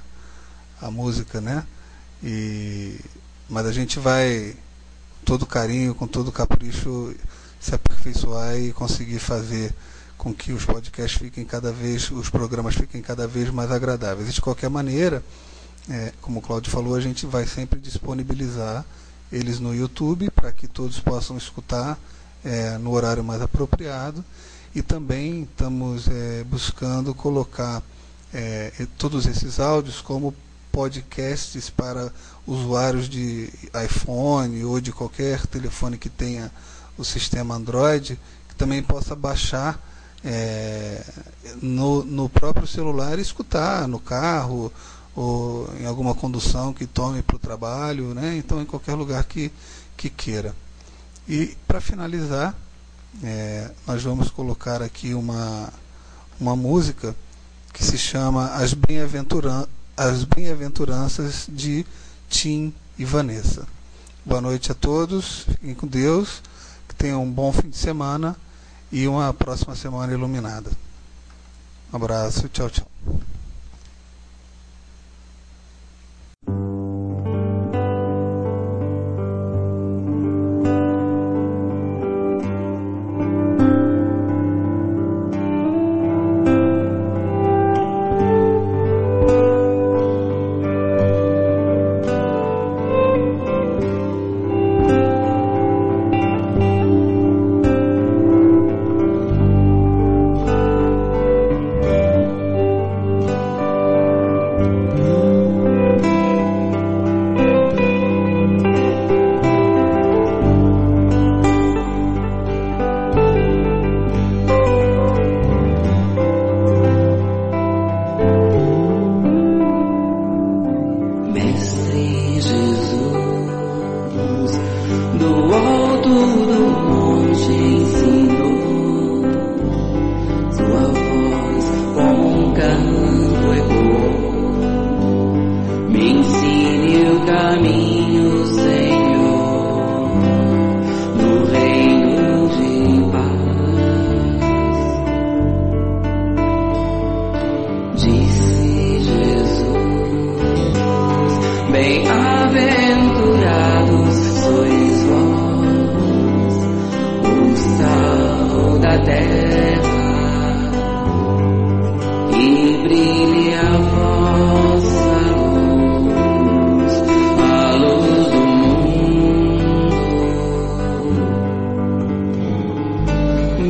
à 0.81 0.91
música, 0.91 1.41
né? 1.41 1.65
E, 2.23 2.99
mas 3.49 3.67
a 3.67 3.73
gente 3.73 3.99
vai, 3.99 4.57
com 5.21 5.25
todo 5.25 5.47
carinho, 5.47 5.95
com 5.95 6.07
todo 6.07 6.33
capricho, 6.33 7.15
se 7.61 7.75
aperfeiçoar 7.75 8.57
e 8.59 8.73
conseguir 8.73 9.19
fazer 9.19 9.75
com 10.17 10.35
que 10.35 10.53
os 10.53 10.65
podcasts 10.65 11.19
fiquem 11.21 11.45
cada 11.45 11.71
vez, 11.71 12.11
os 12.11 12.29
programas 12.29 12.75
fiquem 12.75 13.01
cada 13.01 13.27
vez 13.27 13.51
mais 13.51 13.71
agradáveis. 13.71 14.29
E 14.29 14.33
de 14.33 14.41
qualquer 14.41 14.69
maneira, 14.69 15.23
é, 15.89 16.13
como 16.21 16.41
o 16.41 16.43
Claudio 16.43 16.71
falou, 16.71 16.95
a 16.95 17.01
gente 17.01 17.25
vai 17.25 17.47
sempre 17.47 17.79
disponibilizar 17.79 18.85
eles 19.31 19.61
no 19.61 19.75
YouTube 19.75 20.31
para 20.31 20.51
que 20.51 20.67
todos 20.67 20.99
possam 20.99 21.37
escutar 21.37 21.99
é, 22.45 22.79
no 22.79 22.93
horário 22.93 23.25
mais 23.25 23.43
apropriado 23.43 24.25
e 24.75 24.83
também 24.83 25.43
estamos 25.43 26.07
é, 26.09 26.45
buscando 26.45 27.15
colocar 27.15 27.83
é, 28.33 28.73
todos 28.97 29.27
esses 29.27 29.59
áudios 29.59 30.01
como 30.01 30.35
podcasts 30.71 31.71
para 31.71 32.13
usuários 32.47 33.09
de 33.09 33.51
iPhone 33.85 34.65
ou 34.65 34.81
de 34.81 34.93
qualquer 34.93 35.47
telefone 35.47 35.99
que 35.99 36.09
tenha 36.09 36.51
o 36.97 37.05
sistema 37.05 37.55
Android, 37.55 38.19
que 38.49 38.55
também 38.55 38.83
possa 38.83 39.17
baixar 39.17 39.81
é, 40.25 41.03
no, 41.63 42.05
no 42.05 42.29
próprio 42.29 42.67
celular 42.67 43.19
e 43.19 43.23
escutar 43.23 43.89
no 43.89 43.99
carro 43.99 44.73
ou 45.15 45.69
em 45.81 45.87
alguma 45.87 46.15
condução 46.15 46.73
que 46.73 46.87
tome 46.87 47.23
para 47.23 47.37
o 47.37 47.41
trabalho, 47.41 48.15
né? 48.15 48.37
então 48.37 48.61
em 48.61 48.65
qualquer 48.65 48.95
lugar 48.95 49.25
que, 49.25 49.51
que 49.97 50.09
queira. 50.09 50.55
E 51.29 51.55
para 51.67 51.79
finalizar, 51.79 52.55
é, 53.23 53.71
nós 53.87 54.03
vamos 54.03 54.31
colocar 54.31 54.81
aqui 54.81 55.13
uma, 55.13 55.71
uma 56.41 56.57
música 56.57 57.15
que 57.73 57.85
se 57.85 57.99
chama 57.99 58.53
As, 58.53 58.73
Bem-aventuran 58.73 59.67
As 59.95 60.25
Bem-aventuranças 60.25 61.47
de 61.47 61.85
Tim 62.31 62.73
e 62.99 63.05
Vanessa. 63.05 63.67
Boa 64.25 64.41
noite 64.41 64.73
a 64.73 64.75
todos, 64.75 65.41
fiquem 65.41 65.75
com 65.75 65.87
Deus, 65.87 66.43
que 66.89 66.95
tenham 66.95 67.23
um 67.23 67.31
bom 67.31 67.53
fim 67.53 67.69
de 67.69 67.77
semana 67.77 68.35
e 68.91 69.07
uma 69.07 69.35
próxima 69.35 69.77
semana 69.77 70.11
iluminada. 70.11 70.71
Um 71.93 71.97
abraço, 71.97 72.49
tchau, 72.49 72.71
tchau. 72.71 72.89